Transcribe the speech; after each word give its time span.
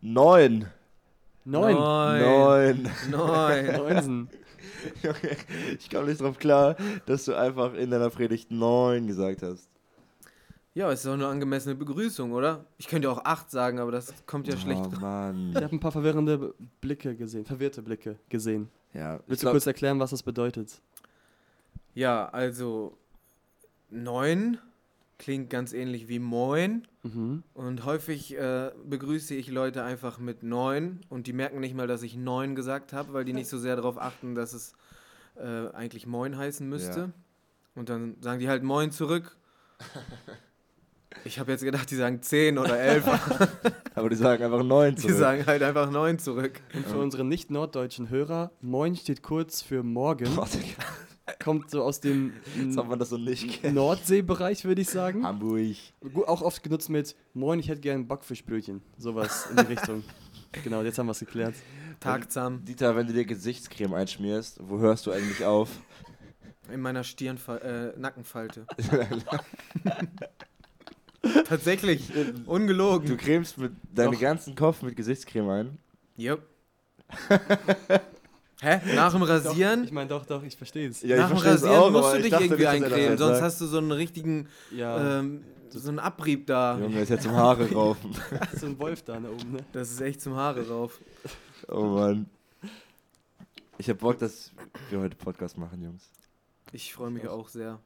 Neun. 0.00 0.66
Neun. 1.44 1.74
Neun. 1.74 2.90
Neun. 3.10 3.66
Neunsen. 3.76 4.28
Junge, 5.02 5.36
ich 5.78 5.90
komme 5.90 6.06
nicht 6.06 6.20
drauf 6.20 6.38
klar, 6.38 6.76
dass 7.06 7.24
du 7.26 7.34
einfach 7.34 7.74
in 7.74 7.90
deiner 7.90 8.10
Predigt 8.10 8.50
neun 8.50 9.06
gesagt 9.06 9.42
hast. 9.42 9.68
Ja, 10.72 10.90
es 10.90 11.00
ist 11.00 11.06
doch 11.06 11.14
eine 11.14 11.26
angemessene 11.26 11.74
Begrüßung, 11.74 12.32
oder? 12.32 12.64
Ich 12.78 12.86
könnte 12.86 13.10
auch 13.10 13.24
acht 13.24 13.50
sagen, 13.50 13.80
aber 13.80 13.90
das 13.90 14.14
kommt 14.26 14.46
ja 14.46 14.56
schlecht. 14.56 14.80
Oh 14.86 15.00
Mann. 15.00 15.50
Ich 15.50 15.56
habe 15.56 15.74
ein 15.74 15.80
paar 15.80 15.92
verwirrende 15.92 16.54
Blicke 16.80 17.16
gesehen, 17.16 17.44
verwirrte 17.44 17.82
Blicke 17.82 18.16
gesehen. 18.28 18.70
Ja, 18.94 19.20
Willst 19.26 19.42
du 19.42 19.50
kurz 19.50 19.66
erklären, 19.66 19.98
was 19.98 20.10
das 20.10 20.22
bedeutet? 20.22 20.80
Ja, 21.94 22.28
also 22.28 22.96
neun 23.90 24.58
klingt 25.20 25.50
ganz 25.50 25.72
ähnlich 25.72 26.08
wie 26.08 26.18
moin. 26.18 26.88
Mhm. 27.04 27.44
Und 27.54 27.84
häufig 27.84 28.36
äh, 28.36 28.72
begrüße 28.84 29.34
ich 29.34 29.48
Leute 29.48 29.84
einfach 29.84 30.18
mit 30.18 30.42
neun 30.42 31.00
und 31.08 31.28
die 31.28 31.32
merken 31.32 31.60
nicht 31.60 31.76
mal, 31.76 31.86
dass 31.86 32.02
ich 32.02 32.16
neun 32.16 32.56
gesagt 32.56 32.92
habe, 32.92 33.12
weil 33.12 33.24
die 33.24 33.34
nicht 33.34 33.48
so 33.48 33.58
sehr 33.58 33.76
darauf 33.76 34.00
achten, 34.00 34.34
dass 34.34 34.52
es 34.52 34.72
äh, 35.36 35.68
eigentlich 35.72 36.06
moin 36.06 36.36
heißen 36.36 36.68
müsste. 36.68 37.00
Ja. 37.00 37.12
Und 37.76 37.88
dann 37.88 38.16
sagen 38.20 38.40
die 38.40 38.48
halt 38.48 38.64
moin 38.64 38.90
zurück. 38.90 39.36
Ich 41.24 41.38
habe 41.38 41.52
jetzt 41.52 41.64
gedacht, 41.64 41.90
die 41.90 41.96
sagen 41.96 42.22
zehn 42.22 42.56
oder 42.56 42.78
elf. 42.78 43.04
aber 43.94 44.08
die 44.08 44.16
sagen 44.16 44.42
einfach 44.42 44.62
neun 44.62 44.94
die 44.94 45.02
zurück. 45.02 45.16
sagen 45.16 45.46
halt 45.46 45.62
einfach 45.62 45.90
neun 45.90 46.18
zurück. 46.18 46.60
Und 46.72 46.86
für 46.86 46.98
unsere 46.98 47.24
nicht-norddeutschen 47.24 48.08
Hörer, 48.08 48.52
Moin 48.60 48.96
steht 48.96 49.22
kurz 49.22 49.60
für 49.60 49.82
morgen. 49.82 50.34
Boah, 50.34 50.48
Kommt 51.42 51.70
so 51.70 51.82
aus 51.82 52.00
dem 52.00 52.34
das 52.98 53.08
so 53.08 53.16
nicht 53.16 53.62
kennt. 53.62 53.74
Nordseebereich, 53.74 54.64
würde 54.64 54.82
ich 54.82 54.90
sagen. 54.90 55.24
Hamburg. 55.24 55.76
Auch 56.26 56.42
oft 56.42 56.62
genutzt 56.62 56.90
mit 56.90 57.16
Moin, 57.34 57.58
ich 57.58 57.68
hätte 57.68 57.80
gern 57.80 58.06
Backfischbrötchen. 58.06 58.82
Sowas 58.98 59.48
in 59.50 59.56
die 59.56 59.72
Richtung. 59.72 60.04
Genau, 60.64 60.82
jetzt 60.82 60.98
haben 60.98 61.06
wir 61.06 61.12
es 61.12 61.20
geklärt. 61.20 61.54
Tagsam 62.00 62.64
Dieter, 62.64 62.96
wenn 62.96 63.06
du 63.06 63.12
dir 63.12 63.24
Gesichtscreme 63.24 63.94
einschmierst, 63.94 64.58
wo 64.60 64.80
hörst 64.80 65.06
du 65.06 65.12
eigentlich 65.12 65.44
auf? 65.44 65.68
in 66.72 66.80
meiner 66.80 67.04
Stirnfal 67.04 67.92
äh, 67.96 68.00
Nackenfalte. 68.00 68.66
Tatsächlich, 71.44 72.08
Du 72.08 72.50
ungelogen. 72.50 73.16
cremst 73.16 73.58
mit 73.58 73.72
deinen 73.94 74.18
ganzen 74.18 74.54
Kopf 74.54 74.82
mit 74.82 74.96
Gesichtscreme 74.96 75.48
ein. 75.50 75.78
Yep. 76.18 76.42
Hä? 78.62 78.80
Nach 78.94 79.12
dem 79.12 79.22
Rasieren? 79.22 79.84
Ich 79.84 79.92
meine, 79.92 80.08
doch, 80.08 80.26
doch, 80.26 80.42
ich 80.42 80.56
verstehe 80.56 80.88
es. 80.88 81.02
Ja, 81.02 81.16
Nach 81.16 81.28
dem 81.30 81.38
Rasieren 81.38 81.92
musst 81.92 82.04
aber 82.04 82.12
du 82.12 82.16
ich 82.18 82.22
dich 82.24 82.30
dachte 82.32 82.44
irgendwie 82.44 82.66
eincremen, 82.66 83.18
sonst 83.18 83.32
sagt. 83.36 83.42
hast 83.42 83.60
du 83.60 83.66
so 83.66 83.78
einen 83.78 83.92
richtigen, 83.92 84.48
Ja, 84.70 85.20
ähm, 85.20 85.44
so 85.70 85.88
einen 85.88 85.98
Abrieb 85.98 86.46
da. 86.46 86.78
Junge, 86.78 87.00
ist 87.00 87.08
jetzt 87.08 87.22
zum 87.22 87.32
Haare 87.32 87.70
raufen. 87.72 88.10
so 88.58 88.66
ein 88.66 88.78
Wolf 88.78 89.02
da, 89.02 89.18
da 89.18 89.28
oben, 89.30 89.52
ne? 89.52 89.64
Das 89.72 89.90
ist 89.90 90.00
echt 90.00 90.20
zum 90.20 90.34
Haare 90.34 90.68
rauf. 90.68 91.00
Oh 91.68 91.84
Mann. 91.84 92.26
Ich 93.78 93.88
hab 93.88 93.98
Bock, 93.98 94.18
dass 94.18 94.50
wir 94.90 95.00
heute 95.00 95.16
Podcast 95.16 95.56
machen, 95.56 95.82
Jungs. 95.82 96.10
Ich 96.72 96.92
freue 96.92 97.10
mich 97.10 97.26
auch 97.28 97.48
sehr. 97.48 97.78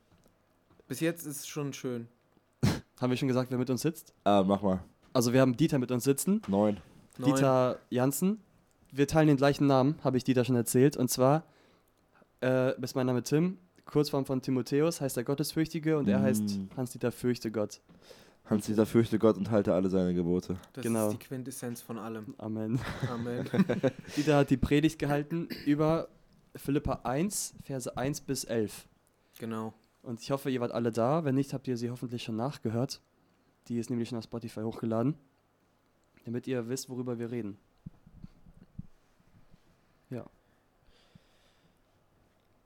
Bis 0.89 1.01
jetzt 1.01 1.25
ist 1.27 1.41
es 1.41 1.47
schon 1.47 1.73
schön. 1.73 2.09
Haben 3.01 3.11
wir 3.11 3.17
schon 3.17 3.29
gesagt, 3.29 3.51
wer 3.51 3.59
mit 3.59 3.71
uns 3.71 3.83
sitzt? 3.83 4.13
Ah, 4.25 4.43
mach 4.45 4.61
mal. 4.63 4.83
Also 5.13 5.33
wir 5.33 5.41
haben 5.41 5.57
Dieter 5.57 5.79
mit 5.79 5.93
uns 5.93 6.03
sitzen. 6.03 6.43
Neun. 6.49 6.79
Neun. 7.19 7.33
Dieter 7.35 7.79
Janssen. 7.91 8.41
Wir 8.97 9.09
teilen 9.09 9.27
den 9.27 9.37
gleichen 9.37 9.67
Namen, 9.67 9.97
habe 10.05 10.17
ich 10.17 10.25
Dieter 10.25 10.45
schon 10.45 10.55
erzählt. 10.55 10.97
Und 10.97 11.09
zwar 11.11 11.45
äh, 12.43 12.81
ist 12.81 12.95
mein 12.95 13.07
Name 13.07 13.25
Tim, 13.25 13.59
Kurzform 13.87 14.25
von 14.25 14.41
Timotheus, 14.41 15.01
heißt 15.01 15.17
der 15.17 15.25
Gottesfürchtige 15.25 15.99
und 15.99 16.09
er 16.09 16.23
heißt 16.23 16.43
Mm. 16.43 16.69
Hans-Dieter 16.77 17.11
Fürchte 17.11 17.51
Gott. 17.51 17.81
Hans-Dieter 18.45 18.87
fürchte 18.87 19.19
Gott 19.19 19.37
und 19.37 19.51
halte 19.51 19.75
alle 19.75 19.89
seine 19.89 20.15
Gebote. 20.15 20.57
Das 20.75 20.85
genau. 20.85 21.09
ist 21.09 21.15
die 21.15 21.27
Quintessenz 21.27 21.81
von 21.81 21.99
allem. 21.99 22.35
Amen. 22.39 22.79
Amen. 23.11 23.49
Dieter 24.17 24.37
hat 24.37 24.51
die 24.51 24.59
Predigt 24.59 24.99
gehalten 24.99 25.49
über 25.65 26.09
Philippa 26.55 27.01
1, 27.03 27.55
Verse 27.65 27.97
1 27.97 28.21
bis 28.21 28.45
11. 28.45 28.87
genau. 29.39 29.75
Und 30.03 30.21
ich 30.21 30.31
hoffe, 30.31 30.51
ihr 30.51 30.61
wart 30.61 30.73
alle 30.73 30.93
da. 30.93 31.25
Wenn 31.25 31.35
nicht, 31.35 31.55
habt 31.55 31.67
ihr 31.67 31.79
sie 31.79 31.91
hoffentlich 31.91 32.23
schon 32.23 32.37
nachgehört. 32.37 33.01
Die 33.69 33.79
ist 33.79 33.89
nämlich 33.89 34.11
schon 34.11 34.19
auf 34.19 34.25
Spotify 34.25 34.61
hochgeladen. 34.61 35.15
Damit 36.27 36.47
ihr 36.47 36.69
wisst, 36.69 36.91
worüber 36.91 37.19
wir 37.19 37.31
reden. 37.31 37.57
Ja. 40.15 40.25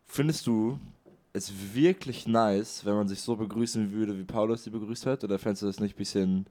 Findest 0.06 0.47
du 0.47 0.78
es 1.32 1.53
wirklich 1.75 2.26
nice, 2.26 2.84
wenn 2.84 2.94
man 2.94 3.09
sich 3.09 3.20
so 3.20 3.36
begrüßen 3.36 3.92
würde, 3.92 4.19
wie 4.19 4.25
Paulus 4.25 4.64
sie 4.64 4.70
begrüßt 4.70 5.06
hat? 5.06 5.25
Oder 5.25 5.38
fändest 5.38 5.62
du 5.62 5.66
das 5.66 5.81
nicht 5.81 5.94
ein 5.94 5.98
bisschen 5.98 6.47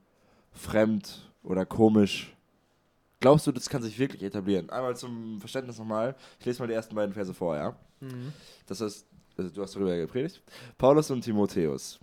fremd 0.52 1.30
oder 1.42 1.64
komisch? 1.66 2.34
Glaubst 3.20 3.46
du, 3.46 3.52
das 3.52 3.68
kann 3.68 3.82
sich 3.82 3.98
wirklich 3.98 4.22
etablieren? 4.22 4.70
Einmal 4.70 4.96
zum 4.96 5.40
Verständnis 5.40 5.78
nochmal. 5.78 6.14
Ich 6.38 6.46
lese 6.46 6.60
mal 6.60 6.68
die 6.68 6.74
ersten 6.74 6.94
beiden 6.94 7.12
Verse 7.12 7.34
vor, 7.34 7.56
ja? 7.56 7.76
Mhm. 8.00 8.32
Das 8.66 8.80
heißt, 8.80 9.06
also 9.36 9.50
du 9.50 9.62
hast 9.62 9.74
darüber 9.74 9.96
gepredigt. 9.96 10.42
Paulus 10.76 11.10
und 11.10 11.22
Timotheus. 11.22 11.98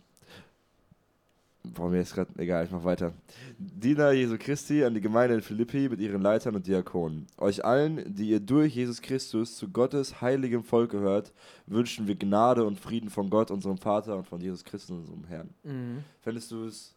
Boah, 1.73 1.89
mir 1.89 2.01
ist 2.01 2.13
gerade 2.13 2.31
egal, 2.37 2.65
ich 2.65 2.71
mach 2.71 2.83
weiter. 2.83 3.13
Diener 3.57 4.11
Jesu 4.11 4.37
Christi 4.37 4.83
an 4.83 4.93
die 4.93 5.01
Gemeinde 5.01 5.35
in 5.35 5.41
Philippi 5.41 5.89
mit 5.89 5.99
ihren 5.99 6.21
Leitern 6.21 6.55
und 6.55 6.67
Diakonen. 6.67 7.27
Euch 7.37 7.63
allen, 7.65 8.13
die 8.13 8.29
ihr 8.29 8.39
durch 8.39 8.75
Jesus 8.75 9.01
Christus 9.01 9.55
zu 9.55 9.69
Gottes 9.69 10.21
heiligem 10.21 10.63
Volk 10.63 10.91
gehört, 10.91 11.33
wünschen 11.65 12.07
wir 12.07 12.15
Gnade 12.15 12.65
und 12.65 12.79
Frieden 12.79 13.09
von 13.09 13.29
Gott, 13.29 13.51
unserem 13.51 13.77
Vater 13.77 14.17
und 14.17 14.27
von 14.27 14.41
Jesus 14.41 14.63
Christus, 14.63 14.97
unserem 14.97 15.25
Herrn. 15.25 15.49
Mhm. 15.63 16.03
Fändest 16.21 16.51
du 16.51 16.65
es 16.65 16.95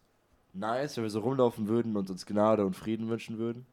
nice, 0.53 0.97
wenn 0.97 1.03
wir 1.03 1.09
so 1.09 1.21
rumlaufen 1.21 1.67
würden 1.67 1.95
und 1.95 2.09
uns 2.09 2.25
Gnade 2.25 2.65
und 2.65 2.75
Frieden 2.75 3.09
wünschen 3.09 3.37
würden? 3.37 3.65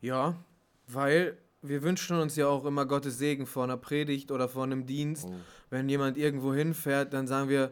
Ja, 0.00 0.36
weil 0.86 1.36
wir 1.62 1.82
wünschen 1.82 2.18
uns 2.18 2.36
ja 2.36 2.46
auch 2.46 2.64
immer 2.64 2.86
Gottes 2.86 3.18
Segen 3.18 3.46
vor 3.46 3.64
einer 3.64 3.76
Predigt 3.76 4.30
oder 4.30 4.48
vor 4.48 4.64
einem 4.64 4.86
Dienst. 4.86 5.26
Oh. 5.28 5.34
Wenn 5.70 5.88
jemand 5.88 6.16
irgendwo 6.16 6.54
hinfährt, 6.54 7.12
dann 7.12 7.26
sagen 7.26 7.48
wir, 7.48 7.70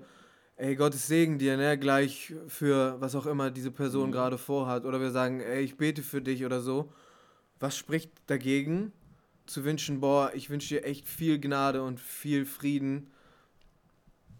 ey, 0.56 0.74
Gottes 0.74 1.06
Segen 1.06 1.38
dir, 1.38 1.56
ne, 1.56 1.78
gleich 1.78 2.34
für 2.48 3.00
was 3.00 3.14
auch 3.14 3.26
immer 3.26 3.50
diese 3.50 3.70
Person 3.70 4.08
Mhm. 4.08 4.12
gerade 4.12 4.38
vorhat. 4.38 4.84
Oder 4.84 5.00
wir 5.00 5.10
sagen, 5.10 5.40
ey, 5.40 5.62
ich 5.62 5.76
bete 5.76 6.02
für 6.02 6.20
dich 6.20 6.44
oder 6.44 6.60
so. 6.60 6.92
Was 7.60 7.76
spricht 7.76 8.10
dagegen, 8.26 8.92
zu 9.46 9.64
wünschen, 9.64 10.00
boah, 10.00 10.32
ich 10.34 10.50
wünsche 10.50 10.74
dir 10.74 10.84
echt 10.84 11.06
viel 11.06 11.38
Gnade 11.38 11.82
und 11.82 12.00
viel 12.00 12.44
Frieden, 12.44 13.08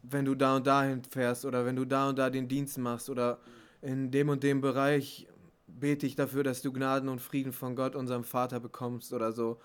wenn 0.02 0.24
du 0.24 0.34
da 0.34 0.56
und 0.56 0.66
dahin 0.66 1.02
fährst 1.04 1.44
oder 1.44 1.64
wenn 1.64 1.76
du 1.76 1.84
da 1.84 2.08
und 2.08 2.18
da 2.18 2.30
den 2.30 2.48
Dienst 2.48 2.78
machst 2.78 3.08
oder 3.08 3.38
in 3.82 4.10
dem 4.10 4.28
und 4.28 4.42
dem 4.42 4.60
Bereich 4.60 5.26
bete 5.66 6.06
ich 6.06 6.16
dafür, 6.16 6.42
dass 6.44 6.62
du 6.62 6.72
Gnaden 6.72 7.08
und 7.08 7.20
Frieden 7.20 7.52
von 7.52 7.76
Gott, 7.76 7.94
unserem 7.94 8.24
Vater, 8.24 8.60
bekommst 8.60 9.12
oder 9.12 9.32
so. 9.32 9.60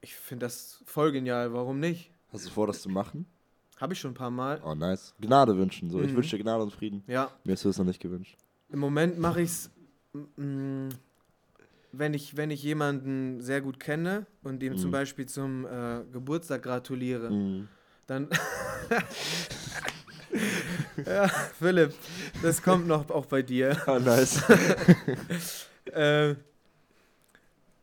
Ich 0.00 0.14
finde 0.14 0.46
das 0.46 0.82
voll 0.86 1.12
genial, 1.12 1.52
warum 1.52 1.78
nicht? 1.80 2.10
Hast 2.32 2.46
du 2.46 2.50
vor, 2.50 2.66
das 2.66 2.82
zu 2.82 2.88
machen? 2.88 3.26
Habe 3.78 3.92
ich 3.92 4.00
schon 4.00 4.12
ein 4.12 4.14
paar 4.14 4.30
Mal. 4.30 4.60
Oh, 4.64 4.74
nice. 4.74 5.14
Gnade 5.20 5.56
wünschen, 5.56 5.90
so. 5.90 6.00
Ich 6.02 6.12
Mhm. 6.12 6.16
wünsche 6.16 6.36
dir 6.36 6.42
Gnade 6.42 6.62
und 6.62 6.72
Frieden. 6.72 7.02
Ja, 7.06 7.30
Mir 7.44 7.52
hast 7.52 7.64
du 7.64 7.68
das 7.68 7.78
noch 7.78 7.84
nicht 7.84 8.00
gewünscht. 8.00 8.36
im 8.70 8.78
Moment 8.78 9.18
mache 9.18 9.42
ich 9.42 9.50
es, 9.50 9.70
wenn 11.92 12.14
ich, 12.14 12.36
wenn 12.36 12.50
ich 12.50 12.62
jemanden 12.62 13.40
sehr 13.42 13.60
gut 13.60 13.78
kenne 13.78 14.26
und 14.42 14.62
ihm 14.62 14.76
zum 14.78 14.90
Mhm. 14.90 14.92
Beispiel 14.92 15.26
zum 15.26 15.66
äh, 15.66 16.02
Geburtstag 16.12 16.62
gratuliere, 16.62 17.30
Mhm. 17.30 17.68
dann. 18.06 18.28
ja, 21.06 21.28
Philipp, 21.28 21.92
das 22.42 22.62
kommt 22.62 22.86
noch 22.86 23.08
auch 23.10 23.26
bei 23.26 23.42
dir. 23.42 23.76
Oh, 23.86 23.98
nice. 23.98 24.42
Äh, 25.92 26.34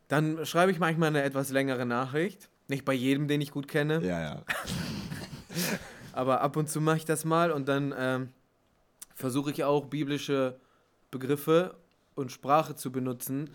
dann 0.08 0.44
schreibe 0.44 0.70
ich 0.70 0.78
manchmal 0.78 1.08
eine 1.08 1.22
etwas 1.22 1.50
längere 1.50 1.86
Nachricht. 1.86 2.50
Nicht 2.68 2.84
bei 2.84 2.92
jedem, 2.92 3.28
den 3.28 3.40
ich 3.40 3.50
gut 3.50 3.66
kenne, 3.66 4.02
ja, 4.04 4.20
ja. 4.20 4.42
Aber 6.12 6.40
ab 6.40 6.56
und 6.56 6.68
zu 6.68 6.80
mache 6.80 6.98
ich 6.98 7.04
das 7.04 7.24
mal 7.24 7.50
und 7.50 7.68
dann 7.68 7.94
ähm, 7.96 8.28
versuche 9.14 9.50
ich 9.50 9.64
auch 9.64 9.86
biblische 9.86 10.56
Begriffe 11.10 11.74
und 12.14 12.32
Sprache 12.32 12.74
zu 12.74 12.90
benutzen. 12.92 13.50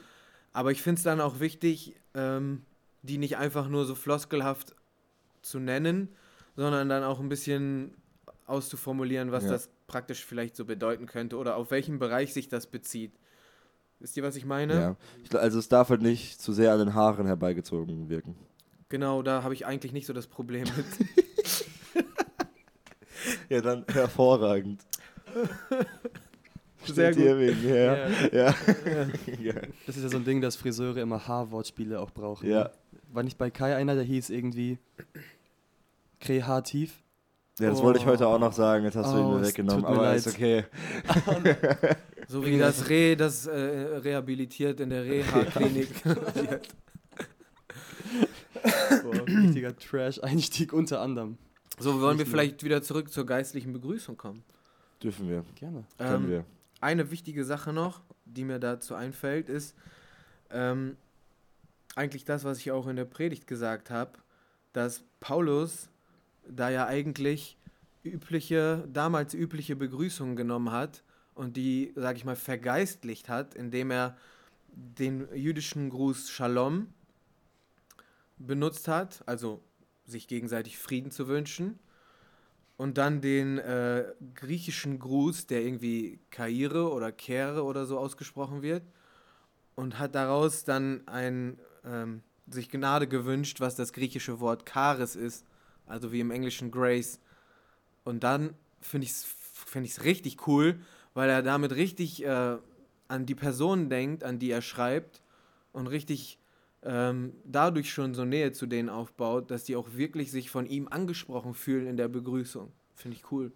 Aber 0.53 0.71
ich 0.71 0.81
finde 0.81 0.99
es 0.99 1.03
dann 1.03 1.21
auch 1.21 1.39
wichtig, 1.39 1.95
ähm, 2.15 2.63
die 3.03 3.17
nicht 3.17 3.37
einfach 3.37 3.67
nur 3.69 3.85
so 3.85 3.95
floskelhaft 3.95 4.75
zu 5.41 5.59
nennen, 5.59 6.09
sondern 6.55 6.89
dann 6.89 7.03
auch 7.03 7.19
ein 7.19 7.29
bisschen 7.29 7.93
auszuformulieren, 8.45 9.31
was 9.31 9.43
Ja. 9.45 9.51
das 9.51 9.69
praktisch 9.87 10.25
vielleicht 10.25 10.55
so 10.55 10.65
bedeuten 10.65 11.05
könnte 11.05 11.37
oder 11.37 11.55
auf 11.55 11.71
welchen 11.71 11.99
Bereich 11.99 12.33
sich 12.33 12.47
das 12.49 12.67
bezieht. 12.67 13.11
Wisst 13.99 14.15
ihr, 14.17 14.23
was 14.23 14.35
ich 14.35 14.45
meine? 14.45 14.95
ja. 15.31 15.37
Also 15.39 15.59
es 15.59 15.67
darf 15.69 15.89
halt 15.89 16.01
nicht 16.01 16.41
zu 16.41 16.53
sehr 16.53 16.71
an 16.73 16.79
den 16.79 16.93
Haaren 16.93 17.25
herbeigezogen 17.25 18.09
wirken. 18.09 18.35
Genau, 18.89 19.21
da 19.21 19.43
habe 19.43 19.53
ich 19.53 19.65
eigentlich 19.65 19.91
nicht 19.93 20.05
so 20.07 20.13
das 20.13 20.27
Problem 20.27 20.63
mit. 20.63 20.85
Ja, 23.49 23.61
dann 23.61 23.85
hervorragend. 23.91 24.81
Sehr 26.85 27.13
hier 27.13 27.37
wegen 27.39 27.59
her. 27.59 28.09
Ja. 28.31 28.55
Ja. 29.41 29.53
Das 29.85 29.97
ist 29.97 30.03
ja 30.03 30.09
so 30.09 30.17
ein 30.17 30.25
Ding, 30.25 30.41
dass 30.41 30.55
Friseure 30.55 30.97
immer 30.97 31.27
Haarwortspiele 31.27 31.99
auch 31.99 32.11
brauchen. 32.11 32.49
ja. 32.49 32.63
ne? 32.65 32.71
War 33.11 33.23
nicht 33.23 33.39
bei 33.39 33.49
Kai 33.49 33.75
einer, 33.75 33.95
der 33.95 34.03
hieß 34.03 34.29
irgendwie 34.29 34.77
kreativ? 36.19 36.93
Ja, 37.59 37.71
das 37.71 37.81
wollte 37.81 37.97
ich 37.99 38.05
heute 38.05 38.25
Oh. 38.27 38.35
auch 38.35 38.39
noch 38.39 38.53
sagen, 38.53 38.85
jetzt 38.85 38.95
hast 38.95 39.11
du 39.13 39.17
ihn 39.17 39.25
Oh, 39.25 39.31
mir 39.37 39.47
weggenommen, 39.47 39.81
tut 39.81 39.89
mir 39.89 39.95
aber 39.97 40.05
leid. 40.09 40.17
ist 40.17 40.27
okay. 40.27 40.65
So 42.27 42.45
wie 42.45 42.59
das 42.59 42.87
Reh, 42.87 43.15
das 43.15 43.47
äh, 43.47 43.55
rehabilitiert 43.57 44.79
in 44.79 44.91
der 44.91 45.05
Reha-Klinik. 45.05 45.87
Boah, 49.03 49.27
richtiger 49.27 49.75
Trash-Einstieg 49.75 50.73
unter 50.73 51.01
anderem. 51.01 51.37
So, 51.79 52.01
wollen 52.01 52.17
wir 52.17 52.25
vielleicht 52.25 52.63
wieder 52.63 52.81
zurück 52.81 53.11
zur 53.11 53.25
geistlichen 53.25 53.73
Begrüßung 53.73 54.17
kommen. 54.17 54.43
Dürfen 55.01 55.29
wir, 55.29 55.43
Gerne. 55.55 55.85
können 55.97 56.25
Ähm, 56.25 56.29
wir. 56.29 56.45
Eine 56.81 57.11
wichtige 57.11 57.43
Sache 57.45 57.73
noch, 57.73 58.01
die 58.25 58.43
mir 58.43 58.59
dazu 58.59 58.95
einfällt, 58.95 59.49
ist 59.49 59.75
ähm, 60.49 60.97
eigentlich 61.95 62.25
das, 62.25 62.43
was 62.43 62.59
ich 62.59 62.71
auch 62.71 62.87
in 62.87 62.95
der 62.95 63.05
Predigt 63.05 63.47
gesagt 63.47 63.89
habe, 63.89 64.13
dass 64.73 65.03
Paulus 65.19 65.89
da 66.47 66.69
ja 66.69 66.85
eigentlich 66.87 67.57
übliche, 68.03 68.87
damals 68.91 69.33
übliche 69.33 69.75
Begrüßungen 69.75 70.35
genommen 70.35 70.71
hat 70.71 71.03
und 71.35 71.57
die, 71.57 71.93
sag 71.95 72.15
ich 72.15 72.25
mal, 72.25 72.35
vergeistlicht 72.35 73.29
hat, 73.29 73.55
indem 73.55 73.91
er 73.91 74.17
den 74.67 75.27
jüdischen 75.33 75.89
Gruß 75.89 76.29
Shalom 76.29 76.87
benutzt 78.37 78.87
hat, 78.87 79.23
also 79.25 79.61
sich 80.09 80.27
gegenseitig 80.27 80.77
Frieden 80.77 81.11
zu 81.11 81.27
wünschen. 81.27 81.79
Und 82.77 82.97
dann 82.97 83.19
den 83.19 83.57
äh, 83.57 84.05
griechischen 84.35 84.99
Gruß, 84.99 85.47
der 85.47 85.61
irgendwie 85.61 86.19
Kaire 86.31 86.91
oder 86.91 87.11
Kere 87.11 87.63
oder 87.63 87.85
so 87.85 87.97
ausgesprochen 87.97 88.61
wird. 88.61 88.83
Und 89.75 89.99
hat 89.99 90.15
daraus 90.15 90.63
dann 90.63 91.07
ein, 91.07 91.59
ähm, 91.85 92.21
sich 92.47 92.69
Gnade 92.69 93.07
gewünscht, 93.07 93.59
was 93.59 93.75
das 93.75 93.93
griechische 93.93 94.39
Wort 94.39 94.69
Charis 94.69 95.15
ist. 95.15 95.45
Also 95.87 96.11
wie 96.11 96.21
im 96.21 96.31
Englischen 96.31 96.71
Grace. 96.71 97.19
Und 98.03 98.23
dann 98.23 98.53
finde 98.81 99.05
ich 99.05 99.11
es 99.11 99.27
find 99.65 99.85
ich's 99.85 100.03
richtig 100.03 100.47
cool, 100.47 100.79
weil 101.13 101.29
er 101.29 101.41
damit 101.41 101.75
richtig 101.75 102.23
äh, 102.23 102.57
an 103.07 103.25
die 103.25 103.35
Personen 103.35 103.89
denkt, 103.89 104.23
an 104.23 104.39
die 104.39 104.51
er 104.51 104.61
schreibt. 104.61 105.21
Und 105.71 105.87
richtig 105.87 106.38
ähm, 106.83 107.33
dadurch 107.45 107.91
schon 107.91 108.13
so 108.13 108.23
Nähe 108.25 108.51
zu 108.51 108.65
denen 108.65 108.89
aufbaut, 108.89 109.51
dass 109.51 109.63
die 109.65 109.75
auch 109.75 109.93
wirklich 109.93 110.31
sich 110.31 110.49
von 110.49 110.65
ihm 110.65 110.87
angesprochen 110.87 111.53
fühlen 111.53 111.87
in 111.87 111.97
der 111.97 112.07
Begrüßung. 112.07 112.71
Finde 112.95 113.17
ich 113.17 113.31
cool. 113.31 113.51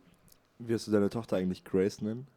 Wirst 0.60 0.88
du 0.88 0.92
deine 0.92 1.10
Tochter 1.10 1.38
eigentlich 1.38 1.64
Grace 1.64 2.02
nennen? 2.02 2.28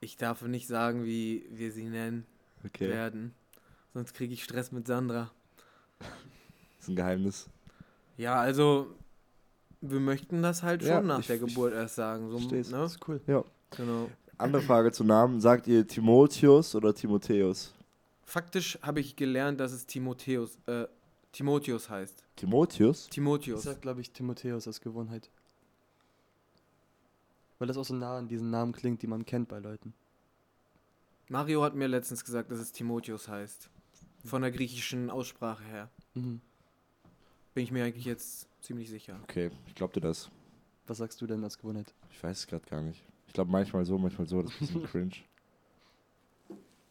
Ich 0.00 0.16
darf 0.16 0.42
nicht 0.42 0.68
sagen, 0.68 1.04
wie 1.04 1.46
wir 1.50 1.72
sie 1.72 1.84
nennen 1.88 2.24
Okay, 2.64 2.88
werden. 2.88 3.34
Sonst 3.94 4.14
kriege 4.14 4.32
ich 4.32 4.44
Stress 4.44 4.70
mit 4.72 4.86
Sandra. 4.86 5.30
ist 6.80 6.88
ein 6.88 6.96
Geheimnis. 6.96 7.48
Ja, 8.16 8.36
also 8.40 8.94
wir 9.80 10.00
möchten 10.00 10.42
das 10.42 10.62
halt 10.62 10.82
schon 10.82 10.90
Ja, 10.90 11.00
nach 11.02 11.20
ich- 11.20 11.26
der 11.26 11.36
ich 11.36 11.42
Geburt 11.42 11.72
erst 11.72 11.96
sagen. 11.96 12.30
So, 12.30 12.38
ne? 12.38 12.62
Das 12.70 12.92
ist 12.94 13.08
cool. 13.08 13.20
Genau. 13.76 14.10
Andere 14.36 14.62
Frage 14.62 14.92
zu 14.92 15.02
Namen. 15.04 15.40
Sagt 15.40 15.66
ihr 15.66 15.86
Timotheus 15.86 16.74
oder 16.74 16.94
Timotheus? 16.94 17.74
Faktisch 18.28 18.78
habe 18.82 19.00
ich 19.00 19.16
gelernt, 19.16 19.58
dass 19.58 19.72
es 19.72 19.86
Timotheus, 19.86 20.58
äh, 20.66 20.86
Timotheus 21.32 21.88
heißt. 21.88 22.22
Timotheus? 22.36 23.04
Ich 23.04 23.10
Timotheus. 23.10 23.62
sag, 23.62 23.80
glaube 23.80 24.02
ich, 24.02 24.10
Timotheus 24.10 24.68
aus 24.68 24.82
Gewohnheit. 24.82 25.30
Weil 27.58 27.68
das 27.68 27.78
auch 27.78 27.86
so 27.86 27.94
nah 27.94 28.18
an 28.18 28.28
diesen 28.28 28.50
Namen 28.50 28.72
klingt, 28.72 29.00
die 29.00 29.06
man 29.06 29.24
kennt 29.24 29.48
bei 29.48 29.58
Leuten. 29.60 29.94
Mario 31.28 31.62
hat 31.62 31.74
mir 31.74 31.86
letztens 31.86 32.22
gesagt, 32.22 32.50
dass 32.50 32.58
es 32.58 32.70
Timotheus 32.70 33.28
heißt. 33.28 33.70
Von 34.26 34.42
der 34.42 34.50
griechischen 34.50 35.08
Aussprache 35.08 35.64
her. 35.64 35.88
Mhm. 36.12 36.42
Bin 37.54 37.64
ich 37.64 37.72
mir 37.72 37.82
eigentlich 37.82 38.04
jetzt 38.04 38.46
ziemlich 38.60 38.90
sicher. 38.90 39.18
Okay, 39.22 39.50
ich 39.66 39.74
glaub 39.74 39.94
dir 39.94 40.02
das. 40.02 40.30
Was 40.86 40.98
sagst 40.98 41.18
du 41.22 41.26
denn 41.26 41.42
als 41.44 41.56
Gewohnheit? 41.56 41.94
Ich 42.10 42.22
weiß 42.22 42.40
es 42.40 42.46
gerade 42.46 42.66
gar 42.66 42.82
nicht. 42.82 43.02
Ich 43.26 43.32
glaube 43.32 43.50
manchmal 43.50 43.86
so, 43.86 43.96
manchmal 43.96 44.28
so. 44.28 44.42
Das 44.42 44.52
ist 44.52 44.60
ein 44.60 44.66
bisschen 44.66 44.84
cringe. 44.90 45.16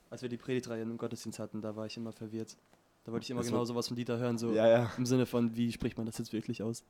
Als 0.09 0.21
wir 0.21 0.29
die 0.29 0.37
Predigtreihe 0.37 0.81
im 0.81 0.97
Gottesdienst 0.97 1.39
hatten, 1.39 1.61
da 1.61 1.75
war 1.75 1.85
ich 1.85 1.97
immer 1.97 2.11
verwirrt. 2.11 2.55
Da 3.03 3.11
wollte 3.11 3.23
ich 3.23 3.29
immer 3.29 3.41
Das 3.41 3.47
genau 3.49 3.63
sowas 3.65 3.87
von 3.87 3.95
Dieter 3.95 4.17
hören, 4.17 4.37
so 4.37 4.51
Ja, 4.51 4.67
ja. 4.67 4.91
im 4.97 5.05
Sinne 5.05 5.25
von, 5.25 5.55
wie 5.55 5.71
spricht 5.71 5.97
man 5.97 6.05
das 6.05 6.17
jetzt 6.17 6.33
wirklich 6.33 6.63
aus? 6.63 6.83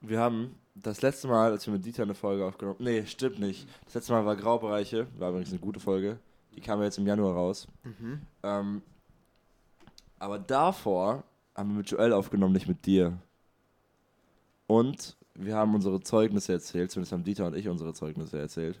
Wir 0.00 0.18
haben 0.18 0.54
das 0.74 1.02
letzte 1.02 1.28
Mal, 1.28 1.50
als 1.52 1.66
wir 1.66 1.74
mit 1.74 1.84
Dieter 1.84 2.04
eine 2.04 2.14
Folge 2.14 2.44
aufgenommen 2.44 2.78
Nee, 2.80 3.04
stimmt 3.06 3.38
nicht. 3.38 3.68
Das 3.84 3.94
letzte 3.94 4.12
Mal 4.12 4.24
war 4.24 4.34
Graubereiche. 4.34 5.06
War 5.18 5.30
übrigens 5.30 5.50
eine 5.50 5.60
gute 5.60 5.78
Folge. 5.78 6.18
Die 6.54 6.60
kam 6.60 6.78
ja 6.78 6.86
jetzt 6.86 6.98
im 6.98 7.06
Januar 7.06 7.34
raus. 7.34 7.68
Mhm. 7.84 8.22
Ähm, 8.42 8.82
aber 10.18 10.38
davor 10.38 11.22
haben 11.54 11.70
wir 11.70 11.76
mit 11.78 11.90
Joel 11.90 12.12
aufgenommen, 12.12 12.54
nicht 12.54 12.68
mit 12.68 12.86
dir. 12.86 13.18
Und 14.66 15.16
wir 15.34 15.54
haben 15.56 15.74
unsere 15.74 16.00
Zeugnisse 16.00 16.52
erzählt, 16.52 16.90
zumindest 16.90 17.12
haben 17.12 17.24
Dieter 17.24 17.46
und 17.46 17.56
ich 17.56 17.68
unsere 17.68 17.92
Zeugnisse 17.92 18.38
erzählt. 18.38 18.78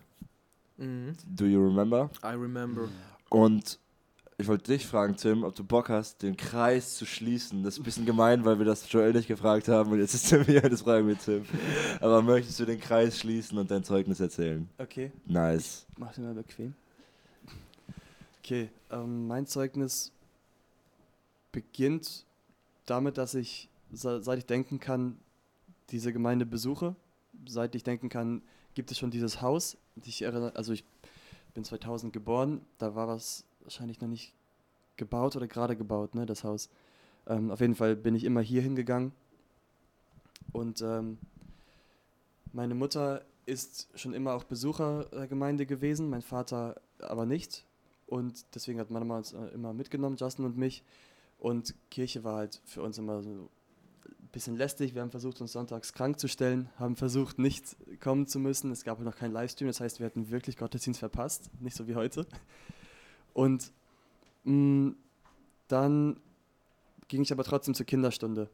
Mhm. 0.80 1.12
Do 1.26 1.44
you 1.46 1.62
remember? 1.64 2.10
I 2.24 2.28
remember. 2.34 2.88
Und 3.28 3.78
ich 4.38 4.48
wollte 4.48 4.72
dich 4.72 4.86
fragen, 4.86 5.16
Tim, 5.16 5.44
ob 5.44 5.54
du 5.54 5.62
Bock 5.62 5.90
hast, 5.90 6.22
den 6.22 6.34
Kreis 6.36 6.96
zu 6.96 7.04
schließen. 7.04 7.62
Das 7.62 7.74
ist 7.74 7.80
ein 7.80 7.82
bisschen 7.84 8.06
gemein, 8.06 8.44
weil 8.46 8.58
wir 8.58 8.64
das 8.64 8.90
Joel 8.90 9.12
nicht 9.12 9.28
gefragt 9.28 9.68
haben 9.68 9.92
und 9.92 9.98
jetzt 9.98 10.14
ist 10.14 10.30
Tim 10.30 10.42
hier, 10.44 10.62
das 10.62 10.80
fragen 10.80 11.06
wir 11.06 11.18
Tim. 11.18 11.44
Aber 12.00 12.22
möchtest 12.22 12.58
du 12.58 12.64
den 12.64 12.80
Kreis 12.80 13.18
schließen 13.18 13.58
und 13.58 13.70
dein 13.70 13.84
Zeugnis 13.84 14.18
erzählen? 14.18 14.66
Okay. 14.78 15.12
Nice. 15.26 15.84
Mach 15.98 16.12
dir 16.14 16.22
mal 16.22 16.32
bequem. 16.34 16.72
Okay, 18.42 18.70
ähm, 18.90 19.26
mein 19.28 19.46
Zeugnis 19.46 20.10
beginnt 21.52 22.24
damit, 22.86 23.18
dass 23.18 23.34
ich, 23.34 23.68
se- 23.92 24.22
seit 24.22 24.38
ich 24.38 24.46
denken 24.46 24.80
kann, 24.80 25.18
diese 25.90 26.12
Gemeinde 26.12 26.46
besuche. 26.46 26.94
Seit 27.46 27.74
ich 27.74 27.82
denken 27.84 28.08
kann, 28.08 28.42
gibt 28.80 28.92
es 28.92 28.98
schon 28.98 29.10
dieses 29.10 29.42
Haus. 29.42 29.76
Ich 30.06 30.22
erinnere, 30.22 30.56
also 30.56 30.72
ich 30.72 30.84
bin 31.52 31.64
2000 31.64 32.14
geboren, 32.14 32.62
da 32.78 32.94
war 32.94 33.08
was 33.08 33.44
wahrscheinlich 33.60 34.00
noch 34.00 34.08
nicht 34.08 34.32
gebaut 34.96 35.36
oder 35.36 35.46
gerade 35.46 35.76
gebaut, 35.76 36.14
ne, 36.14 36.24
das 36.24 36.44
Haus. 36.44 36.70
Ähm, 37.26 37.50
auf 37.50 37.60
jeden 37.60 37.74
Fall 37.74 37.94
bin 37.94 38.14
ich 38.14 38.24
immer 38.24 38.40
hier 38.40 38.62
hingegangen. 38.62 39.12
Und 40.52 40.80
ähm, 40.80 41.18
meine 42.54 42.74
Mutter 42.74 43.22
ist 43.44 43.90
schon 43.96 44.14
immer 44.14 44.32
auch 44.32 44.44
Besucher 44.44 45.04
der 45.12 45.26
Gemeinde 45.26 45.66
gewesen, 45.66 46.08
mein 46.08 46.22
Vater 46.22 46.80
aber 47.00 47.26
nicht. 47.26 47.66
Und 48.06 48.46
deswegen 48.54 48.80
hat 48.80 48.90
meine 48.90 49.04
Mama 49.04 49.18
uns 49.18 49.34
äh, 49.34 49.48
immer 49.48 49.74
mitgenommen, 49.74 50.16
Justin 50.16 50.46
und 50.46 50.56
mich. 50.56 50.82
Und 51.38 51.74
Kirche 51.90 52.24
war 52.24 52.36
halt 52.36 52.62
für 52.64 52.80
uns 52.80 52.96
immer 52.96 53.22
so 53.22 53.50
bisschen 54.32 54.56
lästig. 54.56 54.94
Wir 54.94 55.02
haben 55.02 55.10
versucht, 55.10 55.40
uns 55.40 55.52
sonntags 55.52 55.92
krank 55.92 56.18
zu 56.18 56.28
stellen, 56.28 56.68
haben 56.78 56.96
versucht, 56.96 57.38
nicht 57.38 57.76
kommen 58.00 58.26
zu 58.26 58.38
müssen. 58.38 58.70
Es 58.70 58.84
gab 58.84 58.98
halt 58.98 59.06
noch 59.06 59.16
keinen 59.16 59.32
Livestream, 59.32 59.68
das 59.68 59.80
heißt, 59.80 59.98
wir 59.98 60.06
hatten 60.06 60.30
wirklich 60.30 60.56
Gottesdienst 60.56 61.00
verpasst, 61.00 61.50
nicht 61.60 61.76
so 61.76 61.86
wie 61.86 61.94
heute. 61.94 62.26
Und 63.34 63.72
mh, 64.44 64.94
dann 65.68 66.20
ging 67.08 67.22
ich 67.22 67.32
aber 67.32 67.44
trotzdem 67.44 67.74
zur 67.74 67.86
Kinderstunde 67.86 68.48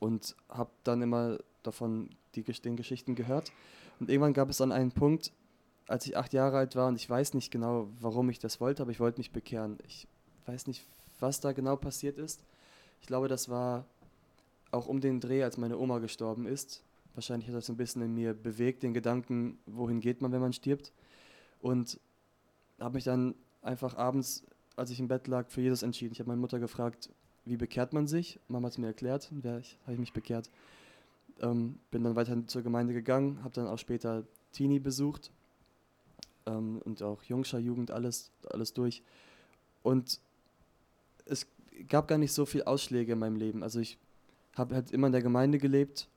und 0.00 0.34
habe 0.48 0.70
dann 0.82 1.02
immer 1.02 1.38
davon 1.62 2.10
die, 2.34 2.42
den 2.42 2.76
Geschichten 2.76 3.14
gehört. 3.14 3.52
Und 4.00 4.10
irgendwann 4.10 4.32
gab 4.32 4.50
es 4.50 4.58
dann 4.58 4.72
einen 4.72 4.92
Punkt, 4.92 5.32
als 5.86 6.06
ich 6.06 6.16
acht 6.16 6.32
Jahre 6.32 6.58
alt 6.58 6.76
war 6.76 6.88
und 6.88 6.96
ich 6.96 7.08
weiß 7.08 7.34
nicht 7.34 7.50
genau, 7.50 7.88
warum 8.00 8.30
ich 8.30 8.38
das 8.38 8.60
wollte, 8.60 8.82
aber 8.82 8.90
ich 8.90 9.00
wollte 9.00 9.18
mich 9.18 9.30
bekehren. 9.30 9.78
Ich 9.86 10.08
weiß 10.46 10.66
nicht, 10.66 10.84
was 11.20 11.40
da 11.40 11.52
genau 11.52 11.76
passiert 11.76 12.18
ist. 12.18 12.42
Ich 13.00 13.06
glaube, 13.06 13.28
das 13.28 13.48
war 13.48 13.84
auch 14.74 14.86
um 14.86 15.00
den 15.00 15.20
Dreh, 15.20 15.42
als 15.42 15.56
meine 15.56 15.78
Oma 15.78 15.98
gestorben 15.98 16.46
ist. 16.46 16.82
Wahrscheinlich 17.14 17.48
hat 17.48 17.54
das 17.54 17.68
ein 17.70 17.76
bisschen 17.76 18.02
in 18.02 18.12
mir 18.12 18.34
bewegt, 18.34 18.82
den 18.82 18.92
Gedanken, 18.92 19.58
wohin 19.66 20.00
geht 20.00 20.20
man, 20.20 20.32
wenn 20.32 20.40
man 20.40 20.52
stirbt. 20.52 20.92
Und 21.60 22.00
habe 22.80 22.96
mich 22.96 23.04
dann 23.04 23.34
einfach 23.62 23.96
abends, 23.96 24.44
als 24.76 24.90
ich 24.90 24.98
im 24.98 25.08
Bett 25.08 25.28
lag, 25.28 25.48
für 25.48 25.60
Jesus 25.60 25.82
entschieden. 25.82 26.12
Ich 26.12 26.18
habe 26.18 26.28
meine 26.28 26.40
Mutter 26.40 26.58
gefragt, 26.58 27.08
wie 27.44 27.56
bekehrt 27.56 27.92
man 27.92 28.06
sich? 28.06 28.40
Mama 28.48 28.66
hat 28.66 28.72
es 28.72 28.78
mir 28.78 28.88
erklärt, 28.88 29.30
und 29.30 29.44
habe 29.44 29.62
ich 29.92 29.98
mich 29.98 30.12
bekehrt. 30.12 30.50
Ähm, 31.40 31.78
bin 31.90 32.02
dann 32.02 32.16
weiter 32.16 32.46
zur 32.46 32.62
Gemeinde 32.62 32.94
gegangen, 32.94 33.42
habe 33.42 33.54
dann 33.54 33.66
auch 33.66 33.78
später 33.78 34.24
Teenie 34.52 34.78
besucht 34.78 35.32
ähm, 36.46 36.80
und 36.84 37.02
auch 37.02 37.22
Jungscher 37.24 37.58
Jugend, 37.58 37.90
alles, 37.90 38.30
alles 38.50 38.72
durch. 38.72 39.02
Und 39.82 40.20
es 41.26 41.46
gab 41.88 42.08
gar 42.08 42.18
nicht 42.18 42.32
so 42.32 42.46
viel 42.46 42.62
Ausschläge 42.62 43.12
in 43.12 43.18
meinem 43.18 43.36
Leben. 43.36 43.62
Also 43.62 43.80
ich 43.80 43.98
habe 44.56 44.74
halt 44.74 44.90
immer 44.90 45.08
in 45.08 45.12
der 45.12 45.22
Gemeinde 45.22 45.58
gelebt, 45.58 46.08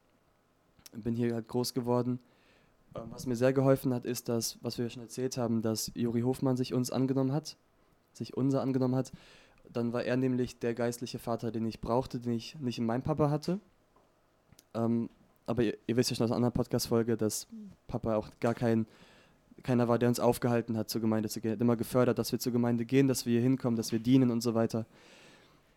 bin 0.93 1.15
hier 1.15 1.33
halt 1.33 1.47
groß 1.47 1.73
geworden. 1.73 2.19
Ähm, 2.95 3.03
was 3.09 3.25
mir 3.25 3.35
sehr 3.35 3.53
geholfen 3.53 3.93
hat, 3.93 4.05
ist 4.05 4.29
das, 4.29 4.57
was 4.61 4.77
wir 4.77 4.89
schon 4.89 5.03
erzählt 5.03 5.37
haben, 5.37 5.61
dass 5.61 5.91
Juri 5.95 6.21
Hofmann 6.21 6.57
sich 6.57 6.73
uns 6.73 6.91
angenommen 6.91 7.31
hat, 7.31 7.57
sich 8.13 8.35
unser 8.35 8.61
angenommen 8.61 8.95
hat. 8.95 9.11
Dann 9.71 9.93
war 9.93 10.03
er 10.03 10.17
nämlich 10.17 10.59
der 10.59 10.73
geistliche 10.73 11.19
Vater, 11.19 11.51
den 11.51 11.65
ich 11.65 11.81
brauchte, 11.81 12.19
den 12.19 12.33
ich 12.33 12.55
nicht 12.59 12.79
in 12.79 12.85
meinem 12.85 13.03
Papa 13.03 13.29
hatte. 13.29 13.59
Ähm, 14.73 15.09
aber 15.45 15.63
ihr, 15.63 15.77
ihr 15.87 15.97
wisst 15.97 16.09
ja 16.09 16.15
schon 16.15 16.25
aus 16.25 16.31
einer 16.31 16.37
anderen 16.37 16.53
Podcast-Folge, 16.53 17.17
dass 17.17 17.47
Papa 17.87 18.15
auch 18.15 18.29
gar 18.39 18.53
kein, 18.53 18.85
keiner 19.63 19.87
war, 19.87 19.97
der 19.97 20.09
uns 20.09 20.19
aufgehalten 20.19 20.77
hat, 20.77 20.89
zur 20.89 21.01
Gemeinde 21.01 21.29
zu 21.29 21.41
gehen. 21.41 21.51
Er 21.51 21.53
hat 21.53 21.61
immer 21.61 21.75
gefördert, 21.75 22.19
dass 22.19 22.31
wir 22.31 22.39
zur 22.39 22.51
Gemeinde 22.51 22.85
gehen, 22.85 23.07
dass 23.07 23.25
wir 23.25 23.33
hier 23.33 23.41
hinkommen, 23.41 23.75
dass 23.75 23.91
wir 23.91 23.99
dienen 23.99 24.29
und 24.29 24.41
so 24.41 24.53
weiter. 24.53 24.85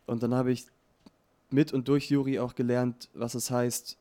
Und 0.07 0.23
dann 0.23 0.35
habe 0.35 0.53
ich 0.53 0.67
mit 1.53 1.73
und 1.73 1.89
durch 1.89 2.11
Juri 2.11 2.39
auch 2.39 2.55
gelernt, 2.55 3.09
was 3.15 3.35
es 3.35 3.51
heißt, 3.51 3.99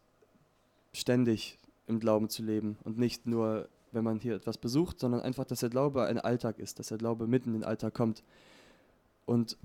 ständig 0.94 1.58
im 1.88 2.00
Glauben 2.00 2.30
zu 2.30 2.44
leben 2.44 2.78
und 2.84 2.98
nicht 2.98 3.26
nur, 3.26 3.70
wenn 3.92 4.04
man 4.04 4.20
hier 4.20 4.36
etwas 4.36 4.58
besucht, 4.58 5.00
sondern 5.00 5.22
einfach, 5.22 5.46
dass 5.46 5.62
der 5.62 5.70
Glaube 5.70 6.06
ein 6.06 6.20
Alltag 6.20 6.60
ist, 6.60 6.80
dass 6.80 6.88
der 6.88 6.98
Glaube 6.98 7.28
mitten 7.28 7.50
in 7.50 7.62
den 7.62 7.64
Alltag 7.64 7.94
kommt. 7.94 8.24
Und 9.26 9.58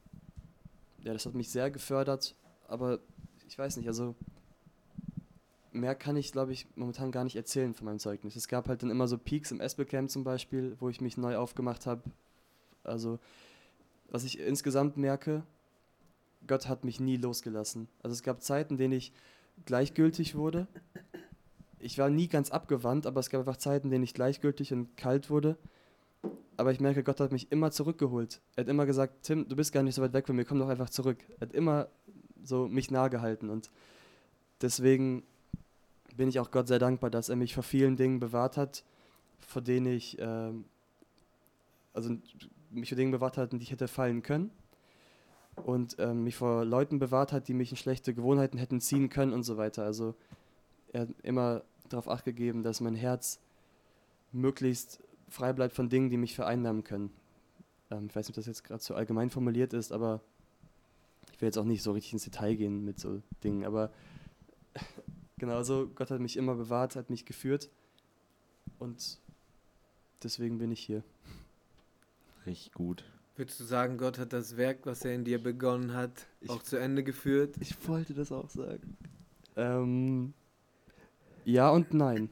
ja, 1.02 1.12
das 1.12 1.26
hat 1.26 1.34
mich 1.34 1.50
sehr 1.50 1.70
gefördert, 1.70 2.34
aber 2.66 3.00
ich 3.46 3.58
weiß 3.58 3.76
nicht, 3.76 3.88
also 3.88 4.14
mehr 5.72 5.94
kann 5.94 6.16
ich, 6.16 6.32
glaube 6.32 6.52
ich, 6.52 6.66
momentan 6.76 7.12
gar 7.12 7.24
nicht 7.24 7.36
erzählen 7.36 7.74
von 7.74 7.86
meinem 7.86 7.98
Zeugnis. 7.98 8.36
Es 8.36 8.48
gab 8.48 8.68
halt 8.68 8.82
dann 8.82 8.90
immer 8.90 9.08
so 9.08 9.18
Peaks 9.18 9.50
im 9.50 9.60
Espelcamp 9.60 10.10
zum 10.10 10.24
Beispiel, 10.24 10.76
wo 10.80 10.88
ich 10.88 11.00
mich 11.00 11.16
neu 11.16 11.36
aufgemacht 11.36 11.86
habe. 11.86 12.02
Also, 12.84 13.18
was 14.08 14.24
ich 14.24 14.38
insgesamt 14.38 14.96
merke, 14.96 15.42
Gott 16.46 16.68
hat 16.68 16.84
mich 16.84 17.00
nie 17.00 17.16
losgelassen. 17.16 17.88
Also 18.02 18.14
es 18.14 18.22
gab 18.22 18.42
Zeiten, 18.42 18.74
in 18.74 18.78
denen 18.78 18.94
ich 18.94 19.12
gleichgültig 19.64 20.34
wurde. 20.34 20.66
Ich 21.78 21.98
war 21.98 22.10
nie 22.10 22.28
ganz 22.28 22.50
abgewandt, 22.50 23.06
aber 23.06 23.20
es 23.20 23.30
gab 23.30 23.40
einfach 23.40 23.56
Zeiten, 23.56 23.88
in 23.88 23.92
denen 23.92 24.04
ich 24.04 24.14
gleichgültig 24.14 24.72
und 24.72 24.96
kalt 24.96 25.30
wurde. 25.30 25.56
Aber 26.56 26.72
ich 26.72 26.80
merke, 26.80 27.02
Gott 27.02 27.20
hat 27.20 27.32
mich 27.32 27.50
immer 27.52 27.70
zurückgeholt. 27.70 28.40
Er 28.56 28.64
hat 28.64 28.68
immer 28.68 28.86
gesagt, 28.86 29.24
Tim, 29.24 29.48
du 29.48 29.56
bist 29.56 29.72
gar 29.72 29.82
nicht 29.82 29.94
so 29.94 30.02
weit 30.02 30.12
weg 30.12 30.26
von 30.26 30.36
mir, 30.36 30.44
komm 30.44 30.58
doch 30.58 30.68
einfach 30.68 30.90
zurück. 30.90 31.18
Er 31.40 31.48
hat 31.48 31.52
immer 31.52 31.88
so 32.42 32.68
mich 32.68 32.90
nahe 32.90 33.10
gehalten 33.10 33.50
und 33.50 33.70
deswegen 34.60 35.24
bin 36.16 36.28
ich 36.28 36.38
auch 36.38 36.50
Gott 36.50 36.68
sehr 36.68 36.78
dankbar, 36.78 37.10
dass 37.10 37.28
er 37.28 37.36
mich 37.36 37.54
vor 37.54 37.64
vielen 37.64 37.96
Dingen 37.96 38.20
bewahrt 38.20 38.56
hat, 38.56 38.84
vor 39.40 39.62
denen 39.62 39.86
ich, 39.86 40.18
äh, 40.18 40.52
also 41.92 42.16
mich 42.70 42.88
vor 42.88 42.96
Dingen 42.96 43.10
bewahrt 43.10 43.36
hat, 43.36 43.52
in 43.52 43.58
die 43.58 43.64
ich 43.64 43.72
hätte 43.72 43.88
fallen 43.88 44.22
können 44.22 44.50
und 45.56 45.98
äh, 45.98 46.12
mich 46.12 46.36
vor 46.36 46.64
Leuten 46.64 46.98
bewahrt 46.98 47.32
hat, 47.32 47.48
die 47.48 47.54
mich 47.54 47.70
in 47.70 47.76
schlechte 47.76 48.14
Gewohnheiten 48.14 48.58
hätten 48.58 48.80
ziehen 48.80 49.08
können 49.08 49.32
und 49.32 49.44
so 49.44 49.56
weiter. 49.56 49.84
Also 49.84 50.14
er 50.92 51.02
hat 51.02 51.08
immer 51.22 51.62
darauf 51.88 52.08
acht 52.08 52.24
gegeben, 52.24 52.62
dass 52.62 52.80
mein 52.80 52.94
Herz 52.94 53.40
möglichst 54.32 55.02
frei 55.28 55.52
bleibt 55.52 55.74
von 55.74 55.88
Dingen, 55.88 56.10
die 56.10 56.16
mich 56.16 56.34
vereinnahmen 56.34 56.84
können. 56.84 57.10
Ähm, 57.90 58.06
ich 58.08 58.16
weiß 58.16 58.26
nicht, 58.26 58.30
ob 58.30 58.36
das 58.36 58.46
jetzt 58.46 58.64
gerade 58.64 58.82
so 58.82 58.94
allgemein 58.94 59.30
formuliert 59.30 59.72
ist, 59.72 59.92
aber 59.92 60.20
ich 61.32 61.40
will 61.40 61.48
jetzt 61.48 61.58
auch 61.58 61.64
nicht 61.64 61.82
so 61.82 61.92
richtig 61.92 62.12
ins 62.12 62.24
Detail 62.24 62.54
gehen 62.54 62.84
mit 62.84 62.98
so 62.98 63.22
Dingen, 63.42 63.64
aber 63.64 63.90
genauso, 65.38 65.88
Gott 65.94 66.10
hat 66.10 66.20
mich 66.20 66.36
immer 66.36 66.54
bewahrt, 66.54 66.96
hat 66.96 67.10
mich 67.10 67.24
geführt 67.24 67.70
und 68.78 69.18
deswegen 70.22 70.58
bin 70.58 70.70
ich 70.70 70.80
hier. 70.80 71.02
Richtig 72.46 72.72
gut. 72.72 73.04
Würdest 73.36 73.58
du 73.58 73.64
sagen, 73.64 73.98
Gott 73.98 74.18
hat 74.18 74.32
das 74.32 74.56
Werk, 74.56 74.80
was 74.84 75.04
er 75.04 75.14
in 75.14 75.24
dir 75.24 75.42
begonnen 75.42 75.92
hat, 75.94 76.26
Ich- 76.40 76.50
auch 76.50 76.62
zu 76.62 76.76
Ende 76.76 77.02
geführt? 77.02 77.56
Ich 77.60 77.88
wollte 77.88 78.14
das 78.14 78.30
auch 78.30 78.48
sagen. 78.48 78.96
Ähm, 79.56 80.34
ja 81.44 81.70
und 81.70 81.92
nein, 81.94 82.28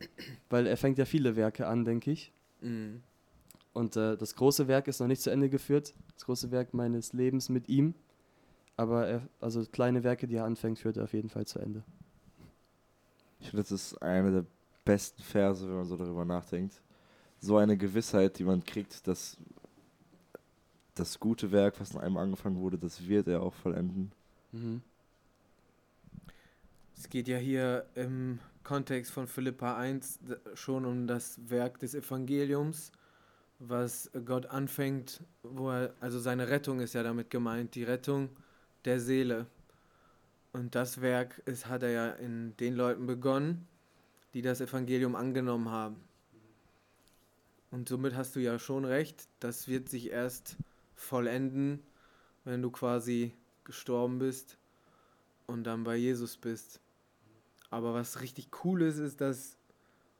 weil 0.48 0.66
er 0.66 0.76
fängt 0.76 0.98
ja 0.98 1.04
viele 1.04 1.34
Werke 1.36 1.66
an, 1.66 1.84
denke 1.84 2.10
ich. 2.12 2.32
Mhm. 2.60 3.02
Und 3.72 3.96
äh, 3.96 4.16
das 4.16 4.36
große 4.36 4.68
Werk 4.68 4.86
ist 4.86 5.00
noch 5.00 5.06
nicht 5.06 5.22
zu 5.22 5.30
Ende 5.30 5.48
geführt, 5.48 5.94
das 6.14 6.24
große 6.26 6.50
Werk 6.50 6.74
meines 6.74 7.12
Lebens 7.12 7.48
mit 7.48 7.68
ihm. 7.68 7.94
Aber 8.76 9.06
er, 9.06 9.28
also 9.40 9.64
kleine 9.64 10.04
Werke, 10.04 10.26
die 10.26 10.36
er 10.36 10.44
anfängt, 10.44 10.78
führt 10.78 10.96
er 10.96 11.04
auf 11.04 11.12
jeden 11.12 11.28
Fall 11.30 11.46
zu 11.46 11.58
Ende. 11.58 11.82
Ich 13.40 13.48
finde, 13.50 13.62
das 13.62 13.72
ist 13.72 14.00
einer 14.02 14.30
der 14.30 14.44
besten 14.84 15.22
Verse, 15.22 15.66
wenn 15.66 15.74
man 15.76 15.84
so 15.84 15.96
darüber 15.96 16.24
nachdenkt. 16.24 16.80
So 17.40 17.56
eine 17.56 17.76
Gewissheit, 17.76 18.38
die 18.38 18.44
man 18.44 18.62
kriegt, 18.64 19.06
dass 19.08 19.36
das 20.94 21.18
gute 21.20 21.52
Werk, 21.52 21.80
was 21.80 21.92
in 21.92 22.00
einem 22.00 22.16
angefangen 22.16 22.56
wurde, 22.60 22.78
das 22.78 23.06
wird 23.06 23.28
er 23.28 23.42
auch 23.42 23.54
vollenden. 23.54 24.12
Mhm. 24.52 24.82
Es 26.96 27.08
geht 27.08 27.28
ja 27.28 27.38
hier 27.38 27.86
im 27.94 28.38
Kontext 28.62 29.10
von 29.12 29.26
Philippa 29.26 29.76
1 29.76 30.20
d- 30.20 30.36
schon 30.54 30.84
um 30.84 31.06
das 31.06 31.38
Werk 31.48 31.78
des 31.80 31.94
Evangeliums, 31.94 32.92
was 33.58 34.10
Gott 34.24 34.46
anfängt, 34.46 35.20
wo 35.42 35.70
er, 35.70 35.94
also 36.00 36.20
seine 36.20 36.48
Rettung 36.48 36.80
ist 36.80 36.94
ja 36.94 37.02
damit 37.02 37.30
gemeint, 37.30 37.74
die 37.74 37.84
Rettung 37.84 38.28
der 38.84 39.00
Seele. 39.00 39.46
Und 40.52 40.74
das 40.74 41.00
Werk 41.00 41.40
ist, 41.46 41.66
hat 41.66 41.82
er 41.82 41.90
ja 41.90 42.10
in 42.10 42.56
den 42.58 42.74
Leuten 42.76 43.06
begonnen, 43.06 43.66
die 44.34 44.42
das 44.42 44.60
Evangelium 44.60 45.14
angenommen 45.14 45.70
haben. 45.70 45.96
Und 47.70 47.88
somit 47.88 48.14
hast 48.14 48.36
du 48.36 48.40
ja 48.40 48.58
schon 48.58 48.84
recht, 48.84 49.28
das 49.40 49.66
wird 49.66 49.88
sich 49.88 50.10
erst 50.10 50.56
vollenden, 51.02 51.82
wenn 52.44 52.62
du 52.62 52.70
quasi 52.70 53.32
gestorben 53.64 54.18
bist 54.18 54.56
und 55.46 55.64
dann 55.64 55.84
bei 55.84 55.96
Jesus 55.96 56.36
bist. 56.36 56.80
Aber 57.70 57.94
was 57.94 58.20
richtig 58.20 58.48
cool 58.64 58.82
ist, 58.82 58.98
ist, 58.98 59.20
dass 59.20 59.56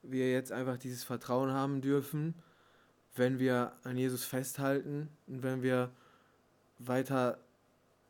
wir 0.03 0.33
jetzt 0.33 0.53
einfach 0.53 0.79
dieses 0.79 1.05
Vertrauen 1.05 1.53
haben 1.53 1.81
dürfen, 1.81 2.35
wenn 3.15 3.39
wir 3.39 3.73
an 3.85 3.97
Jesus 3.97 4.25
festhalten 4.25 5.09
und 5.27 5.43
wenn 5.43 5.63
wir 5.63 5.91
weiter 6.79 7.39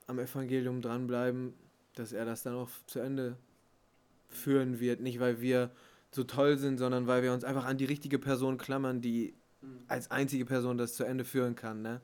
am 0.06 0.18
Evangelium 0.18 0.80
dranbleiben, 0.80 1.54
dass 1.94 2.12
er 2.12 2.24
das 2.24 2.42
dann 2.42 2.54
auch 2.54 2.70
zu 2.86 3.00
Ende 3.00 3.36
führen 4.28 4.80
wird. 4.80 5.00
Nicht, 5.00 5.20
weil 5.20 5.40
wir 5.40 5.70
so 6.10 6.24
toll 6.24 6.58
sind, 6.58 6.78
sondern 6.78 7.06
weil 7.06 7.22
wir 7.22 7.32
uns 7.32 7.44
einfach 7.44 7.64
an 7.64 7.78
die 7.78 7.84
richtige 7.84 8.18
Person 8.18 8.58
klammern, 8.58 9.00
die 9.00 9.34
als 9.88 10.10
einzige 10.10 10.44
Person 10.44 10.78
das 10.78 10.94
zu 10.94 11.04
Ende 11.04 11.24
führen 11.24 11.54
kann. 11.54 11.82
Ne? 11.82 12.00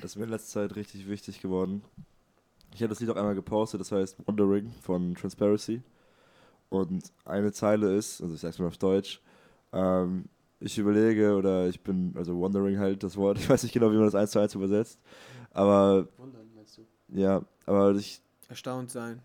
Das 0.00 0.12
ist 0.12 0.16
mir 0.16 0.24
in 0.24 0.30
letzter 0.30 0.60
Zeit 0.68 0.76
richtig 0.76 1.08
wichtig 1.08 1.40
geworden. 1.40 1.82
Ich 2.74 2.80
habe 2.80 2.88
das 2.88 3.00
Lied 3.00 3.10
auch 3.10 3.16
einmal 3.16 3.34
gepostet, 3.34 3.80
das 3.80 3.92
heißt 3.92 4.16
Wandering 4.26 4.72
von 4.82 5.14
Transparency. 5.14 5.82
Und 6.70 7.12
eine 7.24 7.52
Zeile 7.52 7.94
ist, 7.94 8.22
also 8.22 8.34
ich 8.34 8.40
sag's 8.40 8.58
mal 8.58 8.66
auf 8.68 8.78
Deutsch, 8.78 9.20
ähm, 9.72 10.24
ich 10.60 10.78
überlege 10.78 11.34
oder 11.36 11.68
ich 11.68 11.80
bin, 11.82 12.14
also 12.16 12.40
Wandering 12.40 12.78
halt 12.78 13.02
das 13.02 13.16
Wort, 13.16 13.38
ich 13.40 13.48
weiß 13.48 13.62
nicht 13.64 13.72
genau, 13.72 13.90
wie 13.90 13.96
man 13.96 14.04
das 14.06 14.14
eins 14.14 14.30
zu 14.30 14.38
eins 14.38 14.54
übersetzt, 14.54 14.98
aber 15.50 16.08
Wundern, 16.16 16.48
meinst 16.54 16.78
du? 16.78 16.86
ja, 17.08 17.42
aber 17.66 17.94
ich, 17.96 18.22
Erstaunt 18.48 18.90
sein. 18.90 19.20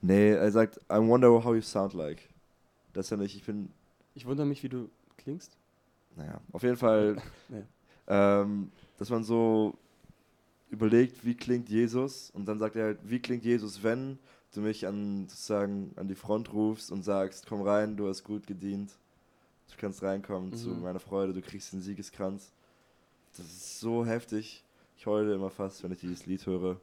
nee, 0.00 0.32
er 0.32 0.50
sagt, 0.50 0.78
I 0.90 0.96
wonder 0.98 1.28
how 1.44 1.54
you 1.54 1.60
sound 1.60 1.92
like. 1.94 2.28
Das 2.92 3.06
ist 3.06 3.10
ja 3.10 3.16
nicht, 3.16 3.36
ich 3.36 3.44
bin, 3.44 3.68
Ich 4.14 4.26
wundere 4.26 4.46
mich, 4.46 4.62
wie 4.64 4.68
du 4.68 4.88
klingst. 5.16 5.56
naja, 6.16 6.40
auf 6.52 6.62
jeden 6.64 6.76
Fall, 6.76 7.16
Ja. 8.08 8.42
ähm, 8.42 8.72
dass 8.98 9.10
man 9.10 9.24
so 9.24 9.74
überlegt, 10.70 11.24
wie 11.24 11.34
klingt 11.34 11.68
Jesus 11.68 12.30
und 12.30 12.46
dann 12.46 12.58
sagt 12.58 12.76
er 12.76 12.84
halt, 12.86 12.98
wie 13.04 13.20
klingt 13.20 13.44
Jesus, 13.44 13.82
wenn 13.82 14.18
du 14.52 14.60
mich 14.60 14.86
an 14.86 15.28
sozusagen 15.28 15.92
an 15.96 16.08
die 16.08 16.14
Front 16.14 16.52
rufst 16.52 16.90
und 16.90 17.02
sagst, 17.02 17.46
komm 17.46 17.62
rein, 17.62 17.96
du 17.96 18.08
hast 18.08 18.24
gut 18.24 18.46
gedient, 18.46 18.90
du 19.70 19.76
kannst 19.78 20.02
reinkommen 20.02 20.52
zu 20.54 20.70
Mhm. 20.70 20.82
meiner 20.82 21.00
Freude, 21.00 21.32
du 21.32 21.42
kriegst 21.42 21.72
den 21.72 21.82
Siegeskranz. 21.82 22.50
Das 23.36 23.46
ist 23.46 23.80
so 23.80 24.04
heftig. 24.06 24.64
Ich 24.98 25.04
heule 25.06 25.34
immer 25.34 25.50
fast, 25.50 25.82
wenn 25.84 25.92
ich 25.92 26.00
dieses 26.00 26.24
Lied 26.26 26.44
höre. 26.46 26.80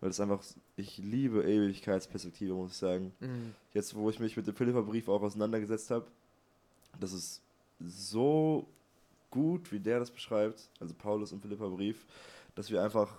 Weil 0.00 0.10
es 0.10 0.18
einfach, 0.18 0.42
ich 0.76 0.96
liebe 0.98 1.42
Ewigkeitsperspektive, 1.42 2.54
muss 2.54 2.72
ich 2.72 2.78
sagen. 2.78 3.12
Mhm. 3.20 3.54
Jetzt, 3.74 3.94
wo 3.94 4.08
ich 4.08 4.18
mich 4.18 4.34
mit 4.36 4.46
dem 4.46 4.54
Philippa-Brief 4.54 5.08
auch 5.08 5.20
auseinandergesetzt 5.22 5.90
habe, 5.90 6.06
das 7.00 7.12
ist 7.12 7.42
so 7.80 8.66
gut, 9.34 9.70
wie 9.72 9.80
der 9.80 9.98
das 9.98 10.10
beschreibt, 10.10 10.70
also 10.80 10.94
Paulus 10.94 11.32
im 11.32 11.40
Philippa-Brief, 11.40 12.06
dass 12.54 12.70
wir 12.70 12.82
einfach 12.82 13.12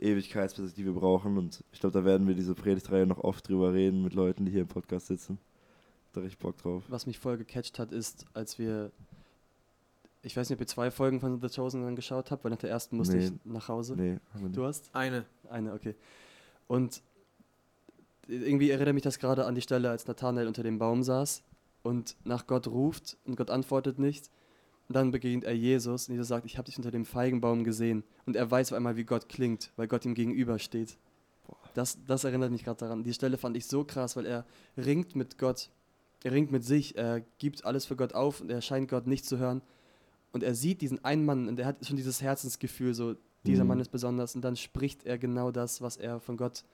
Ewigkeitsperspektive 0.00 0.92
brauchen 0.92 1.36
und 1.38 1.62
ich 1.72 1.80
glaube, 1.80 1.98
da 1.98 2.04
werden 2.04 2.26
wir 2.28 2.34
diese 2.34 2.54
Predigtreihe 2.54 3.04
noch 3.06 3.18
oft 3.18 3.48
drüber 3.48 3.72
reden 3.74 4.02
mit 4.02 4.14
Leuten, 4.14 4.46
die 4.46 4.52
hier 4.52 4.62
im 4.62 4.68
Podcast 4.68 5.08
sitzen. 5.08 5.38
Da 6.12 6.20
richtig 6.20 6.38
Bock 6.38 6.56
drauf. 6.56 6.84
Was 6.88 7.06
mich 7.06 7.18
voll 7.18 7.36
gecatcht 7.36 7.78
hat, 7.80 7.92
ist, 7.92 8.24
als 8.32 8.58
wir, 8.58 8.92
ich 10.22 10.36
weiß 10.36 10.48
nicht, 10.48 10.56
ob 10.56 10.60
ihr 10.60 10.66
zwei 10.68 10.90
Folgen 10.92 11.20
von 11.20 11.40
The 11.40 11.48
Chosen 11.54 11.82
dann 11.82 11.96
geschaut 11.96 12.30
habt, 12.30 12.44
weil 12.44 12.50
nach 12.52 12.58
der 12.58 12.70
ersten 12.70 12.96
musste 12.96 13.16
Nee. 13.16 13.24
ich 13.26 13.32
nach 13.44 13.68
Hause. 13.68 13.96
Nee. 13.96 14.18
Du 14.52 14.64
hast? 14.64 14.88
Eine. 14.94 15.24
Eine, 15.50 15.74
okay. 15.74 15.94
Und 16.68 17.02
irgendwie 18.28 18.70
erinnert 18.70 18.94
mich 18.94 19.02
das 19.02 19.18
gerade 19.18 19.46
an 19.46 19.54
die 19.56 19.62
Stelle, 19.62 19.90
als 19.90 20.06
Nathanael 20.06 20.46
unter 20.46 20.62
dem 20.62 20.78
Baum 20.78 21.02
saß 21.02 21.42
und 21.82 22.14
nach 22.24 22.46
Gott 22.46 22.68
ruft 22.68 23.16
und 23.24 23.36
Gott 23.36 23.50
antwortet 23.50 23.98
nicht. 23.98 24.30
Und 24.88 24.94
dann 24.94 25.10
begegnet 25.10 25.44
er 25.44 25.54
Jesus 25.54 26.08
und 26.08 26.14
Jesus 26.14 26.28
sagt, 26.28 26.46
ich 26.46 26.56
habe 26.56 26.64
dich 26.66 26.78
unter 26.78 26.90
dem 26.90 27.04
Feigenbaum 27.04 27.62
gesehen. 27.62 28.04
Und 28.24 28.36
er 28.36 28.50
weiß 28.50 28.72
auf 28.72 28.76
einmal, 28.76 28.96
wie 28.96 29.04
Gott 29.04 29.28
klingt, 29.28 29.70
weil 29.76 29.86
Gott 29.86 30.04
ihm 30.06 30.14
gegenüber 30.14 30.58
steht. 30.58 30.96
Das, 31.74 31.98
das 32.06 32.24
erinnert 32.24 32.50
mich 32.50 32.64
gerade 32.64 32.78
daran. 32.78 33.04
Die 33.04 33.12
Stelle 33.12 33.36
fand 33.36 33.56
ich 33.56 33.66
so 33.66 33.84
krass, 33.84 34.16
weil 34.16 34.24
er 34.26 34.46
ringt 34.76 35.14
mit 35.14 35.36
Gott. 35.38 35.70
Er 36.24 36.32
ringt 36.32 36.50
mit 36.50 36.64
sich, 36.64 36.96
er 36.96 37.20
gibt 37.38 37.64
alles 37.64 37.84
für 37.86 37.96
Gott 37.96 38.14
auf 38.14 38.40
und 38.40 38.50
er 38.50 38.60
scheint 38.62 38.88
Gott 38.88 39.06
nicht 39.06 39.24
zu 39.26 39.38
hören. 39.38 39.62
Und 40.32 40.42
er 40.42 40.54
sieht 40.54 40.80
diesen 40.80 41.04
einen 41.04 41.24
Mann 41.24 41.48
und 41.48 41.58
er 41.60 41.66
hat 41.66 41.84
schon 41.86 41.96
dieses 41.96 42.20
Herzensgefühl, 42.22 42.94
so, 42.94 43.14
dieser 43.46 43.64
Mhm. 43.64 43.68
Mann 43.68 43.80
ist 43.80 43.90
besonders. 43.90 44.34
Und 44.34 44.42
dann 44.42 44.56
spricht 44.56 45.04
er 45.06 45.18
genau 45.18 45.50
das, 45.50 45.80
was 45.80 45.96
er 45.96 46.18
von 46.18 46.36
Gott 46.36 46.64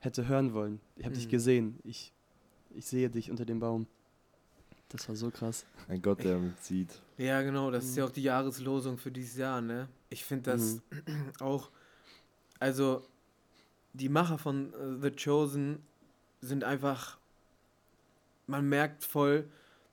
hätte 0.00 0.28
hören 0.28 0.52
wollen. 0.52 0.80
Ich 0.96 1.04
habe 1.06 1.14
dich 1.14 1.26
Mhm. 1.26 1.30
gesehen, 1.30 1.78
ich, 1.82 2.12
ich 2.74 2.86
sehe 2.86 3.08
dich 3.10 3.30
unter 3.30 3.44
dem 3.46 3.58
Baum. 3.58 3.86
Das 4.88 5.08
war 5.08 5.16
so 5.16 5.30
krass. 5.30 5.64
Ein 5.88 6.00
Gott, 6.02 6.22
der 6.22 6.38
mich 6.38 6.54
sieht. 6.60 7.00
Ja, 7.18 7.42
genau, 7.42 7.70
das 7.70 7.84
ist 7.84 7.96
ja 7.96 8.04
Mhm. 8.04 8.10
auch 8.10 8.12
die 8.14 8.22
Jahreslosung 8.22 8.98
für 8.98 9.10
dieses 9.10 9.36
Jahr, 9.36 9.60
ne? 9.60 9.88
Ich 10.10 10.24
finde 10.24 10.52
das 10.52 10.80
auch, 11.40 11.70
also 12.60 13.04
die 13.92 14.08
Macher 14.08 14.38
von 14.38 14.72
äh, 14.74 15.02
The 15.02 15.10
Chosen 15.10 15.78
sind 16.40 16.64
einfach, 16.64 17.18
man 18.46 18.68
merkt 18.68 19.04
voll, 19.04 19.48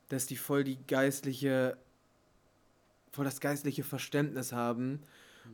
dass 0.10 0.26
die 0.26 0.36
voll 0.38 0.64
die 0.64 0.78
geistliche, 0.88 1.78
voll 3.12 3.26
das 3.26 3.40
geistliche 3.40 3.84
Verständnis 3.84 4.52
haben, 4.52 5.02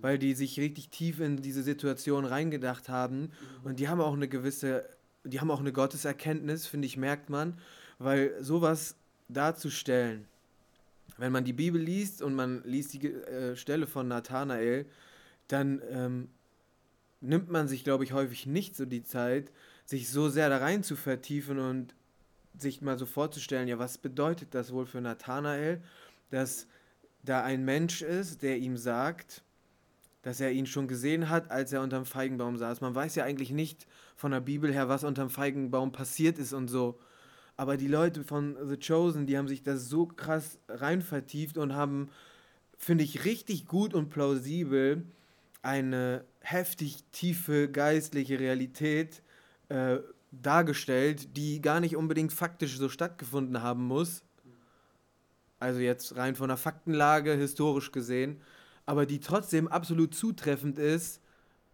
weil 0.02 0.18
die 0.20 0.34
sich 0.34 0.60
richtig 0.60 0.90
tief 0.90 1.20
in 1.20 1.38
diese 1.38 1.64
Situation 1.64 2.26
reingedacht 2.26 2.90
haben 2.90 3.32
und 3.64 3.80
die 3.80 3.88
haben 3.88 4.02
auch 4.02 4.14
eine 4.14 4.28
gewisse, 4.28 4.88
die 5.24 5.40
haben 5.40 5.50
auch 5.52 5.60
eine 5.62 5.72
Gotteserkenntnis, 5.72 6.66
finde 6.68 6.88
ich, 6.88 6.98
merkt 6.98 7.30
man, 7.30 7.58
weil 8.00 8.34
sowas 8.44 8.96
darzustellen, 9.30 10.28
wenn 11.18 11.32
man 11.32 11.44
die 11.44 11.54
Bibel 11.54 11.82
liest 11.82 12.22
und 12.22 12.36
man 12.36 12.62
liest 12.64 12.94
die 12.94 13.08
äh, 13.08 13.56
Stelle 13.56 13.88
von 13.88 14.08
Nathanael, 14.08 14.86
dann 15.48 15.82
ähm, 15.90 16.30
nimmt 17.22 17.50
man 17.50 17.68
sich, 17.68 17.84
glaube 17.84 18.04
ich, 18.04 18.14
häufig 18.14 18.46
nicht 18.46 18.76
so 18.76 18.86
die 18.86 19.04
Zeit, 19.04 19.52
sich 19.86 20.10
so 20.10 20.30
sehr 20.30 20.50
da 20.50 20.58
rein 20.58 20.84
zu 20.84 20.96
vertiefen 20.96 21.60
und 21.60 21.96
sich 22.58 22.82
mal 22.82 22.98
so 22.98 23.06
vorzustellen, 23.06 23.68
ja, 23.68 23.80
was 23.80 23.98
bedeutet 23.98 24.54
das 24.54 24.72
wohl 24.72 24.86
für 24.86 25.02
Nathanael, 25.02 25.82
dass 26.30 26.68
da 27.24 27.44
ein 27.44 27.66
Mensch 27.66 28.02
ist, 28.02 28.42
der 28.42 28.58
ihm 28.58 28.78
sagt, 28.78 29.44
dass 30.22 30.40
er 30.40 30.52
ihn 30.52 30.66
schon 30.66 30.88
gesehen 30.88 31.30
hat, 31.30 31.52
als 31.52 31.72
er 31.72 31.82
unterm 31.82 32.06
Feigenbaum 32.06 32.58
saß. 32.58 32.82
Man 32.82 32.96
weiß 32.96 33.16
ja 33.16 33.24
eigentlich 33.24 33.52
nicht 33.52 33.88
von 34.16 34.32
der 34.32 34.42
Bibel 34.42 34.74
her, 34.74 34.90
was 34.90 35.04
unterm 35.04 35.30
Feigenbaum 35.30 35.92
passiert 35.92 36.38
ist 36.38 36.54
und 36.54 36.68
so. 36.68 37.00
Aber 37.58 37.76
die 37.76 37.88
Leute 37.88 38.24
von 38.24 38.56
The 38.70 38.78
Chosen, 38.78 39.26
die 39.26 39.38
haben 39.38 39.48
sich 39.48 39.64
da 39.64 39.78
so 39.78 40.06
krass 40.06 40.60
rein 40.70 41.02
vertieft 41.02 41.58
und 41.58 41.74
haben, 41.74 42.10
finde 42.78 43.04
ich, 43.04 43.26
richtig 43.26 43.66
gut 43.66 43.96
und 43.96 44.10
plausibel 44.10 45.04
eine 45.64 46.24
heftig 46.40 47.04
tiefe 47.12 47.68
geistliche 47.68 48.40
Realität 48.40 49.24
äh, 49.70 49.98
dargestellt, 50.32 51.36
die 51.36 51.60
gar 51.60 51.80
nicht 51.80 51.96
unbedingt 51.96 52.32
faktisch 52.32 52.78
so 52.78 52.90
stattgefunden 52.90 53.64
haben 53.64 53.86
muss. 53.86 54.24
Also 55.60 55.80
jetzt 55.80 56.16
rein 56.16 56.36
von 56.36 56.50
der 56.50 56.58
Faktenlage 56.58 57.34
historisch 57.34 57.92
gesehen, 57.92 58.40
aber 58.86 59.08
die 59.08 59.20
trotzdem 59.20 59.68
absolut 59.68 60.14
zutreffend 60.14 60.78
ist 60.78 61.22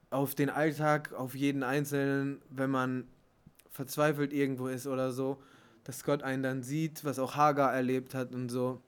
auf 0.09 0.33
den 0.33 0.49
Alltag, 0.49 1.11
auf 1.11 1.35
jeden 1.35 1.63
Einzelnen, 1.63 2.41
wenn 2.49 2.69
man 2.69 3.07
verzweifelt 3.69 4.31
irgendwo 4.31 4.67
ist 4.67 4.87
oder 4.87 5.11
so, 5.11 5.41
dass 5.83 6.03
Gott 6.03 6.23
einen 6.23 6.43
dann 6.43 6.63
sieht, 6.63 7.03
was 7.03 7.19
auch 7.19 7.35
Hagar 7.35 7.73
erlebt 7.73 8.15
hat 8.15 8.33
und 8.33 8.49
so. 8.49 8.81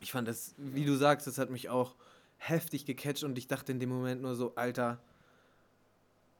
Ich 0.00 0.12
fand 0.12 0.28
das, 0.28 0.54
wie 0.58 0.84
du 0.84 0.96
sagst, 0.96 1.26
das 1.26 1.38
hat 1.38 1.50
mich 1.50 1.68
auch 1.68 1.94
heftig 2.36 2.84
gecatcht 2.84 3.24
und 3.24 3.38
ich 3.38 3.46
dachte 3.46 3.72
in 3.72 3.80
dem 3.80 3.88
Moment 3.88 4.22
nur 4.22 4.34
so, 4.34 4.54
Alter, 4.54 5.00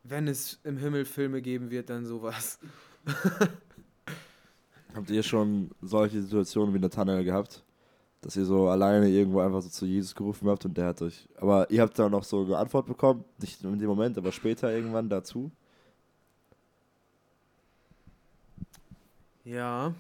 wenn 0.02 0.28
es 0.28 0.60
im 0.64 0.76
Himmel 0.76 1.04
Filme 1.04 1.40
geben 1.40 1.70
wird, 1.70 1.90
dann 1.90 2.04
sowas. 2.04 2.58
Habt 4.94 5.10
ihr 5.10 5.22
schon 5.22 5.70
solche 5.82 6.22
Situationen 6.22 6.74
wie 6.74 6.78
Nathanael 6.78 7.24
gehabt? 7.24 7.64
Dass 8.20 8.36
ihr 8.36 8.44
so 8.44 8.68
alleine 8.68 9.08
irgendwo 9.08 9.40
einfach 9.40 9.60
so 9.60 9.68
zu 9.68 9.86
Jesus 9.86 10.14
gerufen 10.14 10.48
habt 10.48 10.64
und 10.64 10.76
der 10.76 10.86
hat 10.86 11.02
euch. 11.02 11.28
Aber 11.36 11.68
ihr 11.70 11.82
habt 11.82 11.98
da 11.98 12.08
noch 12.08 12.24
so 12.24 12.44
eine 12.44 12.56
Antwort 12.56 12.86
bekommen, 12.86 13.24
nicht 13.40 13.62
in 13.62 13.78
dem 13.78 13.88
Moment, 13.88 14.16
aber 14.16 14.30
später 14.32 14.72
irgendwann 14.72 15.08
dazu? 15.08 15.50
Ja. 19.44 19.94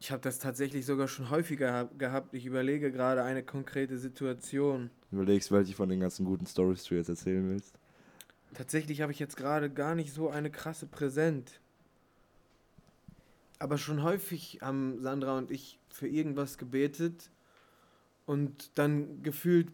Ich 0.00 0.10
habe 0.10 0.20
das 0.20 0.40
tatsächlich 0.40 0.84
sogar 0.84 1.06
schon 1.06 1.30
häufiger 1.30 1.88
gehabt. 1.96 2.34
Ich 2.34 2.44
überlege 2.44 2.90
gerade 2.90 3.22
eine 3.22 3.44
konkrete 3.44 3.98
Situation. 3.98 4.90
Überlegst, 5.12 5.52
welche 5.52 5.74
von 5.74 5.88
den 5.88 6.00
ganzen 6.00 6.24
guten 6.24 6.46
Stories 6.46 6.84
du 6.84 6.96
jetzt 6.96 7.08
erzählen 7.08 7.48
willst? 7.48 7.78
Tatsächlich 8.54 9.00
habe 9.00 9.12
ich 9.12 9.20
jetzt 9.20 9.36
gerade 9.36 9.70
gar 9.70 9.94
nicht 9.94 10.12
so 10.12 10.28
eine 10.28 10.50
krasse 10.50 10.86
Präsent. 10.86 11.60
Aber 13.60 13.78
schon 13.78 14.02
häufig 14.02 14.58
haben 14.60 15.00
Sandra 15.00 15.38
und 15.38 15.52
ich 15.52 15.78
für 15.88 16.08
irgendwas 16.08 16.58
gebetet 16.58 17.30
und 18.26 18.76
dann 18.76 19.22
gefühlt 19.22 19.68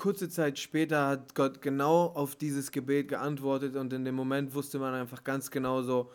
kurze 0.00 0.28
Zeit 0.28 0.58
später 0.58 1.06
hat 1.06 1.34
Gott 1.34 1.62
genau 1.62 2.06
auf 2.06 2.34
dieses 2.34 2.72
Gebet 2.72 3.08
geantwortet 3.08 3.76
und 3.76 3.92
in 3.92 4.04
dem 4.04 4.14
Moment 4.14 4.54
wusste 4.54 4.78
man 4.78 4.94
einfach 4.94 5.24
ganz 5.24 5.50
genau 5.50 5.82
so, 5.82 6.10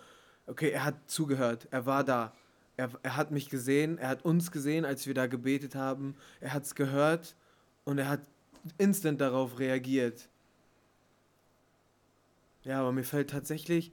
okay, 0.47 0.71
er 0.71 0.83
hat 0.83 0.95
zugehört, 1.07 1.67
er 1.71 1.85
war 1.85 2.03
da 2.03 2.33
er, 2.77 2.89
er 3.03 3.15
hat 3.15 3.31
mich 3.31 3.49
gesehen, 3.49 3.97
er 3.97 4.09
hat 4.09 4.25
uns 4.25 4.51
gesehen, 4.51 4.85
als 4.85 5.07
wir 5.07 5.13
da 5.13 5.27
gebetet 5.27 5.75
haben. 5.75 6.15
Er 6.41 6.53
hat 6.53 6.63
es 6.63 6.75
gehört 6.75 7.35
und 7.83 7.97
er 7.97 8.09
hat 8.09 8.21
instant 8.77 9.21
darauf 9.21 9.59
reagiert. 9.59 10.27
Ja, 12.63 12.81
aber 12.81 12.91
mir 12.91 13.03
fällt 13.03 13.29
tatsächlich, 13.29 13.91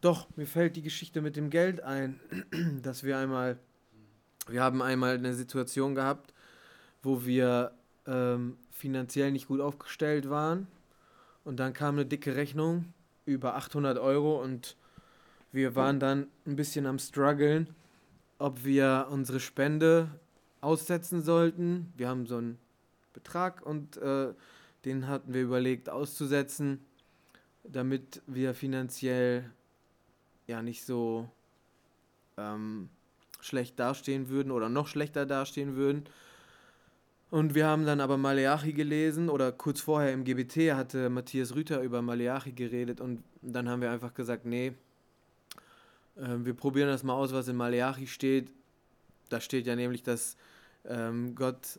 doch, 0.00 0.28
mir 0.36 0.46
fällt 0.46 0.76
die 0.76 0.82
Geschichte 0.82 1.20
mit 1.20 1.36
dem 1.36 1.50
Geld 1.50 1.82
ein, 1.82 2.20
dass 2.82 3.04
wir 3.04 3.16
einmal, 3.18 3.58
wir 4.48 4.62
haben 4.62 4.82
einmal 4.82 5.14
eine 5.14 5.34
Situation 5.34 5.94
gehabt, 5.94 6.34
wo 7.02 7.24
wir 7.24 7.72
ähm, 8.10 8.56
finanziell 8.70 9.30
nicht 9.30 9.48
gut 9.48 9.60
aufgestellt 9.60 10.28
waren 10.28 10.66
und 11.44 11.58
dann 11.60 11.72
kam 11.72 11.94
eine 11.94 12.04
dicke 12.04 12.36
Rechnung 12.36 12.92
über 13.24 13.54
800 13.56 13.98
Euro 13.98 14.42
und 14.42 14.76
wir 15.52 15.74
waren 15.74 15.98
dann 16.00 16.26
ein 16.46 16.56
bisschen 16.56 16.86
am 16.86 16.98
struggeln, 16.98 17.68
ob 18.38 18.64
wir 18.64 19.08
unsere 19.10 19.40
Spende 19.40 20.08
aussetzen 20.60 21.22
sollten. 21.22 21.92
Wir 21.96 22.08
haben 22.08 22.26
so 22.26 22.36
einen 22.36 22.58
Betrag 23.12 23.64
und 23.64 23.96
äh, 23.96 24.32
den 24.84 25.08
hatten 25.08 25.34
wir 25.34 25.42
überlegt 25.42 25.88
auszusetzen, 25.88 26.84
damit 27.64 28.22
wir 28.26 28.54
finanziell 28.54 29.50
ja 30.46 30.62
nicht 30.62 30.84
so 30.84 31.28
ähm, 32.36 32.88
schlecht 33.40 33.78
dastehen 33.78 34.28
würden 34.28 34.50
oder 34.52 34.68
noch 34.68 34.86
schlechter 34.86 35.26
dastehen 35.26 35.76
würden. 35.76 36.04
Und 37.30 37.54
wir 37.54 37.66
haben 37.66 37.86
dann 37.86 38.00
aber 38.00 38.16
Maleachi 38.16 38.72
gelesen 38.72 39.28
oder 39.28 39.52
kurz 39.52 39.80
vorher 39.80 40.12
im 40.12 40.24
GBT 40.24 40.74
hatte 40.74 41.10
Matthias 41.10 41.54
Rüther 41.54 41.80
über 41.80 42.02
Maleachi 42.02 42.52
geredet 42.52 43.00
und 43.00 43.22
dann 43.40 43.68
haben 43.68 43.80
wir 43.80 43.92
einfach 43.92 44.14
gesagt, 44.14 44.44
nee, 44.44 44.72
ähm, 46.18 46.44
wir 46.44 46.54
probieren 46.54 46.88
das 46.88 47.04
mal 47.04 47.14
aus, 47.14 47.32
was 47.32 47.46
in 47.46 47.56
Maleachi 47.56 48.08
steht. 48.08 48.50
Da 49.28 49.40
steht 49.40 49.66
ja 49.66 49.76
nämlich, 49.76 50.02
dass 50.02 50.36
ähm, 50.84 51.36
Gott 51.36 51.78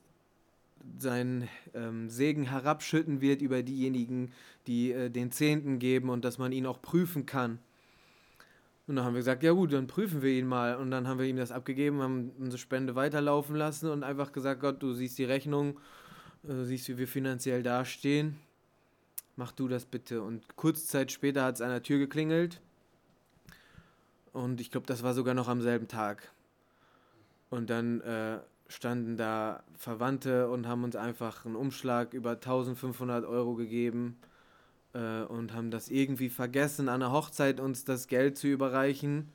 seinen 0.98 1.50
ähm, 1.74 2.10
Segen 2.10 2.44
herabschütten 2.44 3.20
wird 3.20 3.42
über 3.42 3.62
diejenigen, 3.62 4.32
die 4.68 4.94
äh, 4.94 5.10
den 5.10 5.32
Zehnten 5.32 5.80
geben 5.80 6.10
und 6.10 6.24
dass 6.24 6.38
man 6.38 6.54
ihn 6.54 6.66
auch 6.66 6.82
prüfen 6.82 7.26
kann. 7.26 7.60
Und 8.92 8.98
dann 8.98 9.06
haben 9.06 9.14
wir 9.14 9.20
gesagt, 9.20 9.42
ja 9.42 9.54
gut, 9.54 9.72
dann 9.72 9.88
prüfen 9.88 10.22
wir 10.22 10.32
ihn 10.32 10.46
mal. 10.46 10.76
Und 10.76 10.92
dann 10.92 11.08
haben 11.08 11.18
wir 11.18 11.26
ihm 11.26 11.38
das 11.38 11.54
abgegeben, 11.54 12.02
haben 12.02 12.34
unsere 12.38 12.58
Spende 12.58 12.94
weiterlaufen 12.94 13.56
lassen 13.56 13.90
und 13.90 14.04
einfach 14.04 14.34
gesagt, 14.34 14.60
Gott, 14.60 14.84
du 14.84 14.92
siehst 14.92 15.18
die 15.18 15.24
Rechnung, 15.24 15.80
du 16.44 16.52
äh, 16.52 16.66
siehst, 16.66 16.90
wie 16.90 16.98
wir 16.98 17.08
finanziell 17.08 17.64
dastehen. 17.64 18.36
Mach 19.38 19.54
du 19.54 19.70
das 19.70 19.86
bitte. 19.86 20.22
Und 20.22 20.58
kurze 20.58 20.86
Zeit 20.86 21.10
später 21.14 21.46
hat 21.46 21.56
es 21.56 21.62
an 21.62 21.70
der 21.70 21.84
Tür 21.84 22.00
geklingelt. 22.00 22.60
Und 24.34 24.60
ich 24.60 24.72
glaube, 24.72 24.88
das 24.88 25.04
war 25.04 25.14
sogar 25.14 25.36
noch 25.36 25.48
am 25.48 25.62
selben 25.62 25.88
Tag. 25.88 26.30
Und 27.50 27.70
dann 27.70 28.02
äh, 28.02 28.40
standen 28.68 29.16
da 29.16 29.64
Verwandte 29.78 30.50
und 30.50 30.68
haben 30.68 30.84
uns 30.84 30.98
einfach 30.98 31.46
einen 31.46 31.56
Umschlag 31.56 32.14
über 32.14 32.32
1500 32.32 33.24
Euro 33.24 33.56
gegeben 33.56 34.18
äh, 34.94 35.24
und 35.24 35.54
haben 35.54 35.72
das 35.72 35.90
irgendwie 35.90 36.30
vergessen, 36.30 36.90
an 36.90 37.00
der 37.00 37.12
Hochzeit 37.12 37.60
uns 37.60 37.84
das 37.86 38.08
Geld 38.08 38.38
zu 38.38 38.48
überreichen. 38.48 39.30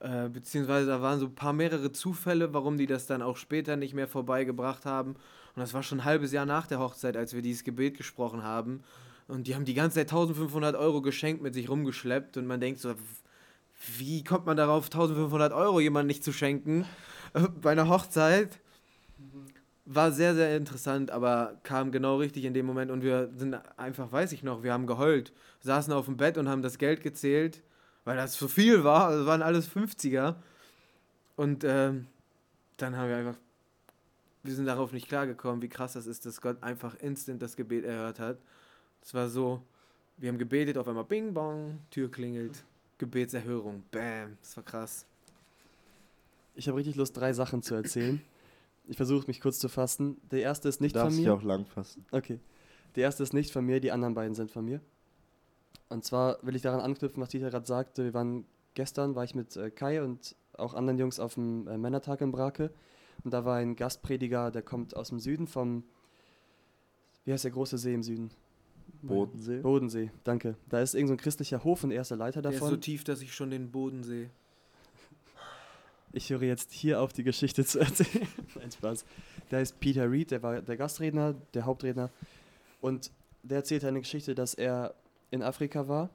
Äh, 0.00 0.28
beziehungsweise 0.28 0.88
da 0.88 1.00
waren 1.00 1.20
so 1.20 1.26
ein 1.26 1.34
paar 1.34 1.52
mehrere 1.52 1.92
Zufälle, 1.92 2.52
warum 2.52 2.76
die 2.76 2.86
das 2.86 3.06
dann 3.06 3.22
auch 3.22 3.36
später 3.36 3.76
nicht 3.76 3.94
mehr 3.94 4.08
vorbeigebracht 4.08 4.84
haben. 4.84 5.10
Und 5.54 5.60
das 5.60 5.74
war 5.74 5.82
schon 5.82 6.00
ein 6.00 6.04
halbes 6.04 6.32
Jahr 6.32 6.46
nach 6.46 6.66
der 6.66 6.80
Hochzeit, 6.80 7.16
als 7.16 7.34
wir 7.34 7.42
dieses 7.42 7.62
Gebet 7.64 7.96
gesprochen 7.96 8.42
haben. 8.42 8.82
Und 9.28 9.46
die 9.46 9.54
haben 9.54 9.64
die 9.64 9.74
ganze 9.74 9.96
Zeit 9.96 10.10
1500 10.10 10.74
Euro 10.74 11.02
geschenkt 11.02 11.42
mit 11.42 11.54
sich 11.54 11.68
rumgeschleppt 11.68 12.36
und 12.36 12.46
man 12.46 12.60
denkt 12.60 12.80
so, 12.80 12.94
wie 13.98 14.24
kommt 14.24 14.46
man 14.46 14.56
darauf, 14.56 14.86
1500 14.86 15.52
Euro 15.52 15.80
jemandem 15.80 16.08
nicht 16.08 16.24
zu 16.24 16.32
schenken 16.32 16.84
äh, 17.34 17.40
bei 17.60 17.72
einer 17.72 17.88
Hochzeit? 17.88 18.58
War 19.84 20.12
sehr, 20.12 20.34
sehr 20.34 20.56
interessant, 20.56 21.10
aber 21.10 21.58
kam 21.64 21.90
genau 21.90 22.16
richtig 22.16 22.44
in 22.44 22.54
dem 22.54 22.66
Moment 22.66 22.90
und 22.90 23.02
wir 23.02 23.30
sind 23.36 23.54
einfach, 23.76 24.12
weiß 24.12 24.32
ich 24.32 24.42
noch, 24.44 24.62
wir 24.62 24.72
haben 24.72 24.86
geheult, 24.86 25.32
saßen 25.60 25.92
auf 25.92 26.04
dem 26.06 26.16
Bett 26.16 26.38
und 26.38 26.48
haben 26.48 26.62
das 26.62 26.78
Geld 26.78 27.02
gezählt, 27.02 27.62
weil 28.04 28.16
das 28.16 28.32
zu 28.32 28.46
viel 28.46 28.84
war, 28.84 29.08
also 29.08 29.26
waren 29.26 29.42
alles 29.42 29.68
50er. 29.68 30.36
Und 31.34 31.64
ähm, 31.64 32.06
dann 32.76 32.96
haben 32.96 33.08
wir 33.08 33.16
einfach, 33.16 33.36
wir 34.44 34.54
sind 34.54 34.66
darauf 34.66 34.92
nicht 34.92 35.08
klargekommen, 35.08 35.62
wie 35.62 35.68
krass 35.68 35.94
das 35.94 36.06
ist, 36.06 36.26
dass 36.26 36.40
Gott 36.40 36.62
einfach 36.62 36.94
instant 36.96 37.42
das 37.42 37.56
Gebet 37.56 37.84
erhört 37.84 38.20
hat. 38.20 38.38
Es 39.02 39.14
war 39.14 39.28
so, 39.28 39.62
wir 40.16 40.28
haben 40.28 40.38
gebetet, 40.38 40.78
auf 40.78 40.86
einmal 40.86 41.04
Bing 41.04 41.34
Bong, 41.34 41.80
Tür 41.90 42.10
klingelt. 42.10 42.62
Gebetserhörung. 42.98 43.82
Bam, 43.90 44.36
das 44.40 44.56
war 44.56 44.62
krass. 44.62 45.06
Ich 46.54 46.68
habe 46.68 46.78
richtig 46.78 46.94
Lust, 46.94 47.16
drei 47.16 47.32
Sachen 47.32 47.62
zu 47.62 47.74
erzählen. 47.74 48.22
Ich 48.86 48.96
versuche 48.96 49.26
mich 49.26 49.40
kurz 49.40 49.58
zu 49.58 49.68
fassen. 49.68 50.16
Der 50.30 50.40
erste 50.42 50.68
ist 50.68 50.80
nicht 50.80 50.96
Darfst 50.96 51.16
von 51.16 51.24
mir. 51.24 51.30
dich 51.30 51.38
auch 51.40 51.42
lang 51.44 51.66
fassen. 51.66 52.04
Okay. 52.10 52.40
Die 52.96 53.00
erste 53.00 53.22
ist 53.22 53.32
nicht 53.32 53.50
von 53.52 53.64
mir, 53.64 53.80
die 53.80 53.92
anderen 53.92 54.14
beiden 54.14 54.34
sind 54.34 54.50
von 54.50 54.64
mir. 54.64 54.80
Und 55.88 56.04
zwar 56.04 56.38
will 56.42 56.56
ich 56.56 56.62
daran 56.62 56.80
anknüpfen, 56.80 57.22
was 57.22 57.28
Dieter 57.30 57.50
gerade 57.50 57.66
sagte. 57.66 58.04
Wir 58.04 58.14
waren 58.14 58.44
gestern, 58.74 59.14
war 59.14 59.24
ich 59.24 59.34
mit 59.34 59.56
äh, 59.56 59.70
Kai 59.70 60.02
und 60.02 60.34
auch 60.54 60.74
anderen 60.74 60.98
Jungs 60.98 61.18
auf 61.20 61.34
dem 61.34 61.66
äh, 61.68 61.78
Männertag 61.78 62.20
in 62.20 62.32
Brake. 62.32 62.72
Und 63.24 63.32
da 63.32 63.44
war 63.44 63.56
ein 63.56 63.76
Gastprediger, 63.76 64.50
der 64.50 64.62
kommt 64.62 64.96
aus 64.96 65.08
dem 65.10 65.20
Süden 65.20 65.46
vom, 65.46 65.84
wie 67.24 67.32
heißt 67.32 67.44
der 67.44 67.50
große 67.52 67.78
See 67.78 67.94
im 67.94 68.02
Süden? 68.02 68.30
Bodensee. 69.02 69.60
Bodensee, 69.60 70.10
danke. 70.24 70.56
Da 70.68 70.80
ist 70.80 70.94
irgendein 70.94 71.18
so 71.18 71.22
christlicher 71.22 71.64
Hof 71.64 71.84
und 71.84 71.90
er 71.92 72.02
ist 72.02 72.10
der 72.10 72.18
Leiter 72.18 72.42
Der 72.42 72.50
ist 72.52 72.58
davon. 72.60 72.70
so 72.70 72.76
tief, 72.76 73.04
dass 73.04 73.20
ich 73.22 73.34
schon 73.34 73.50
den 73.50 73.70
Boden 73.70 74.02
sehe. 74.02 74.30
Ich 76.12 76.28
höre 76.28 76.42
jetzt 76.42 76.72
hier 76.72 77.00
auf, 77.00 77.12
die 77.12 77.24
Geschichte 77.24 77.64
zu 77.64 77.78
erzählen. 77.78 78.28
Nein, 78.54 78.70
Spaß. 78.70 79.04
Da 79.48 79.60
ist 79.60 79.80
Peter 79.80 80.10
Reed, 80.10 80.30
der 80.30 80.42
war 80.42 80.60
der 80.60 80.76
Gastredner, 80.76 81.34
der 81.54 81.64
Hauptredner. 81.64 82.10
Und 82.80 83.10
der 83.42 83.58
erzählt 83.58 83.84
eine 83.84 84.00
Geschichte, 84.00 84.34
dass 84.34 84.54
er 84.54 84.94
in 85.30 85.42
Afrika 85.42 85.88
war 85.88 86.10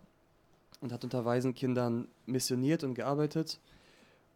und 0.82 0.92
hat 0.92 1.04
unter 1.04 1.26
Waisenkindern 1.26 2.08
missioniert 2.28 2.84
und 2.84 2.94
gearbeitet. 2.94 3.60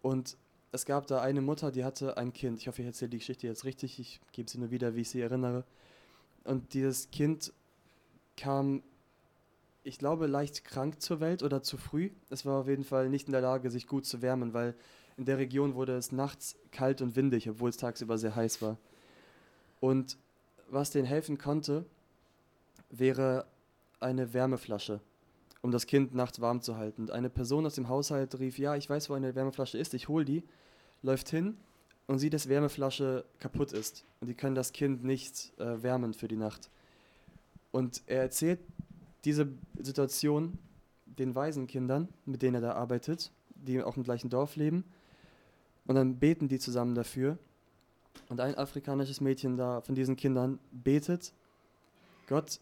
Und 0.02 0.36
es 0.72 0.86
gab 0.86 1.06
da 1.06 1.22
eine 1.22 1.42
Mutter, 1.42 1.72
die 1.72 1.84
hatte 1.84 2.18
ein 2.18 2.34
Kind. 2.34 2.60
Ich 2.60 2.68
hoffe, 2.68 2.82
ich 2.82 2.88
erzähle 2.88 3.10
die 3.10 3.20
Geschichte 3.20 3.46
jetzt 3.46 3.64
richtig. 3.64 4.00
Ich 4.00 4.20
gebe 4.32 4.50
sie 4.50 4.58
nur 4.58 4.72
wieder, 4.72 4.96
wie 4.96 5.02
ich 5.02 5.10
sie 5.10 5.22
erinnere. 5.22 5.64
Und 6.44 6.74
dieses 6.74 7.12
Kind 7.12 7.54
kam, 8.36 8.82
ich 9.84 10.00
glaube, 10.00 10.26
leicht 10.26 10.64
krank 10.64 11.02
zur 11.02 11.20
Welt 11.20 11.44
oder 11.44 11.62
zu 11.62 11.78
früh. 11.78 12.10
Es 12.32 12.46
war 12.48 12.62
auf 12.62 12.68
jeden 12.68 12.84
Fall 12.84 13.10
nicht 13.10 13.28
in 13.28 13.34
der 13.34 13.42
Lage, 13.42 13.70
sich 13.70 13.86
gut 13.86 14.08
zu 14.08 14.24
wärmen, 14.24 14.54
weil 14.54 14.76
in 15.18 15.26
der 15.26 15.38
Region 15.38 15.76
wurde 15.76 15.96
es 15.96 16.12
nachts 16.12 16.58
kalt 16.72 17.02
und 17.02 17.16
windig, 17.16 17.50
obwohl 17.50 17.70
es 17.70 17.78
tagsüber 17.78 18.18
sehr 18.18 18.36
heiß 18.36 18.62
war. 18.62 18.78
Und 19.80 20.18
was 20.70 20.92
denen 20.92 21.06
helfen 21.06 21.38
konnte, 21.38 21.86
wäre 22.90 23.46
eine 24.00 24.34
Wärmeflasche, 24.34 25.00
um 25.62 25.72
das 25.72 25.86
Kind 25.86 26.14
nachts 26.14 26.42
warm 26.42 26.62
zu 26.62 26.78
halten. 26.78 27.04
Und 27.04 27.12
eine 27.12 27.30
Person 27.30 27.66
aus 27.66 27.76
dem 27.76 27.90
Haushalt 27.90 28.40
rief, 28.40 28.58
ja, 28.58 28.76
ich 28.76 28.90
weiß, 28.90 29.10
wo 29.10 29.14
eine 29.14 29.36
Wärmeflasche 29.36 29.78
ist, 29.78 29.94
ich 29.94 30.08
hol 30.08 30.26
die, 30.26 30.44
läuft 31.02 31.30
hin 31.30 31.58
und 32.08 32.20
sieht, 32.20 32.34
dass 32.34 32.50
Wärmeflasche 32.50 33.26
kaputt 33.40 33.74
ist. 33.74 34.06
Und 34.20 34.28
die 34.28 34.34
können 34.34 34.56
das 34.56 34.72
Kind 34.72 35.04
nicht 35.04 35.54
äh, 35.60 35.82
wärmen 35.82 36.14
für 36.14 36.28
die 36.28 36.36
Nacht. 36.36 36.70
Und 37.72 38.02
er 38.06 38.22
erzählt 38.22 38.60
diese 39.24 39.48
Situation 39.80 40.58
den 41.06 41.36
Waisenkindern, 41.36 42.10
mit 42.26 42.42
denen 42.42 42.56
er 42.56 42.62
da 42.62 42.72
arbeitet, 42.74 43.32
die 43.66 43.82
auch 43.82 43.98
im 43.98 44.04
gleichen 44.04 44.30
Dorf 44.30 44.56
leben. 44.56 44.84
Und 45.86 45.96
dann 45.96 46.18
beten 46.20 46.48
die 46.48 46.60
zusammen 46.60 46.96
dafür. 46.96 47.38
Und 48.30 48.40
ein 48.40 48.56
afrikanisches 48.56 49.22
Mädchen 49.22 49.58
da 49.58 49.82
von 49.82 49.96
diesen 49.96 50.16
Kindern 50.16 50.60
betet, 50.72 51.34
Gott, 52.28 52.60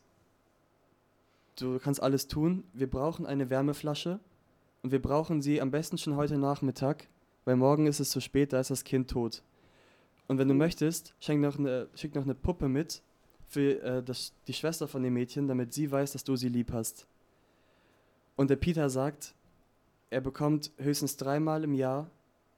du 1.57 1.79
kannst 1.79 2.01
alles 2.01 2.27
tun, 2.27 2.63
wir 2.73 2.89
brauchen 2.89 3.25
eine 3.25 3.49
Wärmeflasche 3.49 4.19
und 4.81 4.91
wir 4.91 5.01
brauchen 5.01 5.41
sie 5.41 5.61
am 5.61 5.71
besten 5.71 5.97
schon 5.97 6.15
heute 6.15 6.37
Nachmittag, 6.37 7.07
weil 7.45 7.55
morgen 7.55 7.87
ist 7.87 7.99
es 7.99 8.09
zu 8.09 8.21
spät, 8.21 8.53
da 8.53 8.59
ist 8.59 8.71
das 8.71 8.83
Kind 8.83 9.09
tot. 9.09 9.43
Und 10.27 10.37
wenn 10.37 10.47
du 10.47 10.53
möchtest, 10.53 11.15
schenk 11.19 11.41
noch 11.41 11.57
eine, 11.57 11.87
schick 11.95 12.15
noch 12.15 12.23
eine 12.23 12.35
Puppe 12.35 12.69
mit 12.69 13.01
für 13.47 13.81
äh, 13.81 14.03
das, 14.03 14.33
die 14.47 14.53
Schwester 14.53 14.87
von 14.87 15.01
dem 15.01 15.13
Mädchen, 15.13 15.47
damit 15.47 15.73
sie 15.73 15.91
weiß, 15.91 16.13
dass 16.13 16.23
du 16.23 16.35
sie 16.35 16.49
lieb 16.49 16.71
hast. 16.71 17.07
Und 18.35 18.49
der 18.49 18.55
Peter 18.55 18.89
sagt, 18.89 19.33
er 20.09 20.21
bekommt 20.21 20.71
höchstens 20.77 21.17
dreimal 21.17 21.63
im 21.63 21.73
Jahr 21.73 22.09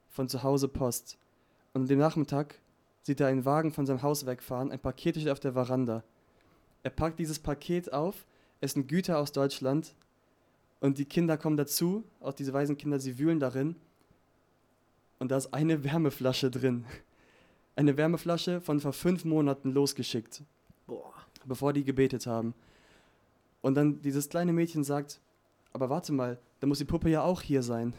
von 0.08 0.28
zu 0.28 0.42
Hause 0.42 0.68
Post. 0.68 1.18
Und 1.74 1.88
dem 1.88 1.98
Nachmittag 1.98 2.54
sieht 3.02 3.20
er 3.20 3.26
einen 3.28 3.44
Wagen 3.44 3.72
von 3.72 3.86
seinem 3.86 4.02
Haus 4.02 4.26
wegfahren, 4.26 4.70
ein 4.70 4.78
Paket 4.78 5.16
steht 5.16 5.28
auf 5.28 5.40
der 5.40 5.52
Veranda. 5.52 6.02
Er 6.82 6.90
packt 6.90 7.18
dieses 7.18 7.38
Paket 7.38 7.92
auf, 7.92 8.26
es 8.60 8.72
sind 8.72 8.88
Güter 8.88 9.18
aus 9.18 9.32
Deutschland 9.32 9.94
und 10.80 10.98
die 10.98 11.04
Kinder 11.04 11.36
kommen 11.36 11.56
dazu, 11.56 12.04
auch 12.20 12.32
diese 12.32 12.52
weisen 12.52 12.76
Kinder, 12.76 12.98
sie 12.98 13.18
wühlen 13.18 13.40
darin 13.40 13.76
und 15.18 15.30
da 15.30 15.36
ist 15.36 15.54
eine 15.54 15.84
Wärmeflasche 15.84 16.50
drin. 16.50 16.84
Eine 17.76 17.96
Wärmeflasche 17.96 18.60
von 18.60 18.80
vor 18.80 18.92
fünf 18.92 19.24
Monaten 19.24 19.70
losgeschickt, 19.70 20.42
Boah. 20.86 21.14
bevor 21.46 21.72
die 21.72 21.84
gebetet 21.84 22.26
haben. 22.26 22.54
Und 23.60 23.76
dann 23.76 24.02
dieses 24.02 24.28
kleine 24.28 24.52
Mädchen 24.52 24.84
sagt, 24.84 25.20
aber 25.72 25.88
warte 25.88 26.12
mal, 26.12 26.38
da 26.62 26.68
muss 26.68 26.78
die 26.78 26.84
Puppe 26.84 27.10
ja 27.10 27.22
auch 27.22 27.42
hier 27.42 27.60
sein. 27.64 27.92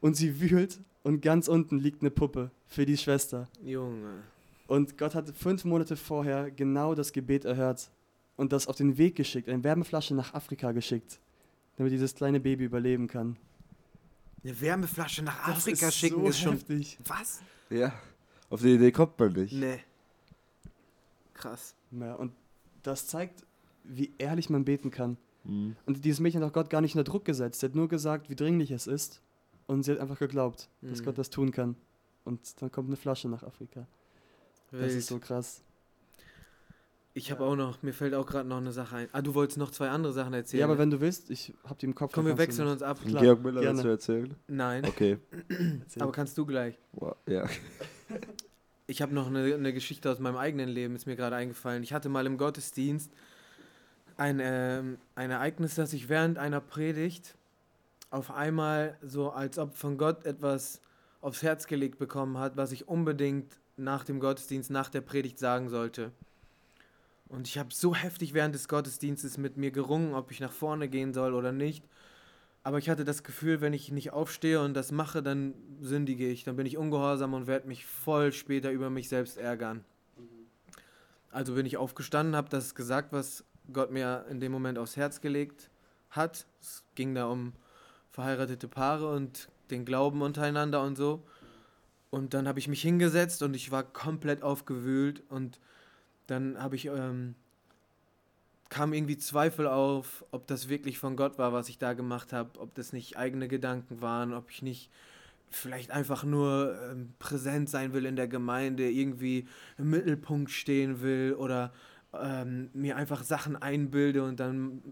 Und 0.00 0.14
sie 0.14 0.40
wühlt 0.40 0.78
und 1.02 1.22
ganz 1.22 1.48
unten 1.48 1.76
liegt 1.80 2.02
eine 2.02 2.12
Puppe 2.12 2.52
für 2.68 2.86
die 2.86 2.96
Schwester. 2.96 3.48
Junge. 3.64 4.22
Und 4.68 4.96
Gott 4.96 5.16
hat 5.16 5.28
fünf 5.36 5.64
Monate 5.64 5.96
vorher 5.96 6.52
genau 6.52 6.94
das 6.94 7.12
Gebet 7.12 7.44
erhört 7.44 7.90
und 8.36 8.52
das 8.52 8.68
auf 8.68 8.76
den 8.76 8.96
Weg 8.96 9.16
geschickt, 9.16 9.48
eine 9.48 9.64
Wärmeflasche 9.64 10.14
nach 10.14 10.34
Afrika 10.34 10.70
geschickt, 10.70 11.18
damit 11.78 11.92
dieses 11.92 12.14
kleine 12.14 12.38
Baby 12.38 12.66
überleben 12.66 13.08
kann. 13.08 13.36
Eine 14.44 14.60
Wärmeflasche 14.60 15.24
nach 15.24 15.48
Das 15.48 15.56
Afrika 15.56 15.88
ist 15.88 15.96
schicken 15.96 16.20
so 16.20 16.28
ist 16.28 16.38
schon. 16.38 16.52
heftig. 16.52 16.96
Was? 17.08 17.40
Ja, 17.70 17.92
auf 18.50 18.60
die 18.62 18.74
Idee 18.76 18.92
kommt 18.92 19.18
man 19.18 19.32
nicht. 19.32 19.52
Nee. 19.52 19.80
Krass. 21.34 21.74
Ja, 21.90 22.14
und 22.14 22.30
das 22.84 23.08
zeigt, 23.08 23.44
wie 23.82 24.12
ehrlich 24.18 24.48
man 24.48 24.64
beten 24.64 24.92
kann. 24.92 25.16
Mhm. 25.44 25.76
Und 25.86 26.04
dieses 26.04 26.20
Mädchen 26.20 26.42
hat 26.42 26.50
auch 26.50 26.54
Gott 26.54 26.70
gar 26.70 26.80
nicht 26.80 26.94
unter 26.94 27.10
Druck 27.10 27.24
gesetzt. 27.24 27.60
Sie 27.60 27.66
hat 27.66 27.74
nur 27.74 27.88
gesagt, 27.88 28.28
wie 28.30 28.36
dringlich 28.36 28.70
es 28.70 28.86
ist. 28.86 29.20
Und 29.66 29.84
sie 29.84 29.92
hat 29.92 29.98
einfach 30.00 30.18
geglaubt, 30.18 30.68
dass 30.82 31.00
Mhm. 31.00 31.04
Gott 31.04 31.18
das 31.18 31.30
tun 31.30 31.50
kann. 31.52 31.76
Und 32.24 32.40
dann 32.60 32.70
kommt 32.72 32.88
eine 32.88 32.96
Flasche 32.96 33.28
nach 33.28 33.42
Afrika. 33.42 33.86
Das 34.72 34.80
Wild. 34.80 34.92
ist 34.92 35.06
so 35.08 35.18
krass. 35.18 35.62
Ich 37.12 37.32
habe 37.32 37.44
auch 37.44 37.56
noch, 37.56 37.82
mir 37.82 37.92
fällt 37.92 38.14
auch 38.14 38.26
gerade 38.26 38.48
noch 38.48 38.58
eine 38.58 38.70
Sache 38.72 38.94
ein. 38.96 39.08
Ah, 39.12 39.20
du 39.20 39.34
wolltest 39.34 39.58
noch 39.58 39.70
zwei 39.72 39.88
andere 39.88 40.12
Sachen 40.12 40.32
erzählen. 40.32 40.60
Ja, 40.60 40.66
aber 40.66 40.74
ne? 40.74 40.80
wenn 40.80 40.90
du 40.90 41.00
willst, 41.00 41.28
ich 41.30 41.52
hab 41.64 41.76
die 41.78 41.86
im 41.86 41.94
Kopf. 41.94 42.12
Komm, 42.14 42.26
wir 42.26 42.38
wechseln 42.38 42.68
uns 42.68 42.82
ab. 42.82 43.00
Klar, 43.04 43.22
Georg 43.22 43.42
Müller 43.42 43.62
gerne. 43.62 43.82
du 43.82 43.88
erzählen? 43.88 44.34
Nein, 44.46 44.84
Okay. 44.86 45.18
aber 45.98 46.12
kannst 46.12 46.38
du 46.38 46.46
gleich. 46.46 46.78
Wow. 46.92 47.16
Ja. 47.26 47.46
Ich 48.86 49.02
habe 49.02 49.12
noch 49.14 49.26
eine, 49.26 49.54
eine 49.54 49.72
Geschichte 49.72 50.10
aus 50.10 50.18
meinem 50.20 50.36
eigenen 50.36 50.68
Leben, 50.68 50.94
ist 50.94 51.06
mir 51.06 51.16
gerade 51.16 51.36
eingefallen. 51.36 51.82
Ich 51.82 51.92
hatte 51.92 52.08
mal 52.08 52.26
im 52.26 52.38
Gottesdienst 52.38 53.10
ein, 54.20 54.38
ähm, 54.42 54.98
ein 55.14 55.30
Ereignis, 55.30 55.76
dass 55.76 55.94
ich 55.94 56.10
während 56.10 56.36
einer 56.36 56.60
Predigt 56.60 57.36
auf 58.10 58.30
einmal 58.30 58.98
so, 59.00 59.30
als 59.30 59.58
ob 59.58 59.76
von 59.76 59.96
Gott 59.96 60.26
etwas 60.26 60.82
aufs 61.22 61.42
Herz 61.42 61.66
gelegt 61.66 61.98
bekommen 61.98 62.36
hat, 62.36 62.56
was 62.58 62.70
ich 62.70 62.86
unbedingt 62.86 63.58
nach 63.78 64.04
dem 64.04 64.20
Gottesdienst, 64.20 64.70
nach 64.70 64.90
der 64.90 65.00
Predigt 65.00 65.38
sagen 65.38 65.70
sollte. 65.70 66.12
Und 67.28 67.48
ich 67.48 67.56
habe 67.56 67.72
so 67.72 67.94
heftig 67.94 68.34
während 68.34 68.54
des 68.54 68.68
Gottesdienstes 68.68 69.38
mit 69.38 69.56
mir 69.56 69.70
gerungen, 69.70 70.12
ob 70.14 70.30
ich 70.30 70.40
nach 70.40 70.52
vorne 70.52 70.88
gehen 70.88 71.14
soll 71.14 71.32
oder 71.32 71.52
nicht. 71.52 71.82
Aber 72.62 72.76
ich 72.76 72.90
hatte 72.90 73.06
das 73.06 73.22
Gefühl, 73.22 73.62
wenn 73.62 73.72
ich 73.72 73.90
nicht 73.90 74.12
aufstehe 74.12 74.60
und 74.60 74.74
das 74.74 74.92
mache, 74.92 75.22
dann 75.22 75.54
sündige 75.80 76.28
ich, 76.28 76.44
dann 76.44 76.56
bin 76.56 76.66
ich 76.66 76.76
ungehorsam 76.76 77.32
und 77.32 77.46
werde 77.46 77.68
mich 77.68 77.86
voll 77.86 78.32
später 78.32 78.70
über 78.70 78.90
mich 78.90 79.08
selbst 79.08 79.38
ärgern. 79.38 79.82
Also 81.30 81.54
bin 81.54 81.64
ich 81.64 81.78
aufgestanden, 81.78 82.36
habe 82.36 82.50
das 82.50 82.74
gesagt, 82.74 83.12
was 83.12 83.44
Gott 83.72 83.90
mir 83.90 84.26
in 84.30 84.40
dem 84.40 84.52
Moment 84.52 84.78
aufs 84.78 84.96
Herz 84.96 85.20
gelegt 85.20 85.70
hat. 86.10 86.46
Es 86.60 86.84
ging 86.94 87.14
da 87.14 87.26
um 87.26 87.52
verheiratete 88.10 88.68
Paare 88.68 89.12
und 89.12 89.48
den 89.70 89.84
Glauben 89.84 90.22
untereinander 90.22 90.82
und 90.82 90.96
so. 90.96 91.22
Und 92.10 92.34
dann 92.34 92.48
habe 92.48 92.58
ich 92.58 92.68
mich 92.68 92.82
hingesetzt 92.82 93.42
und 93.42 93.54
ich 93.54 93.70
war 93.70 93.84
komplett 93.84 94.42
aufgewühlt 94.42 95.22
und 95.28 95.60
dann 96.26 96.60
habe 96.60 96.76
ich 96.76 96.86
ähm, 96.86 97.36
kam 98.70 98.92
irgendwie 98.92 99.18
Zweifel 99.18 99.66
auf, 99.66 100.24
ob 100.30 100.46
das 100.46 100.68
wirklich 100.68 100.98
von 100.98 101.16
Gott 101.16 101.38
war, 101.38 101.52
was 101.52 101.68
ich 101.68 101.78
da 101.78 101.92
gemacht 101.92 102.32
habe, 102.32 102.58
ob 102.58 102.74
das 102.74 102.92
nicht 102.92 103.16
eigene 103.16 103.48
Gedanken 103.48 104.00
waren, 104.00 104.32
ob 104.32 104.50
ich 104.50 104.62
nicht 104.62 104.90
vielleicht 105.50 105.90
einfach 105.90 106.22
nur 106.22 106.78
ähm, 106.90 107.12
präsent 107.18 107.68
sein 107.68 107.92
will 107.92 108.06
in 108.06 108.14
der 108.14 108.28
Gemeinde, 108.28 108.88
irgendwie 108.88 109.48
im 109.76 109.90
Mittelpunkt 109.90 110.52
stehen 110.52 111.02
will 111.02 111.34
oder 111.36 111.72
ähm, 112.12 112.70
mir 112.72 112.96
einfach 112.96 113.22
Sachen 113.22 113.56
einbilde 113.56 114.24
und 114.24 114.40
dann 114.40 114.82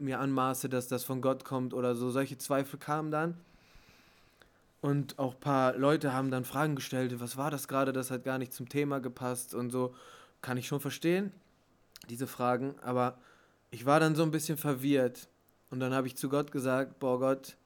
mir 0.00 0.20
anmaße, 0.20 0.68
dass 0.68 0.88
das 0.88 1.04
von 1.04 1.20
Gott 1.20 1.44
kommt 1.44 1.74
oder 1.74 1.94
so. 1.94 2.10
Solche 2.10 2.38
Zweifel 2.38 2.78
kamen 2.78 3.10
dann. 3.10 3.36
Und 4.80 5.18
auch 5.18 5.34
ein 5.34 5.40
paar 5.40 5.76
Leute 5.76 6.12
haben 6.12 6.30
dann 6.30 6.44
Fragen 6.44 6.74
gestellt, 6.74 7.20
was 7.20 7.36
war 7.36 7.50
das 7.50 7.68
gerade, 7.68 7.92
das 7.92 8.10
hat 8.10 8.24
gar 8.24 8.38
nicht 8.38 8.52
zum 8.52 8.68
Thema 8.68 9.00
gepasst 9.00 9.54
und 9.54 9.70
so. 9.70 9.94
Kann 10.40 10.56
ich 10.56 10.66
schon 10.66 10.80
verstehen, 10.80 11.30
diese 12.10 12.26
Fragen, 12.26 12.74
aber 12.82 13.16
ich 13.70 13.86
war 13.86 14.00
dann 14.00 14.16
so 14.16 14.24
ein 14.24 14.32
bisschen 14.32 14.58
verwirrt. 14.58 15.28
Und 15.70 15.78
dann 15.78 15.94
habe 15.94 16.06
ich 16.06 16.16
zu 16.16 16.28
Gott 16.28 16.50
gesagt, 16.50 16.98
boah 16.98 17.20
Gott, 17.20 17.56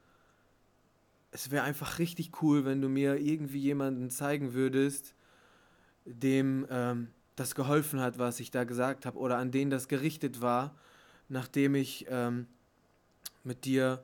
es 1.31 1.49
wäre 1.49 1.63
einfach 1.63 1.99
richtig 1.99 2.41
cool, 2.41 2.65
wenn 2.65 2.81
du 2.81 2.87
mir 2.87 3.17
irgendwie 3.17 3.59
jemanden 3.59 4.09
zeigen 4.09 4.53
würdest, 4.53 5.15
dem 6.05 6.67
ähm, 6.69 7.07
das 7.37 7.55
geholfen 7.55 8.01
hat, 8.01 8.17
was 8.17 8.39
ich 8.41 8.51
da 8.51 8.65
gesagt 8.65 9.05
habe, 9.05 9.17
oder 9.17 9.37
an 9.37 9.51
den 9.51 9.69
das 9.69 9.87
gerichtet 9.87 10.41
war, 10.41 10.75
nachdem 11.29 11.75
ich 11.75 12.07
ähm, 12.09 12.47
mit 13.43 13.63
dir, 13.63 14.03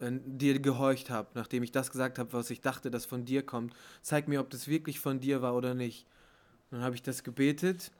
äh, 0.00 0.10
dir 0.24 0.58
gehorcht 0.58 1.08
habe, 1.08 1.28
nachdem 1.34 1.62
ich 1.62 1.70
das 1.70 1.90
gesagt 1.90 2.18
habe, 2.18 2.32
was 2.32 2.50
ich 2.50 2.60
dachte, 2.60 2.90
das 2.90 3.06
von 3.06 3.24
dir 3.24 3.44
kommt. 3.44 3.74
Zeig 4.02 4.26
mir, 4.26 4.40
ob 4.40 4.50
das 4.50 4.66
wirklich 4.66 4.98
von 4.98 5.20
dir 5.20 5.40
war 5.40 5.54
oder 5.54 5.74
nicht. 5.74 6.04
Dann 6.70 6.82
habe 6.82 6.96
ich 6.96 7.02
das 7.02 7.22
gebetet 7.22 7.92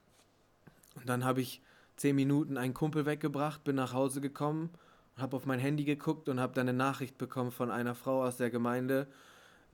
und 0.97 1.09
dann 1.09 1.25
habe 1.25 1.40
ich 1.40 1.62
zehn 1.97 2.16
Minuten 2.16 2.57
einen 2.57 2.75
Kumpel 2.75 3.07
weggebracht, 3.07 3.62
bin 3.62 3.77
nach 3.77 3.92
Hause 3.92 4.21
gekommen, 4.21 4.71
habe 5.16 5.37
auf 5.37 5.47
mein 5.47 5.61
Handy 5.61 5.85
geguckt 5.85 6.29
und 6.29 6.40
habe 6.40 6.53
dann 6.55 6.68
eine 6.68 6.77
Nachricht 6.77 7.16
bekommen 7.16 7.53
von 7.53 7.71
einer 7.71 7.94
Frau 7.94 8.25
aus 8.25 8.38
der 8.38 8.51
Gemeinde, 8.51 9.07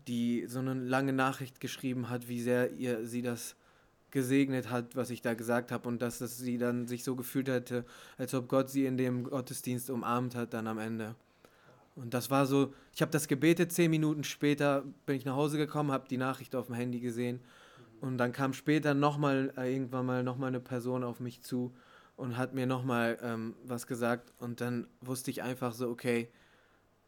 die 0.08 0.46
so 0.46 0.58
eine 0.58 0.74
lange 0.74 1.14
Nachricht 1.14 1.58
geschrieben 1.58 2.10
hat, 2.10 2.28
wie 2.28 2.42
sehr 2.42 2.72
ihr 2.72 3.06
sie 3.06 3.22
das 3.22 3.56
gesegnet 4.14 4.70
hat, 4.70 4.96
was 4.96 5.10
ich 5.10 5.20
da 5.20 5.34
gesagt 5.34 5.72
habe 5.72 5.88
und 5.88 6.00
dass 6.00 6.22
es 6.22 6.38
sie 6.38 6.56
dann 6.56 6.86
sich 6.86 7.04
so 7.04 7.16
gefühlt 7.16 7.48
hätte, 7.48 7.84
als 8.16 8.32
ob 8.32 8.48
Gott 8.48 8.70
sie 8.70 8.86
in 8.86 8.96
dem 8.96 9.24
Gottesdienst 9.24 9.90
umarmt 9.90 10.36
hat 10.36 10.54
dann 10.54 10.68
am 10.68 10.78
Ende. 10.78 11.16
Und 11.96 12.14
das 12.14 12.30
war 12.30 12.46
so, 12.46 12.72
ich 12.94 13.02
habe 13.02 13.10
das 13.10 13.28
gebetet, 13.28 13.72
zehn 13.72 13.90
Minuten 13.90 14.24
später 14.24 14.84
bin 15.04 15.16
ich 15.16 15.24
nach 15.24 15.34
Hause 15.34 15.58
gekommen, 15.58 15.92
habe 15.92 16.08
die 16.08 16.16
Nachricht 16.16 16.54
auf 16.54 16.66
dem 16.66 16.76
Handy 16.76 17.00
gesehen 17.00 17.40
und 18.00 18.16
dann 18.16 18.32
kam 18.32 18.52
später 18.52 18.94
nochmal, 18.94 19.52
äh, 19.56 19.72
irgendwann 19.72 20.06
mal 20.06 20.22
nochmal 20.22 20.48
eine 20.48 20.60
Person 20.60 21.02
auf 21.02 21.18
mich 21.18 21.42
zu 21.42 21.74
und 22.16 22.36
hat 22.36 22.54
mir 22.54 22.66
nochmal 22.66 23.18
ähm, 23.20 23.56
was 23.64 23.88
gesagt 23.88 24.32
und 24.38 24.60
dann 24.60 24.86
wusste 25.00 25.32
ich 25.32 25.42
einfach 25.42 25.72
so, 25.72 25.88
okay, 25.90 26.28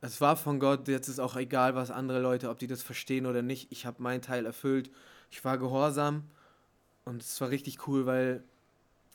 es 0.01 0.21
war 0.21 0.37
von 0.37 0.59
Gott, 0.59 0.89
jetzt 0.89 1.09
ist 1.09 1.21
auch 1.21 1.37
egal, 1.37 1.77
was 1.77 1.93
andere 1.93 2.21
Leute, 2.21 2.51
ob 2.51 2.59
die 2.59 2.67
das 2.67 2.83
verstehen 2.83 3.27
oder 3.27 3.43
nicht, 3.43 3.71
ich 3.71 3.87
habe 3.87 4.03
meinen 4.03 4.23
Teil 4.23 4.45
erfüllt, 4.45 4.91
ich 5.31 5.45
war 5.45 5.57
gehorsam 5.57 6.25
und 7.07 7.23
es 7.23 7.41
war 7.41 7.49
richtig 7.49 7.87
cool, 7.89 8.05
weil 8.05 8.45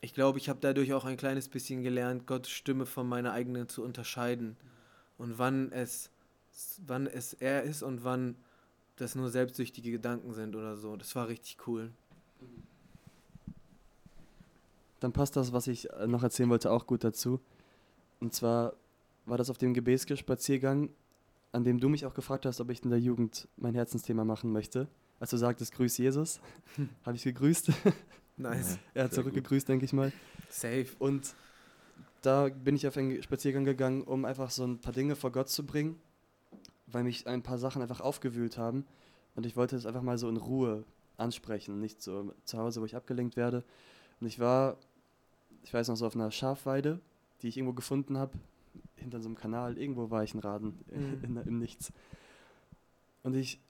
ich 0.00 0.14
glaube, 0.14 0.38
ich 0.38 0.48
habe 0.48 0.58
dadurch 0.60 0.92
auch 0.94 1.04
ein 1.04 1.16
kleines 1.16 1.48
bisschen 1.48 1.84
gelernt, 1.84 2.26
Gottes 2.26 2.50
Stimme 2.50 2.86
von 2.86 3.08
meiner 3.08 3.32
eigenen 3.32 3.68
zu 3.68 3.84
unterscheiden 3.84 4.56
und 5.18 5.38
wann 5.38 5.70
es, 5.70 6.10
wann 6.84 7.06
es 7.06 7.34
er 7.34 7.62
ist 7.62 7.82
und 7.84 8.02
wann 8.02 8.34
das 8.96 9.14
nur 9.14 9.30
selbstsüchtige 9.30 9.92
Gedanken 9.92 10.32
sind 10.32 10.56
oder 10.56 10.76
so. 10.76 10.96
Das 10.96 11.14
war 11.14 11.28
richtig 11.28 11.68
cool. 11.68 11.92
Dann 14.98 15.12
passt 15.12 15.36
das, 15.36 15.52
was 15.52 15.66
ich 15.66 15.90
äh, 15.90 16.06
noch 16.06 16.22
erzählen 16.22 16.50
wollte, 16.50 16.70
auch 16.70 16.86
gut 16.86 17.04
dazu. 17.04 17.40
Und 18.20 18.34
zwar 18.34 18.74
war 19.26 19.36
das 19.36 19.50
auf 19.50 19.58
dem 19.58 19.74
Gebetsspaziergang, 19.74 20.90
an 21.52 21.64
dem 21.64 21.78
du 21.78 21.88
mich 21.88 22.06
auch 22.06 22.14
gefragt 22.14 22.46
hast, 22.46 22.60
ob 22.60 22.70
ich 22.70 22.82
in 22.82 22.90
der 22.90 23.00
Jugend 23.00 23.48
mein 23.56 23.74
Herzensthema 23.74 24.24
machen 24.24 24.50
möchte. 24.50 24.88
Als 25.22 25.30
du 25.30 25.36
sagtest, 25.36 25.72
grüß 25.74 25.98
Jesus, 25.98 26.40
habe 27.06 27.14
ich 27.14 27.22
gegrüßt. 27.22 27.70
Nice. 28.36 28.80
er 28.94 29.04
hat 29.04 29.14
zurückgegrüßt, 29.14 29.68
denke 29.68 29.84
ich 29.84 29.92
mal. 29.92 30.12
Safe. 30.48 30.88
Und 30.98 31.36
da 32.22 32.48
bin 32.48 32.74
ich 32.74 32.88
auf 32.88 32.96
einen 32.96 33.22
Spaziergang 33.22 33.64
gegangen, 33.64 34.02
um 34.02 34.24
einfach 34.24 34.50
so 34.50 34.64
ein 34.64 34.80
paar 34.80 34.92
Dinge 34.92 35.14
vor 35.14 35.30
Gott 35.30 35.48
zu 35.48 35.64
bringen, 35.64 35.94
weil 36.88 37.04
mich 37.04 37.28
ein 37.28 37.44
paar 37.44 37.56
Sachen 37.56 37.82
einfach 37.82 38.00
aufgewühlt 38.00 38.58
haben. 38.58 38.84
Und 39.36 39.46
ich 39.46 39.54
wollte 39.54 39.76
es 39.76 39.86
einfach 39.86 40.02
mal 40.02 40.18
so 40.18 40.28
in 40.28 40.38
Ruhe 40.38 40.82
ansprechen, 41.18 41.78
nicht 41.78 42.02
so 42.02 42.34
zu 42.44 42.58
Hause, 42.58 42.80
wo 42.80 42.84
ich 42.84 42.96
abgelenkt 42.96 43.36
werde. 43.36 43.62
Und 44.20 44.26
ich 44.26 44.40
war, 44.40 44.76
ich 45.62 45.72
weiß 45.72 45.86
noch, 45.86 45.94
so 45.94 46.04
auf 46.04 46.16
einer 46.16 46.32
Schafweide, 46.32 46.98
die 47.42 47.46
ich 47.46 47.56
irgendwo 47.56 47.74
gefunden 47.74 48.18
habe, 48.18 48.32
hinter 48.96 49.20
so 49.20 49.28
einem 49.28 49.36
Kanal. 49.36 49.78
Irgendwo 49.78 50.10
war 50.10 50.24
ich 50.24 50.34
ein 50.34 50.40
Raden 50.40 50.80
Mhm. 50.90 51.22
in, 51.22 51.36
im 51.36 51.58
Nichts. 51.60 51.92
Und 53.22 53.36
ich 53.36 53.60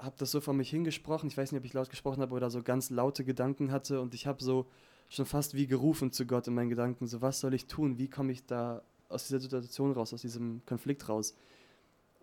habe 0.00 0.16
das 0.18 0.30
so 0.30 0.40
vor 0.40 0.54
mich 0.54 0.70
hingesprochen. 0.70 1.28
Ich 1.28 1.36
weiß 1.36 1.52
nicht, 1.52 1.58
ob 1.58 1.64
ich 1.64 1.72
laut 1.72 1.90
gesprochen 1.90 2.20
habe 2.22 2.34
oder 2.34 2.50
so 2.50 2.62
ganz 2.62 2.90
laute 2.90 3.24
Gedanken 3.24 3.70
hatte. 3.70 4.00
Und 4.00 4.14
ich 4.14 4.26
habe 4.26 4.42
so 4.42 4.66
schon 5.08 5.26
fast 5.26 5.54
wie 5.54 5.66
gerufen 5.66 6.12
zu 6.12 6.26
Gott 6.26 6.46
in 6.48 6.54
meinen 6.54 6.70
Gedanken. 6.70 7.06
So, 7.06 7.20
was 7.20 7.40
soll 7.40 7.54
ich 7.54 7.66
tun? 7.66 7.98
Wie 7.98 8.08
komme 8.08 8.32
ich 8.32 8.46
da 8.46 8.82
aus 9.08 9.26
dieser 9.26 9.40
Situation 9.40 9.92
raus, 9.92 10.14
aus 10.14 10.22
diesem 10.22 10.62
Konflikt 10.66 11.08
raus? 11.08 11.34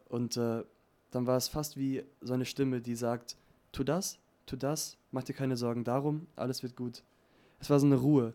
Und 0.09 0.37
äh, 0.37 0.63
dann 1.11 1.27
war 1.27 1.37
es 1.37 1.47
fast 1.47 1.77
wie 1.77 2.03
so 2.21 2.33
eine 2.33 2.45
Stimme, 2.45 2.81
die 2.81 2.95
sagt, 2.95 3.37
tu 3.71 3.83
das, 3.83 4.19
tu 4.45 4.55
das, 4.55 4.97
mach 5.11 5.23
dir 5.23 5.33
keine 5.33 5.57
Sorgen 5.57 5.83
darum, 5.83 6.27
alles 6.35 6.63
wird 6.63 6.75
gut. 6.75 7.03
Es 7.59 7.69
war 7.69 7.79
so 7.79 7.85
eine 7.85 7.95
Ruhe. 7.95 8.33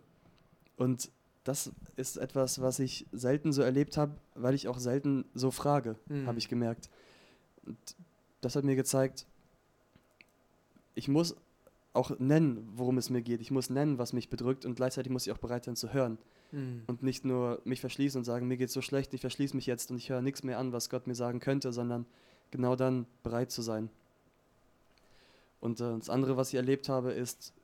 Und 0.77 1.11
das 1.45 1.73
ist 1.97 2.17
etwas, 2.19 2.61
was 2.61 2.79
ich 2.79 3.07
selten 3.11 3.53
so 3.53 3.63
erlebt 3.63 3.97
habe, 3.97 4.15
weil 4.35 4.55
ich 4.55 4.69
auch 4.69 4.79
selten 4.79 5.25
so 5.35 5.51
frage, 5.51 5.97
Mhm. 6.09 6.27
habe 6.27 6.39
ich 6.39 6.49
gemerkt. 6.49 6.89
Und 7.65 7.79
das 8.41 8.55
hat 8.57 8.65
mir 8.65 8.77
gezeigt, 8.77 9.27
ich 10.95 11.09
muss 11.09 11.37
auch 11.95 12.19
nennen, 12.19 12.69
worum 12.75 12.97
es 12.99 13.11
mir 13.11 13.21
geht. 13.23 13.41
Ich 13.41 13.51
muss 13.51 13.69
nennen, 13.69 13.99
was 13.99 14.13
mich 14.13 14.31
bedrückt 14.31 14.65
und 14.65 14.75
gleichzeitig 14.77 15.13
muss 15.13 15.27
ich 15.27 15.33
auch 15.33 15.39
bereit 15.39 15.65
sein 15.65 15.77
zu 15.77 15.93
hören 15.93 16.19
Mhm. 16.53 16.83
und 16.87 17.03
nicht 17.03 17.25
nur 17.25 17.61
mich 17.65 17.81
verschließen 17.81 18.19
und 18.19 18.25
sagen, 18.25 18.47
mir 18.47 18.59
geht 18.59 18.71
so 18.71 18.83
schlecht, 18.83 19.15
ich 19.15 19.23
verschließe 19.23 19.57
mich 19.57 19.67
jetzt 19.67 19.91
und 19.91 19.97
ich 19.97 20.11
höre 20.11 20.21
nichts 20.21 20.43
mehr 20.43 20.59
an, 20.59 20.73
was 20.73 20.91
Gott 20.91 21.07
mir 21.07 21.15
sagen 21.15 21.41
könnte, 21.41 21.73
sondern 21.73 22.05
genau 22.51 22.77
dann 22.77 23.07
bereit 23.23 23.51
zu 23.51 23.63
sein. 23.63 23.89
Und 25.61 25.81
äh, 25.81 25.97
das 25.99 26.11
andere, 26.11 26.37
was 26.37 26.49
ich 26.49 26.57
erlebt 26.57 26.89
habe, 26.89 27.13
ist 27.13 27.55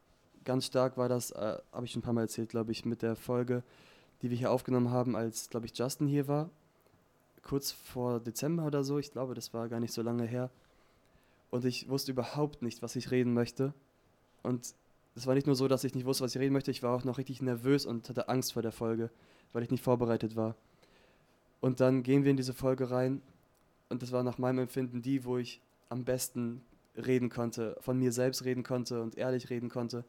ganz 0.44 0.64
stark 0.64 0.96
war 0.96 1.08
das, 1.08 1.30
äh, 1.32 1.58
habe 1.72 1.84
ich 1.84 1.92
schon 1.92 2.00
ein 2.00 2.02
paar 2.02 2.14
Mal 2.14 2.22
erzählt, 2.22 2.48
glaube 2.48 2.72
ich, 2.72 2.84
mit 2.86 3.02
der 3.02 3.16
Folge, 3.16 3.62
die 4.22 4.30
wir 4.30 4.36
hier 4.38 4.50
aufgenommen 4.50 4.90
haben, 4.90 5.16
als, 5.16 5.50
glaube 5.50 5.66
ich, 5.66 5.76
Justin 5.76 6.06
hier 6.06 6.26
war, 6.26 6.48
kurz 7.42 7.72
vor 7.72 8.20
Dezember 8.20 8.64
oder 8.66 8.84
so, 8.84 8.98
ich 8.98 9.10
glaube, 9.10 9.34
das 9.34 9.52
war 9.52 9.68
gar 9.68 9.80
nicht 9.80 9.92
so 9.92 10.00
lange 10.02 10.24
her. 10.24 10.50
Und 11.50 11.64
ich 11.64 11.88
wusste 11.88 12.12
überhaupt 12.12 12.62
nicht, 12.62 12.82
was 12.82 12.96
ich 12.96 13.10
reden 13.10 13.32
möchte. 13.32 13.72
Und 14.42 14.74
es 15.14 15.26
war 15.26 15.34
nicht 15.34 15.46
nur 15.46 15.56
so, 15.56 15.68
dass 15.68 15.84
ich 15.84 15.94
nicht 15.94 16.04
wusste, 16.04 16.24
was 16.24 16.34
ich 16.34 16.40
reden 16.40 16.52
möchte, 16.52 16.70
ich 16.70 16.82
war 16.82 16.94
auch 16.94 17.04
noch 17.04 17.18
richtig 17.18 17.42
nervös 17.42 17.86
und 17.86 18.08
hatte 18.08 18.28
Angst 18.28 18.52
vor 18.52 18.62
der 18.62 18.72
Folge, 18.72 19.10
weil 19.52 19.62
ich 19.62 19.70
nicht 19.70 19.82
vorbereitet 19.82 20.36
war. 20.36 20.54
Und 21.60 21.80
dann 21.80 22.02
gehen 22.02 22.24
wir 22.24 22.30
in 22.30 22.36
diese 22.36 22.54
Folge 22.54 22.90
rein 22.90 23.20
und 23.88 24.02
das 24.02 24.12
war 24.12 24.22
nach 24.22 24.38
meinem 24.38 24.60
Empfinden 24.60 25.02
die, 25.02 25.24
wo 25.24 25.38
ich 25.38 25.60
am 25.88 26.04
besten 26.04 26.62
reden 26.96 27.30
konnte, 27.30 27.76
von 27.80 27.98
mir 27.98 28.12
selbst 28.12 28.44
reden 28.44 28.62
konnte 28.62 29.02
und 29.02 29.16
ehrlich 29.16 29.50
reden 29.50 29.68
konnte. 29.68 30.04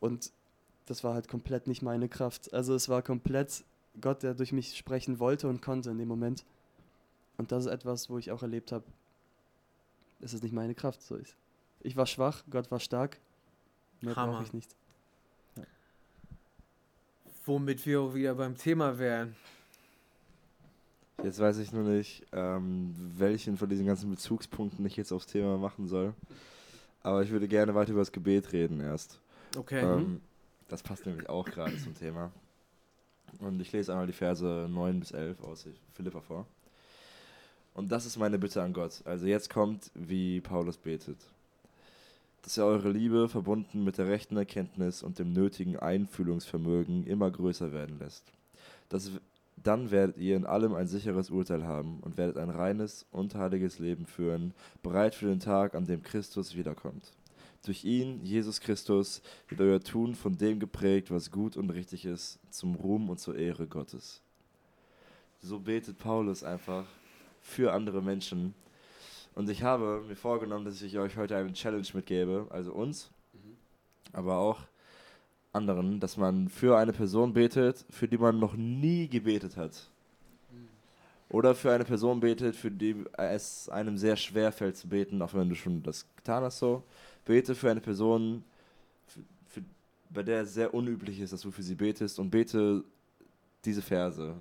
Und 0.00 0.32
das 0.86 1.04
war 1.04 1.14
halt 1.14 1.28
komplett 1.28 1.66
nicht 1.66 1.82
meine 1.82 2.08
Kraft. 2.08 2.52
Also 2.54 2.74
es 2.74 2.88
war 2.88 3.02
komplett 3.02 3.64
Gott, 4.00 4.22
der 4.22 4.34
durch 4.34 4.52
mich 4.52 4.76
sprechen 4.76 5.18
wollte 5.18 5.48
und 5.48 5.60
konnte 5.60 5.90
in 5.90 5.98
dem 5.98 6.08
Moment. 6.08 6.44
Und 7.36 7.52
das 7.52 7.66
ist 7.66 7.72
etwas, 7.72 8.08
wo 8.08 8.18
ich 8.18 8.30
auch 8.30 8.42
erlebt 8.42 8.72
habe, 8.72 8.84
es 10.20 10.34
ist 10.34 10.42
nicht 10.42 10.52
meine 10.52 10.74
Kraft. 10.74 11.02
So 11.02 11.16
ist. 11.16 11.36
Ich 11.80 11.96
war 11.96 12.06
schwach, 12.06 12.42
Gott 12.50 12.70
war 12.70 12.80
stark. 12.80 13.18
Mehr 14.00 14.16
Hammer. 14.16 14.32
brauche 14.32 14.44
ich 14.44 14.52
nicht. 14.52 14.74
Womit 17.44 17.86
wir 17.86 18.00
auch 18.02 18.14
wieder 18.14 18.34
beim 18.34 18.56
Thema 18.56 18.98
wären. 18.98 19.34
Jetzt 21.22 21.40
weiß 21.40 21.58
ich 21.58 21.72
nur 21.72 21.82
nicht, 21.82 22.26
ähm, 22.32 22.94
welchen 23.16 23.56
von 23.56 23.68
diesen 23.68 23.86
ganzen 23.86 24.10
Bezugspunkten 24.10 24.84
ich 24.86 24.96
jetzt 24.96 25.12
aufs 25.12 25.26
Thema 25.26 25.56
machen 25.56 25.88
soll. 25.88 26.14
Aber 27.02 27.22
ich 27.22 27.30
würde 27.30 27.48
gerne 27.48 27.74
weiter 27.74 27.92
über 27.92 28.00
das 28.00 28.12
Gebet 28.12 28.52
reden 28.52 28.80
erst. 28.80 29.18
Okay. 29.56 29.80
Ähm, 29.80 30.20
das 30.68 30.82
passt 30.82 31.06
nämlich 31.06 31.28
auch 31.28 31.44
gerade 31.46 31.76
zum 31.78 31.94
Thema. 31.94 32.30
Und 33.38 33.60
ich 33.60 33.72
lese 33.72 33.92
einmal 33.92 34.06
die 34.06 34.12
Verse 34.12 34.66
9 34.68 35.00
bis 35.00 35.12
11 35.12 35.42
aus 35.42 35.66
Philippa 35.94 36.20
vor. 36.20 36.46
Und 37.78 37.92
das 37.92 38.06
ist 38.06 38.18
meine 38.18 38.40
Bitte 38.40 38.60
an 38.60 38.72
Gott. 38.72 39.02
Also 39.04 39.26
jetzt 39.26 39.50
kommt, 39.50 39.92
wie 39.94 40.40
Paulus 40.40 40.76
betet. 40.76 41.16
Dass 42.42 42.58
er 42.58 42.64
eure 42.64 42.90
Liebe, 42.90 43.28
verbunden 43.28 43.84
mit 43.84 43.98
der 43.98 44.08
rechten 44.08 44.36
Erkenntnis 44.36 45.00
und 45.00 45.20
dem 45.20 45.32
nötigen 45.32 45.78
Einfühlungsvermögen, 45.78 47.06
immer 47.06 47.30
größer 47.30 47.72
werden 47.72 48.00
lässt. 48.00 48.24
Das, 48.88 49.12
dann 49.62 49.92
werdet 49.92 50.18
ihr 50.18 50.36
in 50.36 50.44
allem 50.44 50.74
ein 50.74 50.88
sicheres 50.88 51.30
Urteil 51.30 51.68
haben 51.68 52.00
und 52.00 52.16
werdet 52.18 52.36
ein 52.36 52.50
reines, 52.50 53.06
unheiliges 53.12 53.78
Leben 53.78 54.06
führen, 54.06 54.54
bereit 54.82 55.14
für 55.14 55.26
den 55.26 55.38
Tag, 55.38 55.76
an 55.76 55.86
dem 55.86 56.02
Christus 56.02 56.56
wiederkommt. 56.56 57.12
Durch 57.64 57.84
ihn, 57.84 58.24
Jesus 58.24 58.60
Christus, 58.60 59.22
wird 59.46 59.60
euer 59.60 59.78
Tun 59.78 60.16
von 60.16 60.36
dem 60.36 60.58
geprägt, 60.58 61.12
was 61.12 61.30
gut 61.30 61.56
und 61.56 61.70
richtig 61.70 62.06
ist, 62.06 62.40
zum 62.50 62.74
Ruhm 62.74 63.08
und 63.08 63.20
zur 63.20 63.36
Ehre 63.36 63.68
Gottes. 63.68 64.20
So 65.40 65.60
betet 65.60 65.98
Paulus 65.98 66.42
einfach 66.42 66.84
für 67.48 67.72
andere 67.72 68.02
Menschen. 68.02 68.54
Und 69.34 69.48
ich 69.48 69.62
habe 69.62 70.04
mir 70.06 70.16
vorgenommen, 70.16 70.64
dass 70.64 70.82
ich 70.82 70.98
euch 70.98 71.16
heute 71.16 71.36
eine 71.36 71.52
Challenge 71.52 71.86
mitgebe, 71.94 72.46
also 72.50 72.72
uns, 72.72 73.10
aber 74.12 74.38
auch 74.38 74.60
anderen, 75.52 76.00
dass 76.00 76.16
man 76.16 76.48
für 76.48 76.76
eine 76.76 76.92
Person 76.92 77.32
betet, 77.32 77.84
für 77.90 78.06
die 78.06 78.18
man 78.18 78.38
noch 78.38 78.54
nie 78.54 79.08
gebetet 79.08 79.56
hat. 79.56 79.88
Oder 81.30 81.54
für 81.54 81.72
eine 81.72 81.84
Person 81.84 82.20
betet, 82.20 82.56
für 82.56 82.70
die 82.70 83.04
es 83.16 83.68
einem 83.68 83.98
sehr 83.98 84.16
schwer 84.16 84.50
fällt 84.50 84.76
zu 84.76 84.88
beten, 84.88 85.20
auch 85.20 85.34
wenn 85.34 85.48
du 85.48 85.54
schon 85.54 85.82
das 85.82 86.06
getan 86.16 86.42
hast 86.42 86.58
so. 86.58 86.82
Bete 87.24 87.54
für 87.54 87.70
eine 87.70 87.80
Person, 87.80 88.42
für, 89.06 89.20
für, 89.48 89.62
bei 90.08 90.22
der 90.22 90.42
es 90.42 90.54
sehr 90.54 90.72
unüblich 90.72 91.20
ist, 91.20 91.32
dass 91.32 91.42
du 91.42 91.50
für 91.50 91.62
sie 91.62 91.74
betest 91.74 92.18
und 92.18 92.30
bete 92.30 92.82
diese 93.64 93.82
Verse 93.82 94.34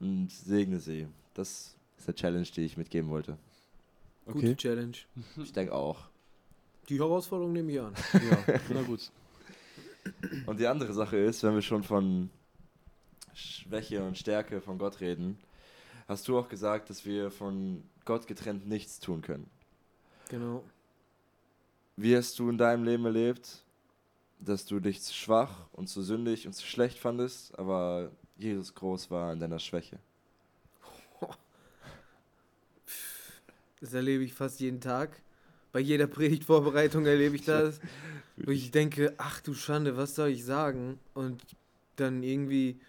und 0.00 0.30
segne 0.32 0.80
sie. 0.80 1.06
Das 1.32 1.76
ist 2.04 2.08
eine 2.08 2.14
Challenge, 2.16 2.46
die 2.54 2.62
ich 2.62 2.76
mitgeben 2.76 3.10
wollte. 3.10 3.38
Gute 4.26 4.56
Challenge. 4.56 4.96
Ich 5.36 5.52
denke 5.52 5.72
auch. 5.72 6.08
Die 6.88 6.98
Herausforderung 6.98 7.52
nehme 7.52 7.72
ich 7.72 7.80
an. 7.80 7.94
Ja, 8.12 8.60
na 8.70 8.82
gut. 8.82 9.10
Und 10.46 10.60
die 10.60 10.66
andere 10.66 10.92
Sache 10.92 11.16
ist, 11.16 11.42
wenn 11.42 11.54
wir 11.54 11.62
schon 11.62 11.82
von 11.82 12.28
Schwäche 13.32 14.04
und 14.04 14.18
Stärke 14.18 14.60
von 14.60 14.78
Gott 14.78 15.00
reden, 15.00 15.38
hast 16.06 16.28
du 16.28 16.38
auch 16.38 16.48
gesagt, 16.48 16.90
dass 16.90 17.06
wir 17.06 17.30
von 17.30 17.82
Gott 18.04 18.26
getrennt 18.26 18.68
nichts 18.68 19.00
tun 19.00 19.22
können. 19.22 19.48
Genau. 20.28 20.62
Wie 21.96 22.14
hast 22.14 22.38
du 22.38 22.50
in 22.50 22.58
deinem 22.58 22.84
Leben 22.84 23.06
erlebt, 23.06 23.64
dass 24.38 24.66
du 24.66 24.78
dich 24.78 25.00
zu 25.00 25.14
schwach 25.14 25.68
und 25.72 25.88
zu 25.88 26.02
sündig 26.02 26.46
und 26.46 26.52
zu 26.52 26.66
schlecht 26.66 26.98
fandest, 26.98 27.58
aber 27.58 28.10
Jesus 28.36 28.74
groß 28.74 29.10
war 29.10 29.32
in 29.32 29.40
deiner 29.40 29.58
Schwäche. 29.58 29.98
Das 33.84 33.92
erlebe 33.92 34.24
ich 34.24 34.32
fast 34.32 34.60
jeden 34.60 34.80
Tag. 34.80 35.20
Bei 35.70 35.78
jeder 35.78 36.06
Predigtvorbereitung 36.06 37.04
erlebe 37.04 37.36
ich 37.36 37.44
das. 37.44 37.80
wo 38.38 38.50
ich 38.50 38.70
denke, 38.70 39.12
ach 39.18 39.42
du 39.42 39.52
Schande, 39.52 39.94
was 39.98 40.14
soll 40.14 40.30
ich 40.30 40.42
sagen? 40.42 40.98
Und 41.12 41.42
dann 41.96 42.22
irgendwie, 42.22 42.80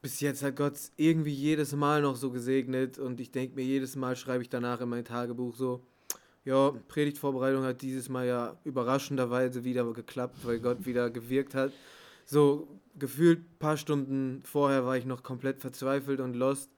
bis 0.00 0.20
jetzt 0.20 0.42
hat 0.42 0.56
Gott 0.56 0.78
irgendwie 0.96 1.34
jedes 1.34 1.76
Mal 1.76 2.00
noch 2.00 2.16
so 2.16 2.30
gesegnet 2.30 2.98
und 2.98 3.20
ich 3.20 3.30
denke 3.30 3.56
mir, 3.56 3.62
jedes 3.62 3.94
Mal 3.94 4.16
schreibe 4.16 4.42
ich 4.42 4.48
danach 4.48 4.80
in 4.80 4.88
mein 4.88 5.04
Tagebuch 5.04 5.54
so, 5.54 5.82
ja, 6.46 6.72
Predigtvorbereitung 6.88 7.62
hat 7.64 7.82
dieses 7.82 8.08
Mal 8.08 8.26
ja 8.26 8.56
überraschenderweise 8.64 9.64
wieder 9.64 9.84
geklappt, 9.92 10.38
weil 10.44 10.60
Gott 10.60 10.86
wieder 10.86 11.10
gewirkt 11.10 11.54
hat. 11.54 11.74
So 12.24 12.68
gefühlt 12.98 13.40
ein 13.40 13.58
paar 13.58 13.76
Stunden 13.76 14.40
vorher 14.44 14.86
war 14.86 14.96
ich 14.96 15.04
noch 15.04 15.22
komplett 15.22 15.60
verzweifelt 15.60 16.20
und 16.20 16.32
lost. 16.32 16.70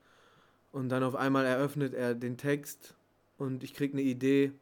Und 0.73 0.89
dann 0.89 1.03
auf 1.03 1.15
einmal 1.15 1.45
eröffnet 1.45 1.95
er 1.95 2.15
den 2.15 2.39
Text 2.39 2.95
und 3.39 3.63
ich 3.63 3.75
kriege 3.75 3.93
eine 3.93 4.03
Idee. 4.03 4.53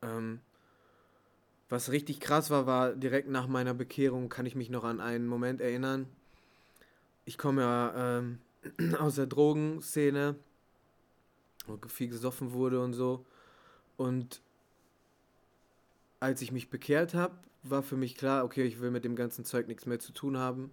Ähm, 0.00 0.40
was 1.68 1.90
richtig 1.90 2.20
krass 2.20 2.50
war, 2.50 2.66
war 2.66 2.92
direkt 2.92 3.28
nach 3.28 3.48
meiner 3.48 3.74
Bekehrung, 3.74 4.28
kann 4.28 4.46
ich 4.46 4.54
mich 4.54 4.70
noch 4.70 4.84
an 4.84 5.00
einen 5.00 5.26
Moment 5.26 5.60
erinnern. 5.60 6.06
Ich 7.24 7.38
komme 7.38 7.62
ja 7.62 8.18
ähm, 8.18 8.38
aus 8.98 9.16
der 9.16 9.26
Drogenszene, 9.26 10.36
wo 11.66 11.76
viel 11.88 12.08
gesoffen 12.08 12.52
wurde 12.52 12.80
und 12.80 12.92
so. 12.92 13.26
Und 13.96 14.40
als 16.20 16.40
ich 16.42 16.52
mich 16.52 16.70
bekehrt 16.70 17.14
habe, 17.14 17.34
war 17.64 17.82
für 17.82 17.96
mich 17.96 18.14
klar, 18.16 18.44
okay, 18.44 18.62
ich 18.62 18.80
will 18.80 18.92
mit 18.92 19.04
dem 19.04 19.16
ganzen 19.16 19.44
Zeug 19.44 19.66
nichts 19.66 19.86
mehr 19.86 19.98
zu 19.98 20.12
tun 20.12 20.38
haben. 20.38 20.72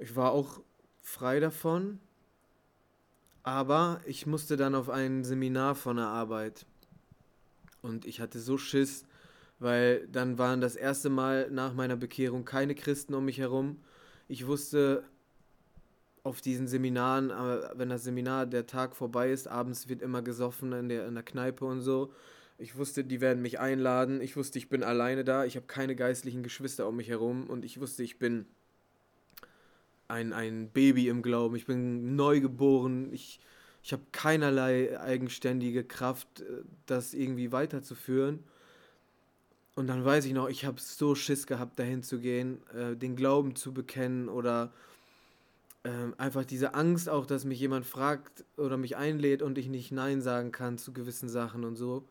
Ich 0.00 0.16
war 0.16 0.32
auch 0.32 0.60
frei 1.00 1.38
davon, 1.38 2.00
aber 3.46 4.00
ich 4.04 4.26
musste 4.26 4.56
dann 4.56 4.74
auf 4.74 4.90
ein 4.90 5.22
Seminar 5.22 5.76
von 5.76 5.98
der 5.98 6.06
Arbeit. 6.06 6.66
Und 7.80 8.04
ich 8.04 8.20
hatte 8.20 8.40
so 8.40 8.58
Schiss, 8.58 9.04
weil 9.60 10.08
dann 10.08 10.36
waren 10.36 10.60
das 10.60 10.74
erste 10.74 11.10
Mal 11.10 11.48
nach 11.52 11.72
meiner 11.72 11.94
Bekehrung 11.94 12.44
keine 12.44 12.74
Christen 12.74 13.14
um 13.14 13.24
mich 13.24 13.38
herum. 13.38 13.76
Ich 14.26 14.48
wusste 14.48 15.04
auf 16.24 16.40
diesen 16.40 16.66
Seminaren, 16.66 17.30
wenn 17.78 17.88
das 17.88 18.02
Seminar 18.02 18.46
der 18.46 18.66
Tag 18.66 18.96
vorbei 18.96 19.30
ist, 19.30 19.46
abends 19.46 19.88
wird 19.88 20.02
immer 20.02 20.22
gesoffen 20.22 20.72
in 20.72 20.88
der, 20.88 21.06
in 21.06 21.14
der 21.14 21.22
Kneipe 21.22 21.66
und 21.66 21.82
so. 21.82 22.12
Ich 22.58 22.76
wusste, 22.76 23.04
die 23.04 23.20
werden 23.20 23.42
mich 23.42 23.60
einladen. 23.60 24.20
Ich 24.20 24.36
wusste, 24.36 24.58
ich 24.58 24.68
bin 24.68 24.82
alleine 24.82 25.22
da. 25.22 25.44
Ich 25.44 25.54
habe 25.54 25.66
keine 25.66 25.94
geistlichen 25.94 26.42
Geschwister 26.42 26.88
um 26.88 26.96
mich 26.96 27.08
herum. 27.08 27.48
Und 27.48 27.64
ich 27.64 27.78
wusste, 27.78 28.02
ich 28.02 28.18
bin 28.18 28.46
ein, 30.08 30.32
ein 30.32 30.70
Baby 30.70 31.08
im 31.08 31.22
Glauben. 31.22 31.56
Ich 31.56 31.66
bin 31.66 32.16
neugeboren. 32.16 33.12
Ich, 33.12 33.40
ich 33.82 33.92
habe 33.92 34.02
keinerlei 34.12 34.98
eigenständige 35.00 35.84
Kraft, 35.84 36.40
äh, 36.40 36.62
das 36.86 37.14
irgendwie 37.14 37.52
weiterzuführen. 37.52 38.44
Und 39.74 39.88
dann 39.88 40.04
weiß 40.04 40.24
ich 40.24 40.32
noch, 40.32 40.48
ich 40.48 40.64
habe 40.64 40.80
so 40.80 41.14
Schiss 41.14 41.46
gehabt, 41.46 41.78
dahin 41.78 42.02
zu 42.02 42.18
gehen, 42.18 42.62
äh, 42.74 42.96
den 42.96 43.14
Glauben 43.14 43.56
zu 43.56 43.74
bekennen 43.74 44.28
oder 44.28 44.72
äh, 45.82 45.90
einfach 46.16 46.44
diese 46.44 46.74
Angst 46.74 47.08
auch, 47.08 47.26
dass 47.26 47.44
mich 47.44 47.60
jemand 47.60 47.84
fragt 47.84 48.44
oder 48.56 48.76
mich 48.76 48.96
einlädt 48.96 49.42
und 49.42 49.58
ich 49.58 49.68
nicht 49.68 49.92
Nein 49.92 50.22
sagen 50.22 50.50
kann 50.50 50.78
zu 50.78 50.92
gewissen 50.92 51.28
Sachen 51.28 51.62
und 51.64 51.76
so. 51.76 52.08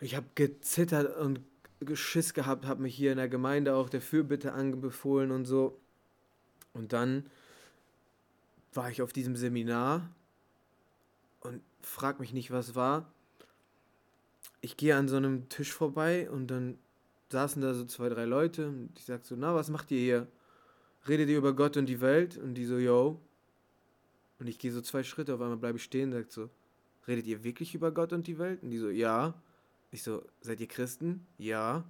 Ich 0.00 0.16
habe 0.16 0.26
gezittert 0.34 1.16
und 1.18 1.40
Schiss 1.94 2.34
gehabt, 2.34 2.66
habe 2.66 2.82
mich 2.82 2.94
hier 2.94 3.12
in 3.12 3.18
der 3.18 3.28
Gemeinde 3.28 3.74
auch 3.74 3.88
der 3.88 4.00
Fürbitte 4.00 4.52
anbefohlen 4.52 5.30
und 5.30 5.44
so. 5.44 5.78
Und 6.72 6.92
dann 6.92 7.26
war 8.74 8.90
ich 8.90 9.02
auf 9.02 9.12
diesem 9.12 9.36
Seminar 9.36 10.08
und 11.40 11.62
frag 11.82 12.20
mich 12.20 12.32
nicht, 12.32 12.50
was 12.50 12.74
war. 12.74 13.12
Ich 14.60 14.76
gehe 14.76 14.96
an 14.96 15.08
so 15.08 15.16
einem 15.16 15.48
Tisch 15.48 15.72
vorbei 15.72 16.30
und 16.30 16.46
dann 16.48 16.78
saßen 17.30 17.60
da 17.60 17.74
so 17.74 17.84
zwei, 17.84 18.08
drei 18.08 18.24
Leute 18.24 18.68
und 18.68 18.90
ich 18.96 19.04
sag 19.04 19.24
so, 19.24 19.34
na, 19.36 19.54
was 19.54 19.70
macht 19.70 19.90
ihr 19.90 19.98
hier? 19.98 20.28
Redet 21.08 21.28
ihr 21.28 21.38
über 21.38 21.54
Gott 21.54 21.76
und 21.76 21.86
die 21.86 22.00
Welt? 22.00 22.36
Und 22.36 22.54
die 22.54 22.64
so, 22.64 22.78
yo. 22.78 23.20
Und 24.38 24.46
ich 24.46 24.58
gehe 24.58 24.72
so 24.72 24.80
zwei 24.80 25.02
Schritte, 25.02 25.34
auf 25.34 25.40
einmal 25.40 25.56
bleibe 25.56 25.78
ich 25.78 25.84
stehen 25.84 26.12
und 26.12 26.18
sag 26.18 26.30
so, 26.30 26.50
redet 27.08 27.26
ihr 27.26 27.42
wirklich 27.42 27.74
über 27.74 27.90
Gott 27.90 28.12
und 28.12 28.26
die 28.26 28.38
Welt? 28.38 28.62
Und 28.62 28.70
die 28.70 28.78
so, 28.78 28.88
ja. 28.88 29.34
Ich 29.90 30.02
so, 30.02 30.22
seid 30.40 30.60
ihr 30.60 30.68
Christen? 30.68 31.26
Ja. 31.38 31.84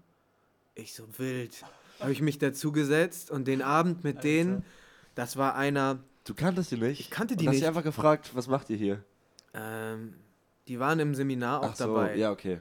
Ich 0.74 0.94
so, 0.94 1.06
wild. 1.18 1.62
Habe 2.02 2.12
ich 2.12 2.22
mich 2.22 2.38
dazu 2.38 2.72
gesetzt 2.72 3.30
und 3.30 3.46
den 3.46 3.62
Abend 3.62 4.04
mit 4.04 4.16
Alter. 4.16 4.28
denen, 4.28 4.64
das 5.14 5.36
war 5.36 5.54
einer. 5.56 5.98
Du 6.24 6.34
kanntest 6.34 6.70
die 6.70 6.76
nicht? 6.76 7.00
Ich 7.00 7.10
kannte 7.10 7.36
die 7.36 7.46
und 7.46 7.52
nicht. 7.52 7.62
Hast 7.62 7.68
einfach 7.68 7.82
gefragt, 7.82 8.30
was 8.34 8.46
macht 8.48 8.70
ihr 8.70 8.76
hier? 8.76 9.04
Ähm, 9.54 10.14
die 10.68 10.78
waren 10.78 11.00
im 11.00 11.14
Seminar 11.14 11.60
auch 11.60 11.70
Ach 11.70 11.76
so, 11.76 11.86
dabei. 11.86 12.16
Ja, 12.16 12.30
okay. 12.30 12.60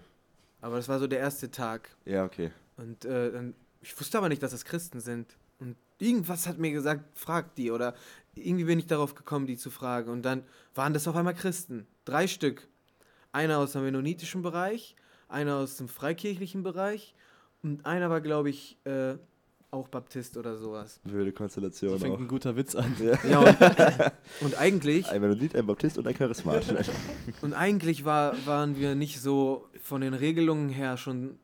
Aber 0.62 0.78
das 0.78 0.88
war 0.88 1.00
so 1.00 1.08
der 1.08 1.20
erste 1.20 1.52
Tag. 1.52 1.90
Ja, 2.06 2.24
okay. 2.24 2.52
Und 2.78 3.06
äh, 3.06 3.32
dann, 3.32 3.54
ich 3.82 4.00
wusste 4.00 4.18
aber 4.18 4.30
nicht, 4.30 4.44
dass 4.44 4.52
das 4.52 4.66
Christen 4.66 5.00
sind. 5.00 5.38
Und 5.60 5.76
irgendwas 6.00 6.48
hat 6.48 6.58
mir 6.58 6.72
gesagt, 6.72 7.18
frag 7.18 7.56
die. 7.56 7.72
Oder 7.72 7.96
irgendwie 8.36 8.66
bin 8.66 8.80
ich 8.80 8.88
darauf 8.88 9.16
gekommen, 9.16 9.48
die 9.48 9.58
zu 9.58 9.70
fragen. 9.70 10.10
Und 10.10 10.24
dann 10.24 10.44
waren 10.76 10.94
das 10.94 11.08
auf 11.08 11.16
einmal 11.16 11.36
Christen. 11.36 11.88
Drei 12.06 12.28
Stück. 12.28 12.68
Einer 13.32 13.60
aus 13.60 13.74
dem 13.74 13.84
mennonitischen 13.84 14.42
Bereich, 14.42 14.96
einer 15.30 15.56
aus 15.56 15.78
dem 15.78 15.88
freikirchlichen 15.88 16.64
Bereich 16.64 17.16
und 17.64 17.86
einer 17.86 18.10
war, 18.10 18.22
glaube 18.22 18.50
ich, 18.50 18.78
äh, 18.86 19.16
auch 19.72 19.88
Baptist 19.88 20.38
oder 20.38 20.58
sowas. 20.58 21.00
Wilde 21.06 21.32
Konstellation. 21.32 21.94
Das 21.94 22.02
fängt 22.02 22.16
auch. 22.16 22.20
ein 22.20 22.28
guter 22.28 22.56
Witz 22.56 22.76
an. 22.76 22.96
Ja, 23.00 23.18
ja 23.28 23.40
und, 23.40 24.12
und, 24.42 24.58
eigentlich. 24.60 25.10
Ein 25.10 25.22
Mennonit, 25.22 25.56
ein 25.56 25.66
Baptist 25.66 25.98
und 25.98 26.08
ein 26.08 26.14
Charismat. 26.14 26.66
und 27.42 27.54
eigentlich 27.54 28.04
war, 28.04 28.36
waren 28.46 28.78
wir 28.78 28.96
nicht 28.96 29.22
so 29.22 29.68
von 29.82 30.02
den 30.02 30.14
Regelungen 30.14 30.70
her 30.70 30.98
schon 30.98 31.40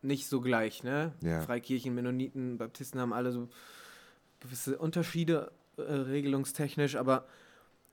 nicht 0.00 0.26
so 0.26 0.40
gleich, 0.40 0.82
ne? 0.82 1.12
Ja. 1.20 1.42
Freikirchen, 1.42 1.94
Mennoniten, 1.94 2.58
Baptisten 2.58 3.00
haben 3.00 3.12
alle 3.12 3.30
so 3.30 3.48
gewisse 4.40 4.78
Unterschiede 4.78 5.52
äh, 5.76 5.82
regelungstechnisch, 5.82 6.96
aber 6.96 7.26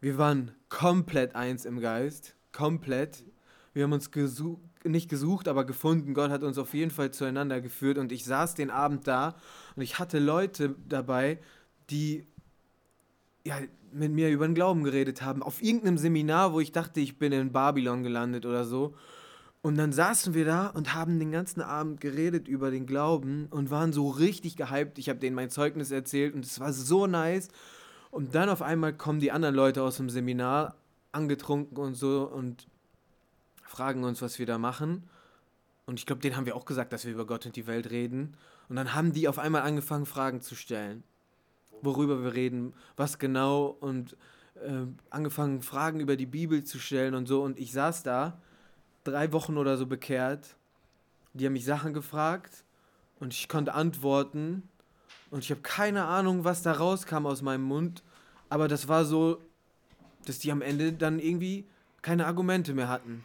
wir 0.02 0.18
waren 0.18 0.52
komplett 0.70 1.36
eins 1.36 1.66
im 1.66 1.80
Geist. 1.80 2.36
Komplett. 2.52 3.24
Wir 3.80 3.86
haben 3.86 3.94
uns 3.94 4.12
gesucht, 4.12 4.60
nicht 4.84 5.10
gesucht, 5.10 5.48
aber 5.48 5.64
gefunden. 5.64 6.14
Gott 6.14 6.32
hat 6.32 6.44
uns 6.44 6.58
auf 6.58 6.74
jeden 6.74 6.92
Fall 6.92 7.12
zueinander 7.12 7.62
geführt 7.62 7.98
und 7.98 8.12
ich 8.12 8.26
saß 8.26 8.54
den 8.54 8.72
Abend 8.72 9.08
da 9.08 9.38
und 9.78 9.82
ich 9.84 10.00
hatte 10.00 10.20
Leute 10.20 10.76
dabei, 10.90 11.40
die 11.90 12.26
ja, 13.46 13.56
mit 13.94 14.12
mir 14.12 14.32
über 14.32 14.46
den 14.46 14.54
Glauben 14.54 14.84
geredet 14.84 15.22
haben. 15.22 15.42
Auf 15.42 15.64
irgendeinem 15.64 15.98
Seminar, 15.98 16.52
wo 16.52 16.60
ich 16.60 16.74
dachte, 16.74 17.00
ich 17.00 17.20
bin 17.20 17.32
in 17.32 17.54
Babylon 17.54 18.04
gelandet 18.04 18.46
oder 18.46 18.66
so. 18.66 18.96
Und 19.62 19.78
dann 19.78 19.94
saßen 19.94 20.34
wir 20.34 20.44
da 20.44 20.68
und 20.68 20.94
haben 20.94 21.18
den 21.18 21.32
ganzen 21.32 21.62
Abend 21.62 22.02
geredet 22.02 22.50
über 22.50 22.72
den 22.72 22.86
Glauben 22.86 23.48
und 23.50 23.72
waren 23.72 23.94
so 23.94 24.10
richtig 24.10 24.58
gehypt. 24.58 25.00
Ich 25.00 25.08
habe 25.08 25.20
denen 25.20 25.38
mein 25.38 25.52
Zeugnis 25.52 25.90
erzählt 25.90 26.36
und 26.36 26.44
es 26.44 26.60
war 26.60 26.74
so 26.74 27.08
nice. 27.08 27.48
Und 28.12 28.36
dann 28.36 28.50
auf 28.50 28.62
einmal 28.62 28.92
kommen 28.92 29.22
die 29.22 29.32
anderen 29.32 29.56
Leute 29.56 29.84
aus 29.84 29.96
dem 29.96 30.10
Seminar 30.10 30.76
angetrunken 31.14 31.78
und 31.78 31.94
so 31.94 32.30
und 32.30 32.68
fragen 33.70 34.04
uns, 34.04 34.22
was 34.22 34.40
wir 34.40 34.48
da 34.48 34.58
machen. 34.58 35.04
Und 35.86 36.00
ich 36.00 36.06
glaube, 36.06 36.22
denen 36.22 36.36
haben 36.36 36.48
wir 36.48 36.56
auch 36.56 36.66
gesagt, 36.66 36.92
dass 36.92 37.06
wir 37.06 37.14
über 37.14 37.26
Gott 37.26 37.46
und 37.46 37.56
die 37.56 37.68
Welt 37.68 37.92
reden. 37.92 38.36
Und 38.68 38.76
dann 38.76 38.96
haben 38.96 39.14
die 39.14 39.28
auf 39.28 39.38
einmal 39.38 39.62
angefangen, 39.62 40.06
Fragen 40.06 40.42
zu 40.42 40.56
stellen. 40.56 41.04
Worüber 41.82 42.24
wir 42.24 42.34
reden, 42.34 42.74
was 42.98 43.20
genau 43.20 43.78
und 43.80 44.18
äh, 44.56 44.86
angefangen, 45.12 45.62
Fragen 45.62 46.00
über 46.00 46.18
die 46.18 46.26
Bibel 46.26 46.64
zu 46.64 46.80
stellen 46.80 47.14
und 47.14 47.28
so. 47.28 47.44
Und 47.44 47.60
ich 47.60 47.72
saß 47.72 48.02
da, 48.04 48.42
drei 49.04 49.32
Wochen 49.32 49.56
oder 49.56 49.78
so 49.78 49.86
bekehrt. 49.86 50.56
Die 51.34 51.46
haben 51.46 51.54
mich 51.54 51.66
Sachen 51.66 51.94
gefragt 51.94 52.64
und 53.20 53.34
ich 53.34 53.48
konnte 53.48 53.76
antworten. 53.76 54.68
Und 55.30 55.44
ich 55.44 55.52
habe 55.52 55.62
keine 55.62 56.06
Ahnung, 56.06 56.44
was 56.44 56.64
da 56.64 56.72
rauskam 56.72 57.28
aus 57.28 57.44
meinem 57.44 57.64
Mund. 57.64 58.04
Aber 58.50 58.68
das 58.68 58.88
war 58.88 59.06
so, 59.06 59.40
dass 60.26 60.40
die 60.40 60.52
am 60.52 60.64
Ende 60.64 60.92
dann 60.92 61.20
irgendwie 61.20 61.66
keine 62.02 62.26
Argumente 62.26 62.74
mehr 62.74 62.90
hatten. 62.90 63.24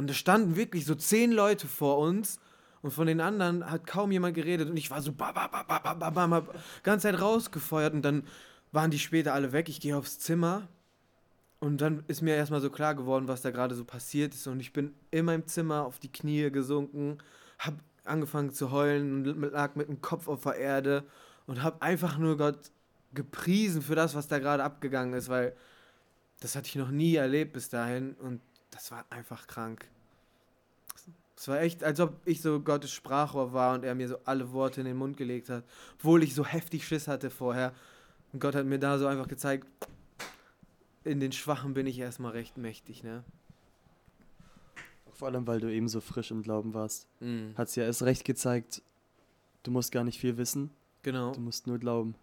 Und 0.00 0.06
da 0.08 0.14
standen 0.14 0.56
wirklich 0.56 0.86
so 0.86 0.94
zehn 0.94 1.30
Leute 1.30 1.68
vor 1.68 1.98
uns 1.98 2.40
und 2.80 2.90
von 2.90 3.06
den 3.06 3.20
anderen 3.20 3.70
hat 3.70 3.86
kaum 3.86 4.10
jemand 4.10 4.34
geredet. 4.34 4.70
Und 4.70 4.78
ich 4.78 4.90
war 4.90 5.02
so 5.02 5.12
ba 5.12 5.30
ba 5.30 5.46
ba 5.46 5.62
ba 5.62 5.78
ba 5.78 5.92
ba 5.92 6.26
ba 6.26 6.46
ganze 6.82 7.08
Zeit 7.08 7.20
rausgefeuert 7.20 7.92
und 7.92 8.00
dann 8.00 8.22
waren 8.72 8.90
die 8.90 8.98
später 8.98 9.34
alle 9.34 9.52
weg. 9.52 9.68
Ich 9.68 9.78
gehe 9.78 9.94
aufs 9.94 10.18
Zimmer 10.18 10.68
und 11.58 11.82
dann 11.82 12.02
ist 12.08 12.22
mir 12.22 12.34
erstmal 12.34 12.62
so 12.62 12.70
klar 12.70 12.94
geworden, 12.94 13.28
was 13.28 13.42
da 13.42 13.50
gerade 13.50 13.74
so 13.74 13.84
passiert 13.84 14.32
ist. 14.32 14.46
Und 14.46 14.60
ich 14.60 14.72
bin 14.72 14.94
in 15.10 15.26
meinem 15.26 15.46
Zimmer 15.46 15.84
auf 15.84 15.98
die 15.98 16.10
Knie 16.10 16.50
gesunken, 16.50 17.18
habe 17.58 17.76
angefangen 18.04 18.52
zu 18.52 18.70
heulen 18.70 19.26
und 19.26 19.52
lag 19.52 19.74
mit 19.74 19.88
dem 19.88 20.00
Kopf 20.00 20.28
auf 20.28 20.44
der 20.44 20.54
Erde 20.54 21.04
und 21.46 21.62
habe 21.62 21.82
einfach 21.82 22.16
nur 22.16 22.38
Gott 22.38 22.70
gepriesen 23.12 23.82
für 23.82 23.96
das, 23.96 24.14
was 24.14 24.28
da 24.28 24.38
gerade 24.38 24.64
abgegangen 24.64 25.12
ist, 25.12 25.28
weil 25.28 25.54
das 26.40 26.56
hatte 26.56 26.68
ich 26.68 26.76
noch 26.76 26.90
nie 26.90 27.16
erlebt 27.16 27.52
bis 27.52 27.68
dahin. 27.68 28.14
Und 28.14 28.40
das 28.70 28.90
war 28.90 29.04
einfach 29.10 29.46
krank. 29.46 29.88
Es 31.36 31.48
war 31.48 31.60
echt, 31.60 31.82
als 31.84 31.98
ob 32.00 32.20
ich 32.26 32.42
so 32.42 32.60
Gottes 32.60 32.92
Sprachrohr 32.92 33.52
war 33.54 33.74
und 33.74 33.84
er 33.84 33.94
mir 33.94 34.08
so 34.08 34.18
alle 34.26 34.52
Worte 34.52 34.80
in 34.82 34.86
den 34.86 34.96
Mund 34.98 35.16
gelegt 35.16 35.48
hat. 35.48 35.64
Obwohl 35.94 36.22
ich 36.22 36.34
so 36.34 36.44
heftig 36.44 36.86
Schiss 36.86 37.08
hatte 37.08 37.30
vorher. 37.30 37.72
Und 38.32 38.40
Gott 38.40 38.54
hat 38.54 38.66
mir 38.66 38.78
da 38.78 38.98
so 38.98 39.06
einfach 39.06 39.26
gezeigt, 39.26 39.66
in 41.02 41.18
den 41.18 41.32
Schwachen 41.32 41.72
bin 41.72 41.86
ich 41.86 41.98
erstmal 41.98 42.32
recht 42.32 42.58
mächtig, 42.58 43.02
ne? 43.02 43.24
Vor 45.12 45.28
allem, 45.28 45.46
weil 45.46 45.60
du 45.60 45.72
eben 45.72 45.88
so 45.88 46.00
frisch 46.02 46.30
im 46.30 46.42
Glauben 46.42 46.74
warst. 46.74 47.06
Mhm. 47.20 47.54
Hat 47.56 47.68
es 47.68 47.74
ja 47.74 47.84
erst 47.84 48.02
recht 48.02 48.24
gezeigt, 48.24 48.82
du 49.62 49.70
musst 49.70 49.92
gar 49.92 50.04
nicht 50.04 50.20
viel 50.20 50.36
wissen, 50.36 50.70
Genau. 51.02 51.32
du 51.32 51.40
musst 51.40 51.66
nur 51.66 51.78
glauben. 51.78 52.14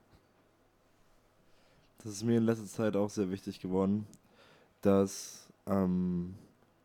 Das 2.03 2.13
ist 2.13 2.23
mir 2.23 2.37
in 2.37 2.43
letzter 2.43 2.67
Zeit 2.67 2.95
auch 2.95 3.09
sehr 3.09 3.31
wichtig 3.31 3.59
geworden, 3.59 4.05
dass, 4.81 5.46
ähm, 5.67 6.35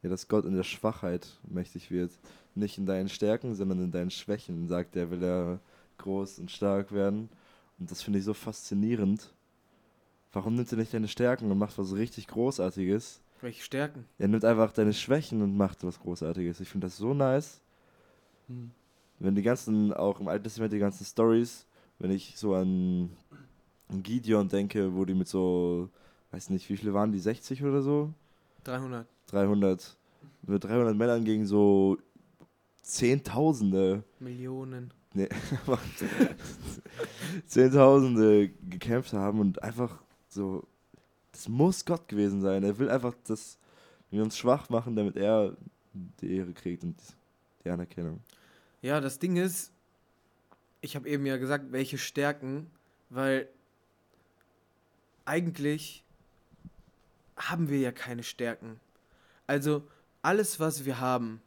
ja, 0.03 0.09
dass 0.11 0.29
Gott 0.29 0.45
in 0.45 0.55
der 0.55 0.65
Schwachheit 0.65 1.29
mächtig 1.49 1.91
wird. 1.91 2.11
Nicht 2.55 2.79
in 2.79 2.87
deinen 2.87 3.09
Stärken, 3.09 3.55
sondern 3.55 3.79
in 3.79 3.93
deinen 3.93 4.11
Schwächen, 4.11 4.69
sagt 4.69 4.97
er, 4.97 5.11
will 5.11 5.23
er 5.23 5.61
groß 5.99 6.39
und 6.41 6.51
stark 6.51 6.93
werden. 6.93 7.29
Und 7.79 7.91
das 7.91 8.03
finde 8.03 8.19
ich 8.19 8.25
so 8.25 8.35
faszinierend. 8.35 9.33
Warum 10.33 10.55
nimmt 10.55 10.73
er 10.73 10.79
nicht 10.79 10.93
deine 10.93 11.09
Stärken 11.09 11.51
und 11.51 11.59
macht 11.59 11.79
was 11.79 11.95
richtig 11.95 12.27
Großartiges? 12.27 13.21
Welche 13.41 13.63
Stärken? 13.63 14.07
Er 14.19 14.29
nimmt 14.29 14.45
einfach 14.45 14.73
deine 14.73 14.93
Schwächen 14.93 15.43
und 15.43 15.57
macht 15.57 15.85
was 15.85 16.01
Großartiges. 16.01 16.61
Ich 16.61 16.69
finde 16.69 16.87
das 16.87 16.97
so 16.97 17.15
nice. 17.15 17.61
Hm. 18.49 18.73
wenn 19.21 19.37
die 19.37 19.43
ganzen, 19.43 19.93
auch 19.93 20.19
im 20.19 20.27
Alten 20.27 20.43
Testament 20.43 20.73
die 20.73 20.81
ganzen 20.81 21.05
Stories, 21.05 21.65
wenn 22.01 22.11
ich 22.11 22.37
so 22.37 22.55
an, 22.55 23.11
an 23.89 24.03
Gideon 24.03 24.49
denke, 24.49 24.95
wo 24.97 25.05
die 25.05 25.15
mit 25.15 25.29
so, 25.29 25.89
weiß 26.33 26.51
nicht, 26.51 26.69
wie 26.69 26.77
viele 26.77 26.93
waren 26.93 27.13
die, 27.13 27.21
60 27.21 27.63
oder 27.63 27.83
so? 27.83 28.13
300. 28.65 29.07
300, 29.27 29.97
mit 30.43 30.65
300 30.65 30.97
Männern 30.97 31.25
gegen 31.25 31.47
so 31.47 31.99
Zehntausende, 32.83 34.03
Millionen. 34.19 34.93
nee, 35.15 35.29
Zehntausende 37.47 38.49
gekämpft 38.69 39.13
haben 39.13 39.41
und 39.41 39.63
einfach 39.63 40.03
so, 40.29 40.67
das 41.31 41.49
muss 41.49 41.85
Gott 41.85 42.09
gewesen 42.09 42.41
sein. 42.41 42.63
Er 42.63 42.79
will 42.79 42.91
einfach, 42.91 43.15
dass 43.25 43.59
wir 44.11 44.23
uns 44.23 44.37
schwach 44.37 44.69
machen, 44.69 44.97
damit 44.97 45.17
er 45.17 45.57
die 45.93 46.37
Ehre 46.37 46.53
kriegt 46.53 46.83
und 46.83 46.97
die 47.65 47.71
Anerkennung. 47.71 48.21
Ja, 48.83 49.01
das 49.01 49.19
Ding 49.19 49.37
ist, 49.37 49.73
ich 50.81 50.97
habe 50.97 51.09
eben 51.09 51.25
ja 51.25 51.37
gesagt, 51.37 51.71
welche 51.71 51.99
Stärken, 51.99 52.71
weil 53.09 53.49
eigentlich 55.25 56.03
haben 57.51 57.69
wir 57.69 57.79
ja 57.79 57.93
keine 57.93 58.23
Stärken. 58.23 58.81
Also 59.47 59.87
alles, 60.23 60.61
was 60.61 60.85
wir 60.85 61.01
haben, 61.01 61.41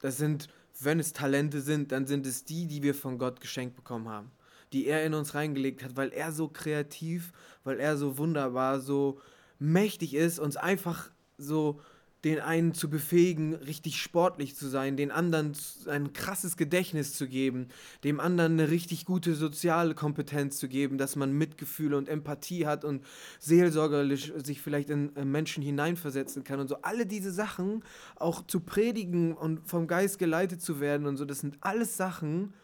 das 0.00 0.16
sind, 0.16 0.48
wenn 0.80 0.98
es 0.98 1.12
Talente 1.12 1.60
sind, 1.60 1.92
dann 1.92 2.06
sind 2.06 2.26
es 2.26 2.44
die, 2.44 2.66
die 2.66 2.82
wir 2.82 2.94
von 2.94 3.18
Gott 3.18 3.40
geschenkt 3.40 3.76
bekommen 3.76 4.08
haben, 4.08 4.30
die 4.72 4.86
er 4.86 5.04
in 5.04 5.14
uns 5.14 5.34
reingelegt 5.34 5.84
hat, 5.84 5.96
weil 5.96 6.10
er 6.12 6.32
so 6.32 6.48
kreativ, 6.48 7.32
weil 7.64 7.78
er 7.78 7.96
so 7.96 8.18
wunderbar, 8.18 8.80
so 8.80 9.20
mächtig 9.58 10.14
ist, 10.14 10.38
uns 10.38 10.56
einfach 10.56 11.10
so 11.38 11.80
den 12.24 12.38
einen 12.38 12.72
zu 12.72 12.88
befähigen, 12.88 13.54
richtig 13.54 14.00
sportlich 14.00 14.54
zu 14.54 14.68
sein, 14.68 14.96
den 14.96 15.10
anderen 15.10 15.52
ein 15.88 16.12
krasses 16.12 16.56
Gedächtnis 16.56 17.14
zu 17.14 17.26
geben, 17.26 17.68
dem 18.04 18.20
anderen 18.20 18.52
eine 18.52 18.70
richtig 18.70 19.04
gute 19.04 19.34
soziale 19.34 19.94
Kompetenz 19.94 20.58
zu 20.58 20.68
geben, 20.68 20.98
dass 20.98 21.16
man 21.16 21.32
Mitgefühl 21.32 21.94
und 21.94 22.08
Empathie 22.08 22.66
hat 22.66 22.84
und 22.84 23.04
seelsorgerlich 23.40 24.32
sich 24.36 24.60
vielleicht 24.60 24.90
in, 24.90 25.10
in 25.16 25.32
Menschen 25.32 25.64
hineinversetzen 25.64 26.44
kann 26.44 26.60
und 26.60 26.68
so. 26.68 26.76
Alle 26.82 27.06
diese 27.06 27.32
Sachen 27.32 27.82
auch 28.14 28.46
zu 28.46 28.60
predigen 28.60 29.34
und 29.34 29.66
vom 29.68 29.88
Geist 29.88 30.20
geleitet 30.20 30.62
zu 30.62 30.78
werden 30.78 31.06
und 31.06 31.16
so, 31.16 31.24
das 31.24 31.40
sind 31.40 31.58
alles 31.60 31.96
Sachen, 31.96 32.54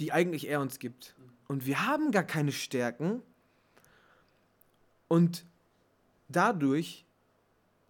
die 0.00 0.12
eigentlich 0.12 0.48
er 0.48 0.60
uns 0.60 0.80
gibt. 0.80 1.14
Und 1.46 1.66
wir 1.66 1.86
haben 1.86 2.10
gar 2.10 2.24
keine 2.24 2.50
Stärken. 2.50 3.22
Und 5.08 5.46
dadurch 6.28 7.05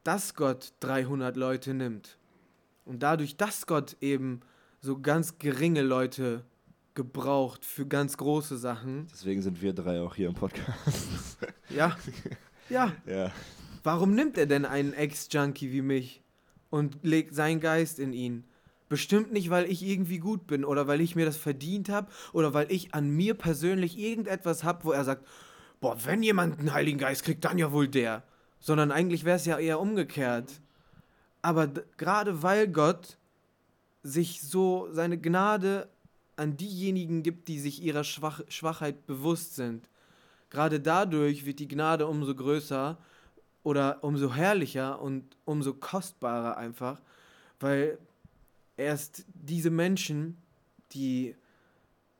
dass 0.06 0.34
Gott 0.34 0.72
300 0.80 1.36
Leute 1.36 1.74
nimmt 1.74 2.18
und 2.84 3.02
dadurch, 3.02 3.36
dass 3.36 3.66
Gott 3.66 3.96
eben 4.00 4.40
so 4.80 5.00
ganz 5.00 5.38
geringe 5.38 5.82
Leute 5.82 6.44
gebraucht 6.94 7.64
für 7.64 7.86
ganz 7.86 8.16
große 8.16 8.56
Sachen, 8.56 9.08
Deswegen 9.12 9.42
sind 9.42 9.60
wir 9.60 9.72
drei 9.72 10.00
auch 10.00 10.14
hier 10.14 10.28
im 10.28 10.34
Podcast. 10.34 11.38
ja, 11.70 11.96
ja, 12.70 12.92
ja. 13.06 13.32
warum 13.82 14.14
nimmt 14.14 14.38
er 14.38 14.46
denn 14.46 14.64
einen 14.64 14.92
Ex-Junkie 14.92 15.72
wie 15.72 15.82
mich 15.82 16.22
und 16.70 16.98
legt 17.02 17.34
seinen 17.34 17.60
Geist 17.60 17.98
in 17.98 18.12
ihn? 18.12 18.44
Bestimmt 18.88 19.32
nicht, 19.32 19.50
weil 19.50 19.64
ich 19.64 19.82
irgendwie 19.82 20.18
gut 20.18 20.46
bin 20.46 20.64
oder 20.64 20.86
weil 20.86 21.00
ich 21.00 21.16
mir 21.16 21.26
das 21.26 21.36
verdient 21.36 21.88
habe 21.88 22.08
oder 22.32 22.54
weil 22.54 22.70
ich 22.70 22.94
an 22.94 23.10
mir 23.10 23.34
persönlich 23.34 23.98
irgendetwas 23.98 24.62
habe, 24.62 24.84
wo 24.84 24.92
er 24.92 25.04
sagt, 25.04 25.26
boah, 25.80 25.96
wenn 26.04 26.22
jemand 26.22 26.60
einen 26.60 26.72
Heiligen 26.72 26.98
Geist 26.98 27.24
kriegt, 27.24 27.44
dann 27.44 27.58
ja 27.58 27.72
wohl 27.72 27.88
der. 27.88 28.22
Sondern 28.60 28.90
eigentlich 28.90 29.24
wäre 29.24 29.36
es 29.36 29.46
ja 29.46 29.58
eher 29.58 29.80
umgekehrt. 29.80 30.60
Aber 31.42 31.68
gerade 31.96 32.42
weil 32.42 32.68
Gott 32.68 33.18
sich 34.02 34.42
so 34.42 34.88
seine 34.92 35.18
Gnade 35.18 35.88
an 36.36 36.56
diejenigen 36.56 37.22
gibt, 37.22 37.48
die 37.48 37.58
sich 37.58 37.82
ihrer 37.82 38.04
Schwach 38.04 38.40
Schwachheit 38.48 39.06
bewusst 39.06 39.56
sind, 39.56 39.88
gerade 40.50 40.80
dadurch 40.80 41.46
wird 41.46 41.58
die 41.58 41.68
Gnade 41.68 42.06
umso 42.06 42.34
größer 42.34 42.98
oder 43.62 44.04
umso 44.04 44.32
herrlicher 44.32 45.00
und 45.00 45.36
umso 45.44 45.74
kostbarer 45.74 46.56
einfach, 46.56 47.00
weil 47.58 47.98
erst 48.76 49.24
diese 49.34 49.70
Menschen, 49.70 50.36
die 50.92 51.34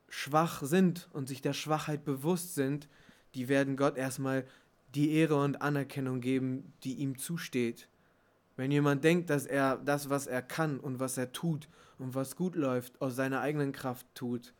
schwach 0.09 0.63
sind 0.63 1.09
und 1.13 1.29
sich 1.29 1.43
der 1.43 1.53
Schwachheit 1.53 2.05
bewusst 2.05 2.55
sind, 2.55 2.89
die 3.35 3.49
werden 3.49 3.77
Gott 3.77 3.97
erstmal 3.97 4.45
die 4.97 5.13
Ehre 5.13 5.37
und 5.37 5.61
Anerkennung 5.61 6.21
geben, 6.21 6.73
die 6.83 6.95
ihm 6.95 7.19
zusteht. 7.19 7.89
Wenn 8.57 8.71
jemand 8.71 9.05
denkt, 9.05 9.29
dass 9.29 9.45
er 9.45 9.77
das, 9.77 10.09
was 10.09 10.27
er 10.27 10.41
kann 10.41 10.81
und 10.81 10.99
was 10.99 11.19
er 11.19 11.33
tut 11.33 11.69
und 11.99 12.15
was 12.15 12.37
gut 12.37 12.57
läuft, 12.57 13.01
aus 13.03 13.15
seiner 13.15 13.41
eigenen 13.41 13.73
Kraft 13.73 14.07
tut, 14.15 14.55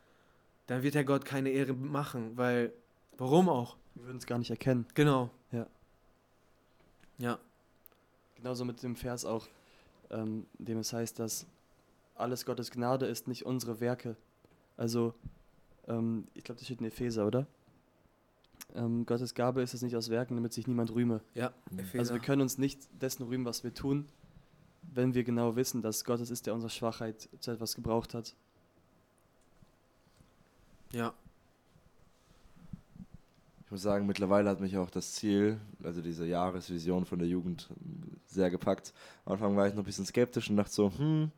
dann 0.67 0.83
wird 0.83 0.95
er 0.95 1.05
Gott 1.05 1.25
keine 1.25 1.51
Ehre 1.51 1.73
machen, 1.73 2.37
weil, 2.37 2.73
warum 3.17 3.49
auch? 3.49 3.77
Wir 3.95 4.05
würden 4.05 4.19
es 4.19 4.27
gar 4.27 4.39
nicht 4.39 4.51
erkennen. 4.51 4.87
Genau. 4.95 5.31
Ja. 5.53 5.67
Ja. 7.19 7.39
Genauso 8.35 8.67
mit 8.67 8.83
dem 8.83 8.97
Vers 8.97 9.25
auch, 9.25 9.49
ähm, 10.11 10.47
in 10.59 10.67
dem 10.67 10.79
es 10.79 10.93
heißt, 10.93 11.19
dass 11.19 11.47
alles 12.15 12.45
Gottes 12.45 12.71
Gnade 12.71 13.07
ist, 13.07 13.27
nicht 13.29 13.47
unsere 13.47 13.81
Werke. 13.81 14.17
Also, 14.77 15.15
ähm, 15.89 16.29
ich 16.35 16.45
glaube, 16.45 16.59
das 16.59 16.67
steht 16.67 16.81
in 16.81 16.87
Epheser, 16.87 17.27
oder? 17.27 17.47
Ähm, 18.77 19.07
Gottes 19.07 19.35
Gabe 19.35 19.63
ist 19.63 19.75
es 19.75 19.83
nicht 19.83 19.97
aus 19.97 20.11
Werken, 20.11 20.37
damit 20.37 20.53
sich 20.53 20.67
niemand 20.67 20.95
rühme. 20.95 21.21
Ja. 21.35 21.53
Also 21.97 22.15
wir 22.15 22.21
können 22.21 22.43
uns 22.43 22.59
nicht 22.59 22.81
dessen 23.01 23.25
rühmen, 23.25 23.47
was 23.47 23.65
wir 23.65 23.73
tun, 23.73 24.07
wenn 24.83 25.15
wir 25.15 25.25
genau 25.25 25.57
wissen, 25.57 25.83
dass 25.83 26.05
Gott 26.05 26.21
es 26.21 26.31
ist, 26.31 26.47
der 26.47 26.55
unsere 26.55 26.71
Schwachheit 26.71 27.29
zu 27.41 27.51
etwas 27.51 27.75
gebraucht 27.75 28.15
hat. 28.15 28.35
ja. 30.93 31.15
Ich 33.65 33.73
muss 33.73 33.83
sagen, 33.83 34.07
mittlerweile 34.07 34.49
hat 34.49 34.61
mich 34.61 34.79
auch 34.79 34.91
das 34.91 35.15
Ziel, 35.15 35.59
also 35.83 36.01
diese 36.01 36.25
Jahresvision 36.25 37.05
von 37.05 37.19
der 37.19 37.27
Jugend, 37.27 37.69
sehr 38.25 38.49
gepackt. 38.49 38.93
Am 39.25 39.33
Anfang 39.33 39.57
war 39.57 39.67
ich 39.67 39.75
noch 39.75 39.83
ein 39.83 39.87
bisschen 39.87 40.07
skeptisch 40.07 40.49
und 40.49 40.57
dachte 40.57 40.73
so, 40.73 40.93
hm, 40.97 41.33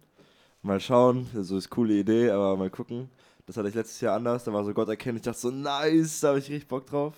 mal 0.61 0.78
schauen, 0.78 1.26
also 1.34 1.57
ist 1.57 1.66
eine 1.66 1.74
coole 1.74 1.95
Idee, 1.95 2.30
aber 2.30 2.55
mal 2.59 2.68
gucken. 2.68 3.09
Das 3.47 3.57
hatte 3.57 3.70
ich 3.70 3.74
letztes 3.74 4.03
Jahr 4.03 4.14
anders, 4.14 4.45
da 4.45 4.53
war 4.53 4.62
so 4.62 4.74
Gott 4.74 4.91
erkennen, 4.91 5.16
ich 5.16 5.22
dachte 5.22 5.41
so, 5.41 5.51
nice, 5.51 6.20
da 6.20 6.28
habe 6.28 6.39
ich 6.39 6.51
richtig 6.51 6.68
Bock 6.68 6.84
drauf. 6.84 7.14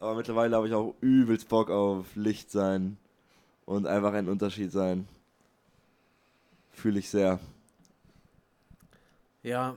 Aber 0.00 0.14
mittlerweile 0.14 0.56
habe 0.56 0.66
ich 0.66 0.74
auch 0.74 0.94
übelst 1.02 1.48
Bock 1.48 1.70
auf 1.70 2.16
Licht 2.16 2.50
sein 2.50 2.96
und 3.66 3.86
einfach 3.86 4.14
ein 4.14 4.28
Unterschied 4.28 4.72
sein. 4.72 5.06
Fühle 6.72 6.98
ich 6.98 7.10
sehr. 7.10 7.38
Ja, 9.42 9.76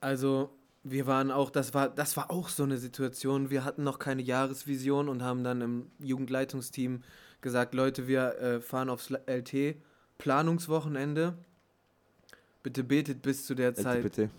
also 0.00 0.50
wir 0.84 1.06
waren 1.06 1.30
auch, 1.30 1.48
das 1.50 1.72
war, 1.72 1.88
das 1.88 2.16
war 2.18 2.30
auch 2.30 2.50
so 2.50 2.62
eine 2.62 2.76
Situation. 2.76 3.48
Wir 3.48 3.64
hatten 3.64 3.84
noch 3.84 3.98
keine 3.98 4.22
Jahresvision 4.22 5.08
und 5.08 5.22
haben 5.22 5.42
dann 5.44 5.62
im 5.62 5.90
Jugendleitungsteam 5.98 7.02
gesagt, 7.40 7.74
Leute, 7.74 8.06
wir 8.06 8.38
äh, 8.38 8.60
fahren 8.60 8.90
aufs 8.90 9.10
LT 9.10 9.76
Planungswochenende. 10.18 11.38
Bitte 12.62 12.84
betet 12.84 13.22
bis 13.22 13.46
zu 13.46 13.54
der 13.54 13.74
Zeit. 13.74 14.04
LGBT. 14.04 14.30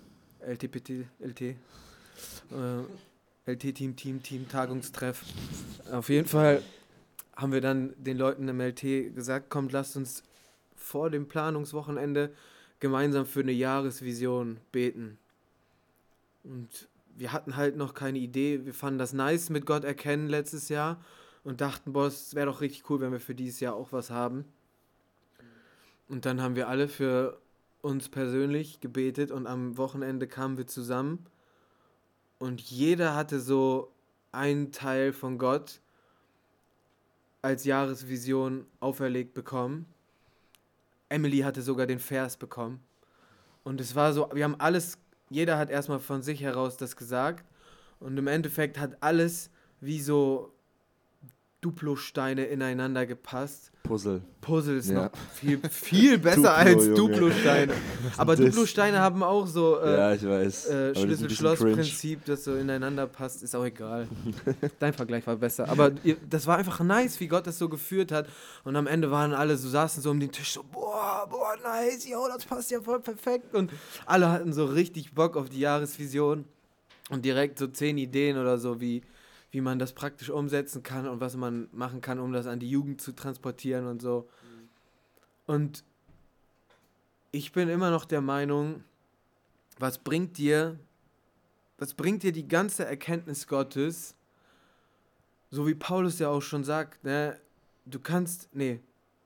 LTPT, 0.42 0.90
LT. 1.20 1.42
Äh, 1.42 1.56
LT-Team, 3.50 3.96
Team, 3.96 4.22
Team, 4.22 4.48
Tagungstreff. 4.48 5.24
Auf 5.92 6.10
jeden 6.10 6.28
Fall 6.28 6.62
haben 7.36 7.52
wir 7.52 7.62
dann 7.62 7.94
den 7.98 8.18
Leuten 8.18 8.48
im 8.48 8.60
LT 8.62 9.16
gesagt, 9.16 9.50
kommt, 9.50 9.72
lasst 9.72 9.96
uns 9.96 10.24
vor 10.76 11.10
dem 11.10 11.28
Planungswochenende 11.28 12.32
gemeinsam 12.80 13.26
für 13.26 13.42
eine 13.42 13.52
Jahresvision 13.52 14.58
beten. 14.72 15.18
Und 16.44 16.88
wir 17.16 17.34
hatten 17.34 17.56
halt 17.56 17.76
noch 17.76 17.94
keine 17.94 18.20
Idee. 18.20 18.66
Wir 18.66 18.74
fanden 18.74 19.00
das 19.00 19.14
nice 19.14 19.50
mit 19.50 19.66
Gott 19.66 19.84
erkennen 19.84 20.28
letztes 20.28 20.70
Jahr 20.70 21.04
und 21.44 21.62
dachten, 21.62 21.94
boah, 21.94 22.08
es 22.08 22.36
wäre 22.36 22.46
doch 22.46 22.62
richtig 22.62 22.90
cool, 22.90 23.02
wenn 23.02 23.12
wir 23.12 23.20
für 23.20 23.36
dieses 23.36 23.60
Jahr 23.60 23.76
auch 23.76 23.92
was 23.92 24.10
haben. 24.10 24.46
Und 26.08 26.26
dann 26.26 26.42
haben 26.42 26.56
wir 26.56 26.68
alle 26.68 26.88
für 26.88 27.40
uns 27.82 28.10
persönlich 28.10 28.80
gebetet 28.80 29.32
und 29.32 29.48
am 29.48 29.78
Wochenende 29.78 30.28
kamen 30.28 30.58
wir 30.58 30.68
zusammen 30.68 31.26
und 32.40 32.62
jeder 32.62 33.16
hatte 33.16 33.40
so 33.40 33.94
einen 34.32 34.72
Teil 34.72 35.14
von 35.14 35.38
Gott 35.38 35.82
als 37.42 37.66
Jahresvision 37.66 38.66
auferlegt 38.80 39.34
bekommen. 39.34 39.86
Emily 41.10 41.40
hatte 41.40 41.62
sogar 41.62 41.88
den 41.88 42.00
Vers 42.00 42.38
bekommen. 42.38 42.82
Und 43.64 43.82
es 43.82 43.96
war 43.96 44.14
so, 44.14 44.30
wir 44.34 44.44
haben 44.44 44.60
alles, 44.60 44.98
jeder 45.30 45.58
hat 45.58 45.70
erstmal 45.70 46.00
von 46.00 46.22
sich 46.22 46.42
heraus 46.42 46.78
das 46.78 46.96
gesagt. 46.96 47.46
Und 48.00 48.18
im 48.18 48.28
Endeffekt 48.28 48.80
hat 48.80 48.98
alles 49.02 49.50
wie 49.82 50.00
so 50.00 50.54
Duplo-Steine 51.62 52.46
ineinander 52.46 53.06
gepasst. 53.06 53.72
Puzzle. 53.90 54.22
Puzzle 54.42 54.78
ist 54.78 54.90
Ja. 54.90 55.06
noch 55.06 55.10
viel, 55.34 55.60
viel 55.70 56.18
besser 56.20 56.54
als. 56.56 56.86
Duplo-Steine. 56.94 57.74
Aber 58.18 58.36
Duplo-Steine 58.36 59.00
haben 59.00 59.24
auch 59.24 59.48
so 59.48 59.80
äh, 59.82 59.98
ja, 59.98 60.14
ich 60.14 60.24
weiß. 60.24 60.66
äh. 60.70 60.96
Schlüssel-Schloss-Prinzip, 60.96 62.24
das 62.26 62.44
so 62.44 62.56
ineinander 62.56 63.08
passt, 63.08 63.42
ist 63.42 63.56
auch 63.56 63.66
egal. 63.66 64.08
Dein 64.80 64.94
Vergleich 64.94 65.26
war 65.26 65.36
besser. 65.38 65.68
Aber 65.70 65.92
ihr, 66.04 66.18
das 66.30 66.46
war 66.46 66.58
einfach 66.58 66.80
nice, 66.82 67.20
wie 67.20 67.28
Gott 67.28 67.48
das 67.48 67.58
so 67.58 67.68
geführt 67.68 68.12
hat. 68.12 68.28
Und 68.64 68.76
am 68.76 68.86
Ende 68.88 69.10
waren 69.10 69.34
alle 69.34 69.58
so, 69.58 69.68
saßen 69.68 70.04
so 70.04 70.12
um 70.12 70.20
den 70.20 70.32
Tisch 70.32 70.54
so, 70.54 70.64
boah, 70.72 71.28
boah, 71.30 71.56
nice, 71.64 72.08
yo, 72.08 72.28
das 72.28 72.46
passt 72.46 72.70
ja 72.70 72.80
voll 72.82 73.00
perfekt. 73.00 73.56
Und 73.56 73.72
alle 74.06 74.30
hatten 74.30 74.54
so 74.54 74.66
richtig 74.66 75.14
Bock 75.14 75.36
auf 75.36 75.50
die 75.50 75.60
Jahresvision. 75.60 76.46
Und 77.10 77.26
direkt 77.26 77.58
so 77.58 77.66
zehn 77.66 77.98
Ideen 77.98 78.38
oder 78.38 78.60
so, 78.60 78.80
wie, 78.80 79.02
wie 79.52 79.62
man 79.62 79.80
das 79.80 79.94
praktisch 79.94 80.30
umsetzen 80.30 80.84
kann 80.84 81.08
und 81.08 81.20
was 81.20 81.36
man 81.36 81.70
machen 81.72 82.02
kann, 82.02 82.20
um 82.20 82.32
das 82.32 82.46
an 82.48 82.60
die 82.60 82.70
Jugend 82.70 83.02
zu 83.02 83.14
transportieren 83.14 83.88
und 83.88 84.02
so. 84.02 84.30
Und 85.48 85.84
ich 87.32 87.52
bin 87.52 87.70
immer 87.70 87.92
noch 87.92 88.06
der 88.06 88.22
Meinung, 88.22 88.84
was 89.80 89.98
bringt 89.98 90.38
dir, 90.38 90.78
was 91.78 91.94
bringt 91.94 92.24
dir 92.24 92.32
die 92.32 92.48
ganze 92.48 92.86
Erkenntnis 92.86 93.48
Gottes, 93.48 94.16
so 95.50 95.66
wie 95.68 95.76
Paulus 95.76 96.20
ja 96.20 96.30
auch 96.30 96.42
schon 96.42 96.64
sagt, 96.64 97.04
ne, 97.04 97.40
du 97.86 98.00
kannst, 98.00 98.50
nee, 98.54 98.82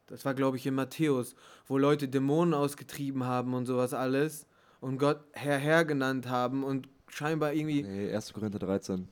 das 0.07 0.24
war 0.26 0.34
glaube 0.34 0.57
ich 0.57 0.65
in 0.65 0.76
Matthäus, 0.76 1.36
wo 1.67 1.78
Leute 1.78 2.07
Dämonen 2.07 2.53
ausgetrieben 2.53 3.26
haben 3.26 3.53
und 3.53 3.65
sowas 3.65 3.93
alles 3.93 4.47
und 4.80 4.97
Gott 4.97 5.21
Herr 5.34 5.57
Herr 5.57 5.86
genannt 5.86 6.30
haben 6.30 6.63
und 6.63 6.88
scheinbar 7.07 7.53
irgendwie, 7.53 7.84
Nee, 7.84 8.13
1. 8.13 8.34
Korinther 8.34 8.59
13. 8.59 9.07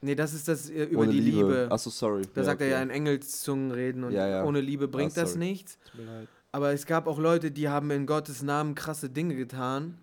nee, 0.00 0.14
das 0.14 0.34
ist 0.34 0.48
das 0.48 0.70
äh, 0.70 0.84
über 0.84 1.02
Ohne 1.02 1.12
die 1.12 1.20
Liebe. 1.20 1.68
Achso, 1.70 1.90
sorry. 1.90 2.22
Da 2.34 2.44
sagt 2.44 2.60
er 2.60 2.68
ja 2.68 2.76
okay. 2.76 2.84
in 2.84 2.90
Engelszungen 2.90 3.70
reden 3.70 4.04
und 4.04 4.12
Ja, 4.12 4.28
ja. 4.28 4.44
ohne 4.44 4.60
Liebe 4.60 4.88
bringt 4.88 5.16
Ah, 5.16 5.22
das 5.22 5.36
nichts. 5.36 5.78
Tut 5.90 6.00
mir 6.00 6.06
leid. 6.06 6.28
Aber 6.52 6.72
es 6.72 6.86
gab 6.86 7.06
auch 7.06 7.18
Leute, 7.18 7.50
die 7.50 7.68
haben 7.68 7.90
in 7.90 8.06
Gottes 8.06 8.42
Namen 8.42 8.74
krasse 8.74 9.10
Dinge 9.10 9.34
getan 9.34 9.98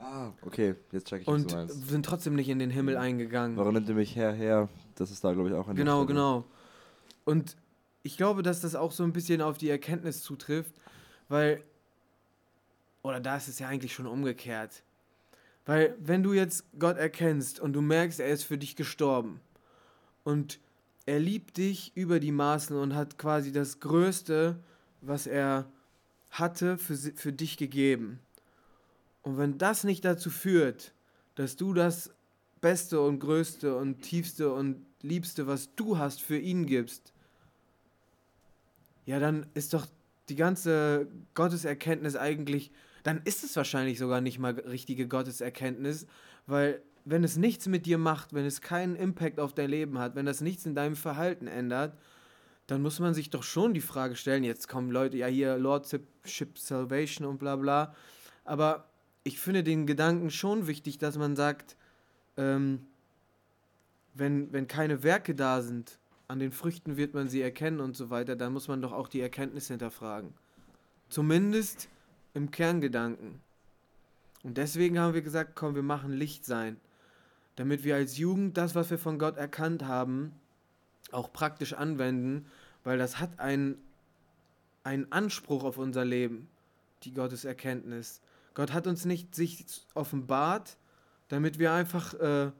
Ah, 0.00 0.32
okay, 0.42 0.76
jetzt 0.92 1.08
check 1.08 1.22
ich, 1.22 1.26
was 1.26 1.34
und 1.34 1.70
sind 1.70 2.06
trotzdem 2.06 2.34
nicht 2.34 2.48
in 2.48 2.58
den 2.58 2.70
Himmel 2.70 2.96
eingegangen. 2.96 3.56
Warum 3.58 3.74
nennt 3.74 3.86
ihr 3.88 3.94
mich 3.94 4.16
Herr, 4.16 4.32
Herr? 4.32 4.68
Das 4.94 5.10
ist 5.10 5.22
da, 5.22 5.32
glaube 5.34 5.50
ich, 5.50 5.54
auch 5.54 5.68
ein 5.68 5.76
Genau, 5.76 6.06
genau. 6.06 6.44
Und 7.24 7.56
ich 8.02 8.16
glaube, 8.16 8.42
dass 8.42 8.62
das 8.62 8.74
auch 8.74 8.92
so 8.92 9.02
ein 9.02 9.12
bisschen 9.12 9.42
auf 9.42 9.58
die 9.58 9.68
Erkenntnis 9.68 10.22
zutrifft, 10.22 10.74
weil, 11.28 11.62
oder 13.02 13.20
da 13.20 13.36
ist 13.36 13.48
es 13.48 13.58
ja 13.58 13.68
eigentlich 13.68 13.92
schon 13.92 14.06
umgekehrt. 14.06 14.82
Weil, 15.70 15.94
wenn 16.00 16.24
du 16.24 16.32
jetzt 16.32 16.64
Gott 16.80 16.96
erkennst 16.96 17.60
und 17.60 17.74
du 17.74 17.80
merkst, 17.80 18.18
er 18.18 18.30
ist 18.30 18.42
für 18.42 18.58
dich 18.58 18.74
gestorben 18.74 19.40
und 20.24 20.58
er 21.06 21.20
liebt 21.20 21.58
dich 21.58 21.92
über 21.94 22.18
die 22.18 22.32
Maßen 22.32 22.76
und 22.76 22.96
hat 22.96 23.18
quasi 23.18 23.52
das 23.52 23.78
Größte, 23.78 24.58
was 25.00 25.28
er 25.28 25.70
hatte, 26.28 26.76
für, 26.76 26.96
für 26.96 27.32
dich 27.32 27.56
gegeben. 27.56 28.18
Und 29.22 29.38
wenn 29.38 29.58
das 29.58 29.84
nicht 29.84 30.04
dazu 30.04 30.28
führt, 30.28 30.92
dass 31.36 31.54
du 31.54 31.72
das 31.72 32.10
Beste 32.60 33.00
und 33.00 33.20
Größte 33.20 33.76
und 33.76 34.00
Tiefste 34.00 34.52
und 34.52 34.84
Liebste, 35.02 35.46
was 35.46 35.72
du 35.76 35.98
hast, 35.98 36.20
für 36.20 36.38
ihn 36.38 36.66
gibst, 36.66 37.12
ja, 39.06 39.20
dann 39.20 39.46
ist 39.54 39.72
doch 39.72 39.86
die 40.30 40.34
ganze 40.34 41.06
Gotteserkenntnis 41.34 42.16
eigentlich, 42.16 42.72
dann 43.02 43.20
ist 43.24 43.44
es 43.44 43.56
wahrscheinlich 43.56 43.98
sogar 43.98 44.20
nicht 44.20 44.38
mal 44.38 44.52
richtige 44.52 45.08
Gotteserkenntnis, 45.08 46.06
weil 46.46 46.82
wenn 47.04 47.24
es 47.24 47.36
nichts 47.36 47.66
mit 47.66 47.86
dir 47.86 47.98
macht, 47.98 48.34
wenn 48.34 48.44
es 48.44 48.60
keinen 48.60 48.96
Impact 48.96 49.40
auf 49.40 49.54
dein 49.54 49.70
Leben 49.70 49.98
hat, 49.98 50.14
wenn 50.14 50.26
das 50.26 50.40
nichts 50.40 50.66
in 50.66 50.74
deinem 50.74 50.96
Verhalten 50.96 51.46
ändert, 51.46 51.96
dann 52.66 52.82
muss 52.82 53.00
man 53.00 53.14
sich 53.14 53.30
doch 53.30 53.42
schon 53.42 53.74
die 53.74 53.80
Frage 53.80 54.16
stellen, 54.16 54.44
jetzt 54.44 54.68
kommen 54.68 54.90
Leute, 54.90 55.16
ja 55.16 55.26
hier 55.26 55.56
Lordship 55.58 56.58
Salvation 56.58 57.26
und 57.26 57.38
bla 57.38 57.56
bla, 57.56 57.94
aber 58.44 58.88
ich 59.24 59.38
finde 59.38 59.62
den 59.62 59.86
Gedanken 59.86 60.30
schon 60.30 60.66
wichtig, 60.66 60.98
dass 60.98 61.18
man 61.18 61.36
sagt, 61.36 61.76
ähm, 62.36 62.86
wenn, 64.14 64.52
wenn 64.52 64.66
keine 64.66 65.02
Werke 65.02 65.34
da 65.34 65.62
sind, 65.62 65.98
an 66.28 66.38
den 66.38 66.52
Früchten 66.52 66.96
wird 66.96 67.12
man 67.12 67.28
sie 67.28 67.42
erkennen 67.42 67.80
und 67.80 67.96
so 67.96 68.10
weiter, 68.10 68.36
dann 68.36 68.52
muss 68.52 68.68
man 68.68 68.80
doch 68.80 68.92
auch 68.92 69.08
die 69.08 69.20
Erkenntnis 69.20 69.68
hinterfragen. 69.68 70.32
Zumindest 71.08 71.88
im 72.34 72.50
Kerngedanken. 72.50 73.40
Und 74.42 74.56
deswegen 74.56 74.98
haben 74.98 75.14
wir 75.14 75.22
gesagt, 75.22 75.52
komm, 75.54 75.74
wir 75.74 75.82
machen 75.82 76.12
Licht 76.12 76.44
sein. 76.44 76.78
Damit 77.56 77.84
wir 77.84 77.96
als 77.96 78.16
Jugend 78.16 78.56
das, 78.56 78.74
was 78.74 78.90
wir 78.90 78.98
von 78.98 79.18
Gott 79.18 79.36
erkannt 79.36 79.84
haben, 79.84 80.32
auch 81.12 81.32
praktisch 81.32 81.74
anwenden, 81.74 82.46
weil 82.84 82.98
das 82.98 83.20
hat 83.20 83.38
einen, 83.38 83.76
einen 84.84 85.10
Anspruch 85.12 85.64
auf 85.64 85.76
unser 85.76 86.04
Leben, 86.04 86.48
die 87.02 87.12
Gotteserkenntnis. 87.12 88.20
Gott 88.54 88.72
hat 88.72 88.86
uns 88.86 89.04
nicht 89.04 89.34
sich 89.34 89.64
offenbart, 89.94 90.76
damit 91.28 91.58
wir 91.58 91.72
einfach 91.72 92.14
äh, 92.14 92.50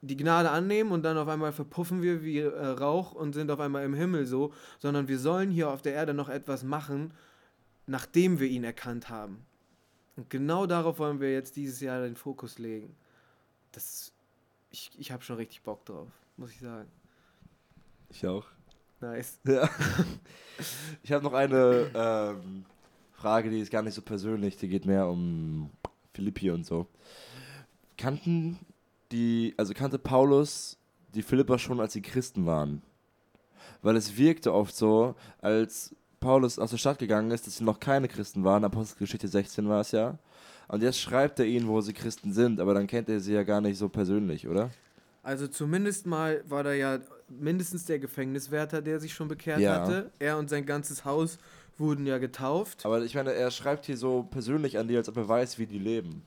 die 0.00 0.16
Gnade 0.16 0.50
annehmen 0.50 0.92
und 0.92 1.02
dann 1.02 1.18
auf 1.18 1.28
einmal 1.28 1.52
verpuffen 1.52 2.02
wir 2.02 2.22
wie 2.22 2.38
äh, 2.38 2.66
Rauch 2.66 3.12
und 3.12 3.32
sind 3.32 3.50
auf 3.50 3.60
einmal 3.60 3.84
im 3.84 3.94
Himmel 3.94 4.26
so, 4.26 4.52
sondern 4.78 5.08
wir 5.08 5.18
sollen 5.18 5.50
hier 5.50 5.70
auf 5.70 5.82
der 5.82 5.94
Erde 5.94 6.14
noch 6.14 6.28
etwas 6.28 6.62
machen, 6.62 7.12
nachdem 7.88 8.38
wir 8.38 8.46
ihn 8.46 8.64
erkannt 8.64 9.08
haben. 9.08 9.44
Und 10.16 10.30
genau 10.30 10.66
darauf 10.66 10.98
wollen 10.98 11.20
wir 11.20 11.32
jetzt 11.32 11.56
dieses 11.56 11.80
Jahr 11.80 12.02
den 12.02 12.16
Fokus 12.16 12.58
legen. 12.58 12.94
Das, 13.72 14.12
ich 14.70 14.90
ich 14.98 15.10
habe 15.10 15.22
schon 15.22 15.36
richtig 15.36 15.62
Bock 15.62 15.84
drauf, 15.84 16.08
muss 16.36 16.52
ich 16.52 16.60
sagen. 16.60 16.88
Ich 18.10 18.26
auch. 18.26 18.46
Nice. 19.00 19.40
Ja. 19.46 19.68
Ich 21.04 21.12
habe 21.12 21.22
noch 21.22 21.34
eine 21.34 21.90
ähm, 21.94 22.64
Frage, 23.12 23.48
die 23.48 23.60
ist 23.60 23.70
gar 23.70 23.82
nicht 23.82 23.94
so 23.94 24.02
persönlich, 24.02 24.56
die 24.56 24.68
geht 24.68 24.86
mehr 24.86 25.06
um 25.06 25.70
Philippi 26.12 26.50
und 26.50 26.66
so. 26.66 26.86
Kannten 27.96 28.58
die, 29.12 29.54
also 29.56 29.72
kannte 29.72 30.00
Paulus 30.00 30.76
die 31.14 31.22
Philipper 31.22 31.58
schon, 31.58 31.78
als 31.80 31.92
sie 31.92 32.02
Christen 32.02 32.44
waren? 32.44 32.82
Weil 33.82 33.94
es 33.94 34.16
wirkte 34.16 34.52
oft 34.52 34.74
so, 34.74 35.14
als 35.40 35.94
Paulus 36.20 36.58
aus 36.58 36.70
der 36.70 36.78
Stadt 36.78 36.98
gegangen 36.98 37.30
ist, 37.30 37.46
dass 37.46 37.56
sie 37.58 37.64
noch 37.64 37.80
keine 37.80 38.08
Christen 38.08 38.44
waren, 38.44 38.64
Apostelgeschichte 38.64 39.28
16 39.28 39.68
war 39.68 39.80
es 39.80 39.92
ja. 39.92 40.18
Und 40.68 40.82
jetzt 40.82 41.00
schreibt 41.00 41.38
er 41.38 41.46
ihnen, 41.46 41.66
wo 41.68 41.80
sie 41.80 41.92
Christen 41.94 42.32
sind, 42.32 42.60
aber 42.60 42.74
dann 42.74 42.86
kennt 42.86 43.08
er 43.08 43.20
sie 43.20 43.32
ja 43.32 43.42
gar 43.42 43.60
nicht 43.60 43.78
so 43.78 43.88
persönlich, 43.88 44.46
oder? 44.48 44.70
Also 45.22 45.46
zumindest 45.46 46.06
mal 46.06 46.42
war 46.48 46.62
da 46.62 46.72
ja 46.72 46.98
mindestens 47.28 47.84
der 47.84 47.98
Gefängniswärter, 47.98 48.82
der 48.82 49.00
sich 49.00 49.14
schon 49.14 49.28
bekehrt 49.28 49.60
Ja. 49.60 49.80
hatte. 49.82 50.10
Er 50.18 50.38
und 50.38 50.48
sein 50.50 50.66
ganzes 50.66 51.04
Haus 51.04 51.38
wurden 51.76 52.06
ja 52.06 52.18
getauft. 52.18 52.84
Aber 52.84 53.02
ich 53.02 53.14
meine, 53.14 53.32
er 53.32 53.50
schreibt 53.50 53.86
hier 53.86 53.96
so 53.96 54.22
persönlich 54.24 54.78
an 54.78 54.88
die, 54.88 54.96
als 54.96 55.08
ob 55.08 55.16
er 55.16 55.28
weiß, 55.28 55.58
wie 55.58 55.66
die 55.66 55.78
leben. 55.78 56.22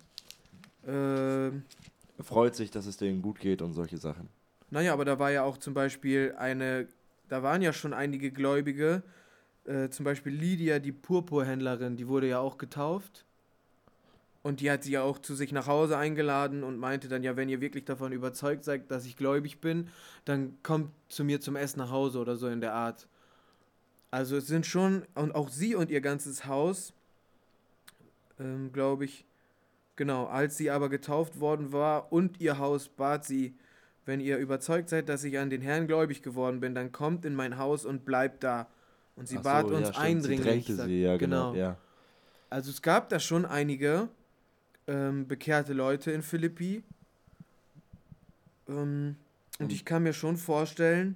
Ähm, 0.87 1.63
Er 2.17 2.23
freut 2.23 2.55
sich, 2.55 2.71
dass 2.71 2.85
es 2.85 2.97
denen 2.97 3.21
gut 3.21 3.39
geht 3.39 3.61
und 3.61 3.73
solche 3.73 3.97
Sachen. 3.97 4.29
Naja, 4.69 4.93
aber 4.93 5.05
da 5.05 5.19
war 5.19 5.31
ja 5.31 5.43
auch 5.43 5.57
zum 5.57 5.73
Beispiel 5.73 6.33
eine, 6.37 6.87
da 7.27 7.43
waren 7.43 7.61
ja 7.61 7.73
schon 7.73 7.93
einige 7.93 8.31
Gläubige, 8.31 9.03
äh, 9.65 9.89
zum 9.89 10.05
Beispiel 10.05 10.33
Lydia, 10.33 10.79
die 10.79 10.91
Purpurhändlerin, 10.91 11.95
die 11.95 12.07
wurde 12.07 12.27
ja 12.27 12.39
auch 12.39 12.57
getauft. 12.57 13.25
Und 14.43 14.59
die 14.59 14.71
hat 14.71 14.83
sie 14.83 14.93
ja 14.93 15.03
auch 15.03 15.19
zu 15.19 15.35
sich 15.35 15.51
nach 15.51 15.67
Hause 15.67 15.97
eingeladen 15.97 16.63
und 16.63 16.77
meinte 16.77 17.07
dann, 17.07 17.21
ja, 17.23 17.35
wenn 17.35 17.47
ihr 17.47 17.61
wirklich 17.61 17.85
davon 17.85 18.11
überzeugt 18.11 18.63
seid, 18.63 18.89
dass 18.89 19.05
ich 19.05 19.15
gläubig 19.15 19.61
bin, 19.61 19.89
dann 20.25 20.57
kommt 20.63 20.91
zu 21.09 21.23
mir 21.23 21.41
zum 21.41 21.55
Essen 21.55 21.79
nach 21.79 21.91
Hause 21.91 22.19
oder 22.19 22.35
so 22.35 22.47
in 22.47 22.59
der 22.59 22.73
Art. 22.73 23.07
Also 24.09 24.37
es 24.37 24.47
sind 24.47 24.65
schon, 24.65 25.05
und 25.13 25.35
auch 25.35 25.49
sie 25.49 25.75
und 25.75 25.91
ihr 25.91 26.01
ganzes 26.01 26.45
Haus, 26.45 26.93
ähm, 28.39 28.73
glaube 28.73 29.05
ich, 29.05 29.25
genau, 29.95 30.25
als 30.25 30.57
sie 30.57 30.71
aber 30.71 30.89
getauft 30.89 31.39
worden 31.39 31.71
war 31.71 32.11
und 32.11 32.41
ihr 32.41 32.57
Haus 32.57 32.89
bat 32.89 33.23
sie, 33.23 33.53
wenn 34.05 34.19
ihr 34.19 34.37
überzeugt 34.37 34.89
seid, 34.89 35.07
dass 35.07 35.23
ich 35.23 35.37
an 35.37 35.51
den 35.51 35.61
Herrn 35.61 35.87
gläubig 35.87 36.23
geworden 36.23 36.59
bin, 36.59 36.73
dann 36.73 36.91
kommt 36.91 37.25
in 37.25 37.35
mein 37.35 37.57
Haus 37.57 37.85
und 37.85 38.05
bleibt 38.05 38.43
da. 38.43 38.67
Und 39.15 39.27
sie 39.27 39.37
Ach 39.37 39.43
bat 39.43 39.67
so, 39.67 39.75
uns 39.75 39.89
ja, 39.89 39.95
eindringlich. 39.97 40.65
Sie 40.65 40.75
sie, 40.75 41.01
ja, 41.03 41.17
genau. 41.17 41.51
genau. 41.51 41.61
Ja. 41.63 41.77
Also 42.49 42.69
es 42.71 42.81
gab 42.81 43.09
da 43.09 43.19
schon 43.19 43.45
einige 43.45 44.07
ähm, 44.87 45.27
bekehrte 45.27 45.73
Leute 45.73 46.11
in 46.11 46.21
Philippi. 46.21 46.83
Ähm, 48.67 49.15
und 49.59 49.65
Und- 49.65 49.71
ich 49.71 49.85
kann 49.85 50.03
mir 50.03 50.13
schon 50.13 50.37
vorstellen, 50.37 51.15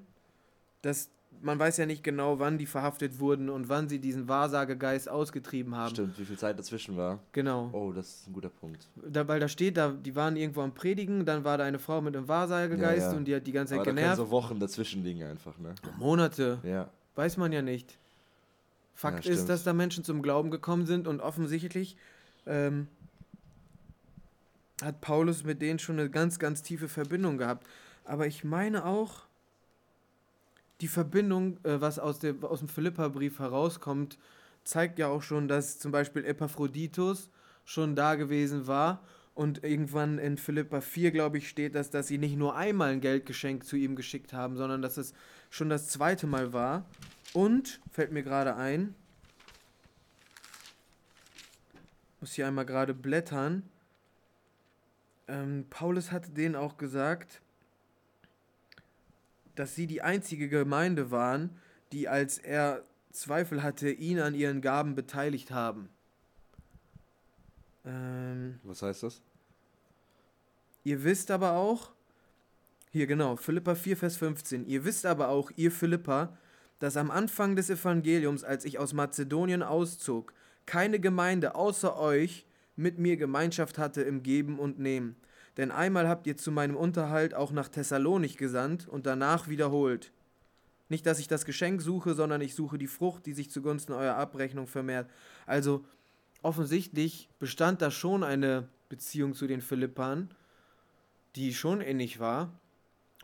dass 0.82 1.10
man 1.42 1.60
weiß 1.60 1.78
ja 1.78 1.86
nicht 1.86 2.04
genau, 2.04 2.40
wann 2.40 2.58
die 2.58 2.66
verhaftet 2.66 3.20
wurden 3.20 3.50
und 3.50 3.68
wann 3.70 3.88
sie 3.90 4.00
diesen 4.00 4.28
Wahrsagegeist 4.28 5.10
ausgetrieben 5.10 5.76
haben. 5.76 5.92
Stimmt, 5.94 6.18
wie 6.18 6.26
viel 6.26 6.38
Zeit 6.40 6.58
dazwischen 6.58 6.96
war. 6.98 7.20
Genau. 7.34 7.70
Oh, 7.74 7.92
das 7.92 8.08
ist 8.22 8.28
ein 8.28 8.34
guter 8.34 8.50
Punkt. 8.50 8.88
Da, 9.08 9.28
weil 9.28 9.40
da 9.40 9.48
steht, 9.48 9.78
da, 9.78 9.92
die 9.92 10.16
waren 10.16 10.38
irgendwo 10.38 10.62
am 10.62 10.74
Predigen, 10.74 11.26
dann 11.26 11.44
war 11.44 11.58
da 11.58 11.66
eine 11.66 11.78
Frau 11.78 12.02
mit 12.02 12.16
einem 12.16 12.28
Wahrsagegeist 12.28 13.02
Ja, 13.08 13.12
ja. 13.12 13.18
und 13.18 13.26
die 13.26 13.36
hat 13.36 13.46
die 13.46 13.52
ganze 13.52 13.72
Zeit 13.72 13.80
Aber 13.80 13.86
da 13.86 13.92
können 13.92 13.98
genervt. 13.98 14.18
so 14.18 14.32
Wochen 14.32 14.60
dazwischen 14.60 15.04
liegen 15.04 15.24
einfach, 15.24 15.58
ne? 15.60 15.76
Monate, 15.98 16.60
Ja. 16.64 16.90
Weiß 17.16 17.38
man 17.38 17.52
ja 17.52 17.62
nicht. 17.62 17.98
Fakt 18.94 19.26
Ja, 19.26 19.32
ist, 19.32 19.48
dass 19.48 19.64
da 19.64 19.74
Menschen 19.74 20.04
zum 20.04 20.22
Glauben 20.22 20.52
gekommen 20.52 20.86
sind 20.86 21.08
und 21.08 21.20
offensichtlich 21.20 21.98
ähm, 22.46 22.88
hat 24.82 25.02
Paulus 25.02 25.44
mit 25.44 25.62
denen 25.62 25.80
schon 25.80 26.00
eine 26.00 26.10
ganz, 26.10 26.40
ganz 26.40 26.62
tiefe 26.62 26.88
Verbindung 26.88 27.38
gehabt. 27.38 27.68
Aber 28.04 28.28
ich 28.28 28.44
meine 28.44 28.86
auch, 28.86 29.24
die 30.82 30.88
Verbindung, 30.88 31.58
äh, 31.64 31.80
was 31.82 32.00
aus, 32.00 32.20
der, 32.20 32.36
aus 32.42 32.60
dem 32.60 32.68
Philipperbrief 32.68 33.40
herauskommt, 33.40 34.18
zeigt 34.64 35.00
ja 35.00 35.08
auch 35.08 35.22
schon, 35.22 35.48
dass 35.48 35.80
zum 35.80 35.92
Beispiel 35.92 36.26
Epaphroditus 36.26 37.30
schon 37.64 37.96
da 37.96 38.16
gewesen 38.16 38.68
war. 38.68 39.02
Und 39.34 39.64
irgendwann 39.66 40.18
in 40.18 40.38
Philippa 40.38 40.80
4, 40.80 41.12
glaube 41.12 41.38
ich, 41.40 41.50
steht, 41.50 41.76
dass, 41.76 41.90
dass 41.90 42.08
sie 42.08 42.18
nicht 42.18 42.38
nur 42.38 42.56
einmal 42.56 42.92
ein 42.92 43.02
Geldgeschenk 43.02 43.66
zu 43.66 43.76
ihm 43.76 43.98
geschickt 43.98 44.32
haben, 44.32 44.56
sondern 44.56 44.82
dass 44.82 44.96
es 44.96 45.14
schon 45.50 45.70
das 45.70 45.88
zweite 45.90 46.28
Mal 46.28 46.54
war. 46.54 46.86
Und, 47.34 47.82
fällt 47.92 48.12
mir 48.12 48.24
gerade 48.24 48.56
ein, 48.56 48.96
muss 52.22 52.34
hier 52.34 52.48
einmal 52.48 52.66
gerade 52.66 52.94
blättern. 52.94 53.70
Ähm, 55.28 55.66
Paulus 55.70 56.12
hatte 56.12 56.32
denen 56.32 56.56
auch 56.56 56.78
gesagt, 56.78 57.42
dass 59.56 59.76
sie 59.76 59.88
die 59.88 60.02
einzige 60.02 60.50
Gemeinde 60.50 61.12
waren, 61.12 61.50
die, 61.92 62.08
als 62.08 62.38
er 62.38 62.84
Zweifel 63.12 63.64
hatte, 63.64 63.90
ihn 63.90 64.20
an 64.20 64.36
ihren 64.36 64.62
Gaben 64.62 64.96
beteiligt 64.96 65.52
haben. 65.52 65.90
Ähm, 67.86 68.60
Was 68.64 68.82
heißt 68.82 69.04
das? 69.04 69.22
Ihr 70.84 71.04
wisst 71.04 71.32
aber 71.32 71.54
auch, 71.54 71.92
hier 72.96 73.08
genau, 73.08 73.36
Philippa 73.36 73.76
4, 73.76 73.98
Vers 73.98 74.16
15, 74.16 74.68
ihr 74.68 74.86
wisst 74.86 75.06
aber 75.06 75.28
auch, 75.28 75.52
ihr 75.58 75.70
Philippa, 75.70 76.38
dass 76.80 76.96
am 76.96 77.12
Anfang 77.12 77.58
des 77.58 77.70
Evangeliums, 77.70 78.46
als 78.46 78.64
ich 78.64 78.80
aus 78.80 78.94
Mazedonien 78.94 79.64
auszog, 79.64 80.34
keine 80.66 81.02
Gemeinde 81.02 81.56
außer 81.56 82.00
euch 82.00 82.46
mit 82.78 82.98
mir 82.98 83.18
Gemeinschaft 83.18 83.78
hatte 83.78 84.02
im 84.02 84.24
Geben 84.24 84.60
und 84.60 84.80
Nehmen. 84.80 85.18
Denn 85.58 85.72
einmal 85.72 86.08
habt 86.08 86.26
ihr 86.26 86.38
zu 86.38 86.54
meinem 86.54 86.78
Unterhalt 86.78 87.34
auch 87.34 87.52
nach 87.52 87.68
Thessalonik 87.68 88.38
gesandt 88.38 88.88
und 88.88 89.06
danach 89.06 89.50
wiederholt. 89.50 90.14
Nicht, 90.88 91.06
dass 91.06 91.20
ich 91.20 91.28
das 91.28 91.44
Geschenk 91.44 91.82
suche, 91.82 92.14
sondern 92.14 92.40
ich 92.40 92.56
suche 92.56 92.78
die 92.78 92.88
Frucht, 92.88 93.26
die 93.26 93.34
sich 93.34 93.52
zugunsten 93.52 93.92
eurer 93.92 94.16
Abrechnung 94.16 94.68
vermehrt. 94.68 95.10
Also 95.46 95.84
offensichtlich 96.44 97.28
bestand 97.40 97.82
da 97.82 97.92
schon 97.92 98.24
eine 98.24 98.70
Beziehung 98.88 99.34
zu 99.34 99.48
den 99.48 99.60
Philippern, 99.60 100.30
die 101.36 101.54
schon 101.54 101.82
innig 101.82 102.22
war, 102.22 102.54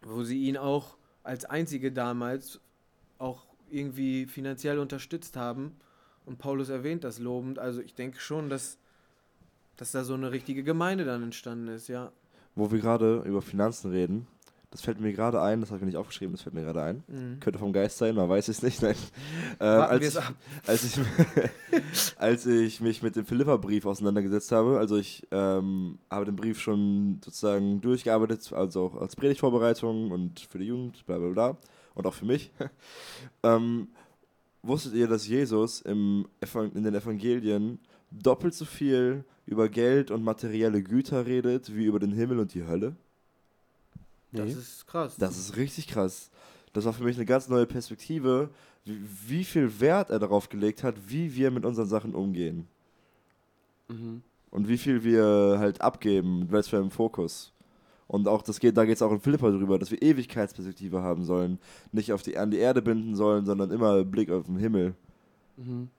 wo 0.02 0.24
sie 0.24 0.44
ihn 0.46 0.58
auch 0.58 0.98
als 1.24 1.46
einzige 1.46 1.92
damals 1.92 2.60
auch 3.18 3.46
irgendwie 3.70 4.26
finanziell 4.26 4.80
unterstützt 4.80 5.38
haben. 5.38 5.76
Und 6.26 6.38
Paulus 6.38 6.70
erwähnt 6.70 7.04
das 7.04 7.20
lobend. 7.20 7.60
Also 7.60 7.82
ich 7.82 7.96
denke 7.96 8.20
schon, 8.20 8.50
dass, 8.50 8.78
dass 9.78 9.92
da 9.92 10.04
so 10.04 10.14
eine 10.14 10.32
richtige 10.32 10.64
Gemeinde 10.64 11.06
dann 11.06 11.24
entstanden 11.24 11.68
ist, 11.68 11.88
ja. 11.88 12.12
Wo 12.56 12.72
wir 12.72 12.80
gerade 12.80 13.22
über 13.26 13.42
Finanzen 13.42 13.92
reden, 13.92 14.28
das 14.72 14.82
fällt 14.82 15.02
mir 15.02 15.12
gerade 15.12 15.42
ein, 15.42 15.60
das 15.60 15.70
habe 15.70 15.78
ich 15.78 15.82
mir 15.82 15.88
nicht 15.88 15.98
aufgeschrieben, 15.98 16.34
das 16.34 16.42
fällt 16.42 16.56
mir 16.56 16.64
gerade 16.64 16.82
ein. 16.82 17.04
Mhm. 17.08 17.40
Könnte 17.42 17.60
vom 17.60 17.74
Geist 17.74 17.98
sein, 17.98 18.16
man 18.16 18.30
weiß 18.30 18.48
es 18.48 18.64
nicht. 18.64 18.82
Nein. 18.82 18.96
Ähm, 19.60 19.82
als, 19.82 20.08
ich, 20.08 20.18
als, 20.66 20.84
ich, 20.98 22.18
als 22.18 22.46
ich 22.46 22.82
mich 22.82 23.04
mit 23.04 23.16
dem 23.16 23.26
Philippa-Brief 23.26 23.86
auseinandergesetzt 23.86 24.52
habe, 24.52 24.80
also 24.80 24.98
ich 24.98 25.28
ähm, 25.32 26.00
habe 26.10 26.26
den 26.26 26.36
Brief 26.36 26.60
schon 26.60 27.20
sozusagen 27.24 27.82
durchgearbeitet, 27.82 28.54
also 28.54 28.86
auch 28.86 29.02
als 29.02 29.16
Predigtvorbereitung 29.16 30.12
und 30.12 30.40
für 30.40 30.58
die 30.58 30.66
Jugend, 30.66 31.06
bla 31.06 31.18
bla 31.18 31.30
bla, 31.30 31.58
und 31.94 32.08
auch 32.08 32.14
für 32.14 32.26
mich. 32.26 32.52
ähm, 33.44 33.90
wusstet 34.64 34.94
ihr, 34.94 35.08
dass 35.08 35.28
Jesus 35.28 35.82
im, 35.82 36.28
in 36.74 36.84
den 36.84 36.96
Evangelien 36.96 37.80
doppelt 38.10 38.54
so 38.54 38.66
viel 38.66 39.26
über 39.46 39.70
Geld 39.70 40.12
und 40.12 40.24
materielle 40.24 40.82
Güter 40.82 41.26
redet, 41.26 41.76
wie 41.76 41.86
über 41.86 42.00
den 42.00 42.14
Himmel 42.14 42.40
und 42.40 42.54
die 42.54 42.66
Hölle? 42.66 42.96
Das 44.32 44.54
ist 44.54 44.88
krass. 44.88 45.16
Das 45.18 45.38
ist 45.38 45.56
richtig 45.58 45.88
krass. 45.88 46.30
Das 46.74 46.86
war 46.86 46.94
für 46.94 47.04
mich 47.04 47.18
eine 47.18 47.26
ganz 47.26 47.50
neue 47.50 47.66
Perspektive, 47.66 48.50
wie, 48.86 49.00
wie 49.28 49.44
viel 49.44 49.80
Wert 49.80 50.10
er 50.10 50.20
darauf 50.20 50.50
gelegt 50.50 50.84
hat, 50.84 50.96
wie 51.08 51.36
wir 51.36 51.52
mit 51.52 51.66
unseren 51.66 51.88
Sachen 51.88 52.16
umgehen. 52.16 52.68
Mhm. 53.90 54.22
Und 54.50 54.68
wie 54.68 54.78
viel 54.78 55.04
wir 55.04 55.58
halt 55.60 55.82
abgeben, 55.82 56.40
mit 56.40 56.52
was 56.52 56.68
für 56.68 56.78
einem 56.78 56.92
Fokus. 56.92 57.54
Und 58.08 58.28
auch 58.28 58.42
das 58.42 58.60
geht, 58.60 58.76
da 58.76 58.84
geht 58.84 58.96
es 58.96 59.02
auch 59.02 59.12
in 59.12 59.22
Philippa 59.22 59.50
drüber, 59.50 59.80
dass 59.80 59.92
wir 59.92 60.02
Ewigkeitsperspektive 60.02 61.02
haben 61.02 61.24
sollen. 61.24 61.60
Nicht 61.94 62.12
auf 62.12 62.22
die, 62.22 62.38
an 62.38 62.52
die 62.52 62.58
Erde 62.58 62.82
binden 62.82 63.16
sollen, 63.16 63.46
sondern 63.46 63.72
immer 63.72 64.04
Blick 64.04 64.30
auf 64.30 64.46
den 64.48 64.58
Himmel. 64.58 64.96
Mhm. 65.56 65.90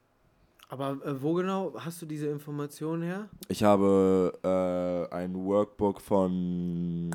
Aber 0.69 0.99
äh, 1.05 1.23
wo 1.23 1.35
genau 1.35 1.75
hast 1.77 2.01
du 2.01 2.07
diese 2.07 2.29
Informationen 2.29 3.03
her? 3.03 3.29
Ich 3.49 3.63
habe 3.63 4.33
äh, 4.43 5.15
ein 5.15 5.35
Workbook 5.35 6.01
von 6.01 7.11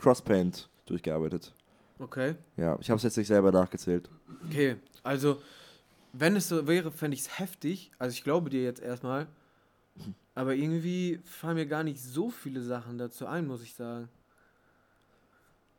Crosspaint 0.00 0.68
durchgearbeitet. 0.86 1.52
Okay. 1.98 2.34
Ja, 2.56 2.78
ich 2.80 2.88
habe 2.90 2.96
es 2.96 3.02
jetzt 3.02 3.16
nicht 3.18 3.26
selber 3.28 3.52
nachgezählt. 3.52 4.08
Okay, 4.48 4.76
also 5.02 5.40
wenn 6.12 6.34
es 6.36 6.48
so 6.48 6.66
wäre, 6.66 6.90
fände 6.90 7.14
ich 7.14 7.20
es 7.20 7.38
heftig. 7.38 7.92
Also 7.98 8.14
ich 8.14 8.24
glaube 8.24 8.48
dir 8.50 8.62
jetzt 8.62 8.80
erstmal. 8.82 9.26
Aber 10.34 10.54
irgendwie 10.54 11.20
fallen 11.24 11.56
mir 11.56 11.66
gar 11.66 11.84
nicht 11.84 12.00
so 12.00 12.30
viele 12.30 12.62
Sachen 12.62 12.96
dazu 12.96 13.26
ein, 13.26 13.46
muss 13.46 13.62
ich 13.62 13.74
sagen. 13.74 14.08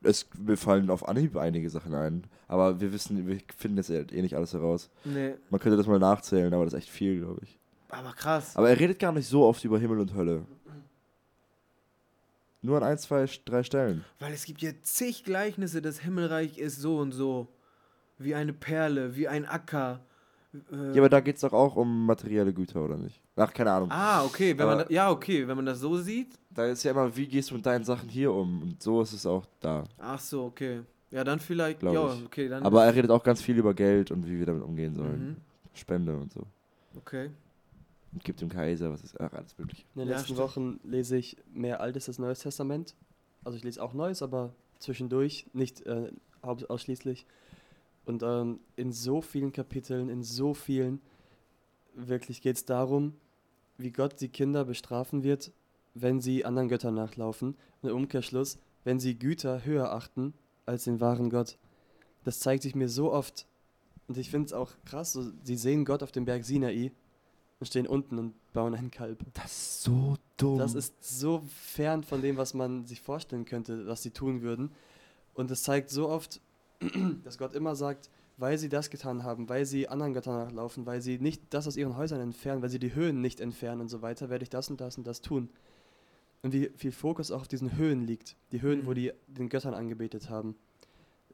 Es, 0.03 0.27
mir 0.37 0.57
fallen 0.57 0.89
auf 0.89 1.07
Anhieb 1.07 1.37
einige 1.37 1.69
Sachen 1.69 1.93
ein, 1.93 2.23
aber 2.47 2.79
wir 2.81 2.91
wissen, 2.91 3.27
wir 3.27 3.39
finden 3.55 3.77
jetzt 3.77 3.89
eh 3.89 4.21
nicht 4.21 4.35
alles 4.35 4.53
heraus. 4.53 4.89
Nee, 5.05 5.35
Man 5.51 5.59
könnte 5.59 5.77
das 5.77 5.85
mal 5.85 5.99
nachzählen, 5.99 6.51
aber 6.53 6.65
das 6.65 6.73
ist 6.73 6.79
echt 6.79 6.89
viel, 6.89 7.19
glaube 7.19 7.39
ich. 7.43 7.59
aber 7.89 8.11
krass. 8.13 8.55
Aber 8.55 8.69
er 8.69 8.79
redet 8.79 8.97
gar 8.99 9.11
nicht 9.11 9.27
so 9.27 9.43
oft 9.45 9.63
über 9.63 9.77
Himmel 9.79 9.99
und 9.99 10.13
Hölle. 10.15 10.43
Nur 12.61 12.77
an 12.77 12.83
ein, 12.83 12.97
zwei, 12.97 13.25
drei 13.45 13.63
Stellen. 13.63 14.05
Weil 14.19 14.33
es 14.33 14.45
gibt 14.45 14.61
ja 14.61 14.71
zig 14.83 15.23
Gleichnisse, 15.23 15.81
das 15.81 15.99
Himmelreich 15.99 16.57
ist 16.57 16.79
so 16.79 16.97
und 16.97 17.11
so. 17.11 17.47
Wie 18.17 18.35
eine 18.35 18.53
Perle, 18.53 19.15
wie 19.15 19.27
ein 19.27 19.45
Acker. 19.45 20.01
Äh, 20.71 20.91
Ja, 20.93 21.01
aber 21.01 21.09
da 21.09 21.21
geht 21.21 21.35
es 21.35 21.41
doch 21.41 21.53
auch 21.53 21.75
um 21.75 22.05
materielle 22.05 22.53
Güter, 22.53 22.83
oder 22.83 22.97
nicht? 22.97 23.19
Ach, 23.35 23.51
keine 23.51 23.71
Ahnung. 23.71 23.89
ah, 23.91 24.23
okay, 24.23 24.55
wenn 24.57 24.67
man 24.67 24.77
da, 24.79 24.85
ja, 24.89 25.09
okay, 25.09 25.47
wenn 25.47 25.55
man 25.55 25.65
das 25.65 25.79
so 25.79 25.97
sieht. 25.97 26.37
Da 26.51 26.65
ist 26.65 26.83
ja 26.83 26.91
immer, 26.91 27.15
wie 27.15 27.25
gehst 27.27 27.49
du 27.49 27.55
mit 27.55 27.65
deinen 27.65 27.83
Sachen 27.83 28.09
hier 28.09 28.31
um? 28.31 28.61
Und 28.61 28.83
so 28.83 29.01
ist 29.01 29.13
es 29.13 29.25
auch 29.25 29.45
da. 29.59 29.85
Ach 29.97 30.19
so, 30.19 30.43
okay. 30.43 30.81
Ja, 31.09 31.23
dann 31.23 31.39
vielleicht, 31.39 31.81
ja, 31.83 32.15
okay, 32.25 32.47
dann. 32.47 32.63
Aber 32.63 32.85
er 32.85 32.93
redet 32.93 33.09
auch 33.11 33.23
ganz 33.23 33.41
viel 33.41 33.57
über 33.57 33.73
Geld 33.73 34.11
und 34.11 34.27
wie 34.29 34.37
wir 34.37 34.45
damit 34.45 34.63
umgehen 34.63 34.93
sollen. 34.95 35.29
Mhm, 35.29 35.35
Spende 35.73 36.15
und 36.15 36.31
so. 36.31 36.41
okay. 36.95 37.31
Und 38.13 38.23
gibt 38.23 38.41
dem 38.41 38.49
Kaiser, 38.49 38.91
was 38.91 39.03
ist, 39.03 39.19
ach, 39.19 39.31
alles 39.33 39.57
mögliche. 39.57 39.83
In 39.95 39.99
den 40.01 40.07
Ja, 40.09 40.15
letzten 40.15 40.33
stimmt. 40.35 40.39
Wochen 40.39 40.79
lese 40.83 41.17
ich 41.17 41.37
mehr 41.53 41.79
Altes 41.79 42.07
als 42.07 42.19
Neues 42.19 42.39
Testament. 42.39 42.95
Also 43.43 43.57
ich 43.57 43.63
lese 43.63 43.81
auch 43.81 43.93
Neues, 43.93 44.21
aber 44.21 44.53
zwischendurch, 44.79 45.45
nicht 45.53 45.85
äh, 45.85 46.11
ausschließlich. 46.41 47.25
Und 48.05 48.23
ähm, 48.23 48.59
in 48.75 48.91
so 48.91 49.21
vielen 49.21 49.53
Kapiteln, 49.53 50.09
in 50.09 50.23
so 50.23 50.53
vielen, 50.53 51.01
wirklich 51.95 52.41
geht 52.41 52.57
es 52.57 52.65
darum, 52.65 53.13
wie 53.77 53.91
Gott 53.91 54.19
die 54.19 54.29
Kinder 54.29 54.65
bestrafen 54.65 55.23
wird, 55.23 55.51
wenn 55.93 56.19
sie 56.19 56.45
anderen 56.45 56.69
Göttern 56.69 56.95
nachlaufen. 56.95 57.55
Und 57.81 57.89
im 57.89 57.95
Umkehrschluss, 57.95 58.57
wenn 58.83 58.99
sie 58.99 59.17
Güter 59.17 59.63
höher 59.65 59.91
achten 59.91 60.33
als 60.65 60.83
den 60.83 60.99
wahren 60.99 61.29
Gott. 61.29 61.57
Das 62.23 62.39
zeigt 62.39 62.63
sich 62.63 62.75
mir 62.75 62.89
so 62.89 63.11
oft. 63.11 63.47
Und 64.07 64.17
ich 64.17 64.29
finde 64.29 64.47
es 64.47 64.53
auch 64.53 64.71
krass, 64.85 65.13
so, 65.13 65.23
sie 65.43 65.55
sehen 65.55 65.85
Gott 65.85 66.03
auf 66.03 66.11
dem 66.11 66.25
Berg 66.25 66.43
Sinai 66.43 66.91
und 67.61 67.67
stehen 67.67 67.85
unten 67.85 68.17
und 68.17 68.33
bauen 68.53 68.73
ein 68.73 68.89
Kalb. 68.89 69.23
Das 69.35 69.45
ist 69.45 69.83
so 69.83 70.17
dumm. 70.37 70.57
Das 70.57 70.73
ist 70.73 70.95
so 71.19 71.43
fern 71.55 72.03
von 72.03 72.21
dem, 72.23 72.35
was 72.35 72.55
man 72.55 72.85
sich 72.87 73.01
vorstellen 73.01 73.45
könnte, 73.45 73.85
was 73.85 74.01
sie 74.01 74.09
tun 74.09 74.41
würden. 74.41 74.71
Und 75.35 75.51
es 75.51 75.61
zeigt 75.61 75.91
so 75.91 76.09
oft, 76.09 76.41
dass 77.23 77.37
Gott 77.37 77.53
immer 77.53 77.75
sagt, 77.75 78.09
weil 78.37 78.57
sie 78.57 78.67
das 78.67 78.89
getan 78.89 79.23
haben, 79.23 79.47
weil 79.47 79.65
sie 79.67 79.87
anderen 79.87 80.13
Göttern 80.13 80.43
nachlaufen, 80.43 80.87
weil 80.87 81.01
sie 81.03 81.19
nicht 81.19 81.43
das 81.51 81.67
aus 81.67 81.77
ihren 81.77 81.95
Häusern 81.95 82.19
entfernen, 82.19 82.63
weil 82.63 82.71
sie 82.71 82.79
die 82.79 82.95
Höhen 82.95 83.21
nicht 83.21 83.39
entfernen 83.39 83.81
und 83.81 83.89
so 83.89 84.01
weiter, 84.01 84.31
werde 84.31 84.41
ich 84.43 84.49
das 84.49 84.69
und 84.71 84.81
das 84.81 84.97
und 84.97 85.05
das 85.05 85.21
tun. 85.21 85.49
Und 86.41 86.53
wie 86.53 86.71
viel 86.75 86.91
Fokus 86.91 87.29
auch 87.29 87.41
auf 87.41 87.47
diesen 87.47 87.77
Höhen 87.77 88.07
liegt. 88.07 88.35
Die 88.51 88.63
Höhen, 88.63 88.87
wo 88.87 88.89
Mhm. 88.91 88.95
die 88.95 89.11
den 89.27 89.49
Göttern 89.49 89.75
angebetet 89.75 90.31
haben. 90.31 90.55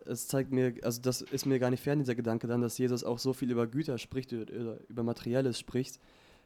Es 0.07 0.27
zeigt 0.27 0.51
mir, 0.51 0.73
also 0.83 1.01
das 1.01 1.21
ist 1.21 1.45
mir 1.45 1.59
gar 1.59 1.69
nicht 1.69 1.83
fern, 1.83 1.99
dieser 1.99 2.15
Gedanke 2.15 2.47
dann, 2.47 2.61
dass 2.61 2.77
Jesus 2.77 3.03
auch 3.03 3.19
so 3.19 3.33
viel 3.33 3.51
über 3.51 3.67
Güter 3.67 3.97
spricht, 3.97 4.31
oder 4.33 4.77
über 4.89 5.03
Materielles 5.03 5.59
spricht, 5.59 5.99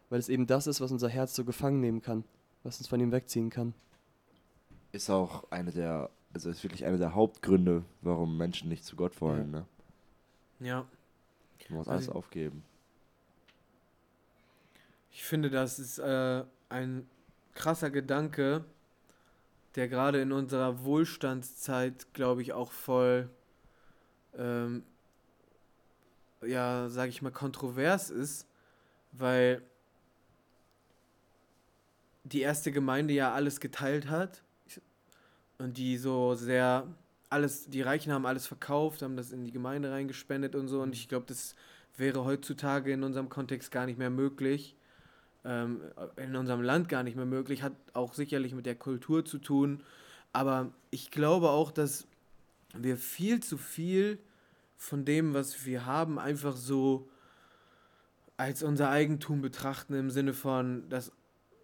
weil 0.10 0.20
es 0.20 0.30
eben 0.30 0.48
das 0.48 0.68
ist, 0.68 0.82
was 0.82 0.92
unser 0.92 1.10
Herz 1.10 1.36
so 1.36 1.46
gefangen 1.46 1.80
nehmen 1.80 2.02
kann, 2.02 2.24
was 2.64 2.78
uns 2.80 2.88
von 2.88 3.00
ihm 3.00 3.12
wegziehen 3.12 3.50
kann. 3.50 3.74
ist 4.92 5.10
auch 5.10 5.50
eine 5.52 5.72
der, 5.72 6.10
also 6.34 6.50
ist 6.50 6.64
wirklich 6.64 6.86
einer 6.86 6.98
der 6.98 7.16
Hauptgründe, 7.16 7.84
warum 8.02 8.36
Menschen 8.38 8.68
nicht 8.70 8.84
zu 8.84 8.96
Gott 8.96 9.22
wollen. 9.22 9.52
Ne? 9.52 9.66
Ja. 10.60 10.86
Man 11.70 11.78
muss 11.78 11.88
Also 11.88 11.92
alles 11.92 12.08
ich- 12.08 12.12
aufgeben. 12.16 12.64
Ich 15.14 15.24
finde, 15.24 15.50
das 15.50 15.78
ist 15.80 16.00
äh, 16.00 16.44
ein 16.70 17.08
krasser 17.54 17.90
Gedanke, 17.90 18.64
der 19.76 19.88
gerade 19.88 20.22
in 20.22 20.32
unserer 20.32 20.84
Wohlstandszeit, 20.84 22.14
glaube 22.14 22.42
ich, 22.42 22.54
auch 22.54 22.72
voll, 22.72 23.30
ähm, 24.38 24.84
ja, 26.42 26.90
sage 26.90 27.10
ich 27.10 27.22
mal, 27.22 27.32
kontrovers 27.32 28.10
ist, 28.10 28.48
weil 29.12 29.62
die 32.24 32.42
erste 32.42 32.72
Gemeinde 32.72 33.14
ja 33.14 33.34
alles 33.34 33.60
geteilt 33.60 34.10
hat 34.10 34.42
und 35.58 35.78
die 35.78 35.98
so 35.98 36.36
sehr 36.36 36.88
alles, 37.30 37.70
die 37.70 37.82
Reichen 37.82 38.12
haben 38.12 38.26
alles 38.26 38.48
verkauft, 38.48 39.02
haben 39.02 39.16
das 39.16 39.32
in 39.32 39.46
die 39.46 39.52
Gemeinde 39.52 39.92
reingespendet 39.92 40.56
und 40.56 40.68
so 40.68 40.82
und 40.82 40.94
ich 40.94 41.08
glaube, 41.08 41.26
das 41.28 41.56
wäre 41.98 42.26
heutzutage 42.26 42.92
in 42.92 43.04
unserem 43.04 43.30
Kontext 43.30 43.72
gar 43.72 43.86
nicht 43.86 43.98
mehr 43.98 44.10
möglich 44.10 44.76
ähm, 45.44 45.82
in 46.18 46.36
unserem 46.36 46.62
Land 46.62 46.90
gar 46.90 47.04
nicht 47.04 47.16
mehr 47.16 47.26
möglich, 47.26 47.64
hat 47.64 47.74
auch 47.94 48.14
sicherlich 48.14 48.54
mit 48.54 48.66
der 48.66 48.76
Kultur 48.76 49.26
zu 49.26 49.38
tun. 49.38 49.82
Aber 50.34 50.72
ich 50.92 51.12
glaube 51.12 51.50
auch, 51.50 51.72
dass 51.72 52.08
wir 52.78 52.98
viel 52.98 53.42
zu 53.42 53.58
viel 53.58 54.20
von 54.78 55.06
dem, 55.06 55.34
was 55.34 55.66
wir 55.66 55.86
haben, 55.86 56.18
einfach 56.20 56.56
so 56.56 57.08
als 58.38 58.64
unser 58.64 58.90
Eigentum 58.90 59.42
betrachten, 59.42 59.94
im 59.94 60.10
Sinne 60.10 60.34
von, 60.34 60.90
dass, 60.90 61.12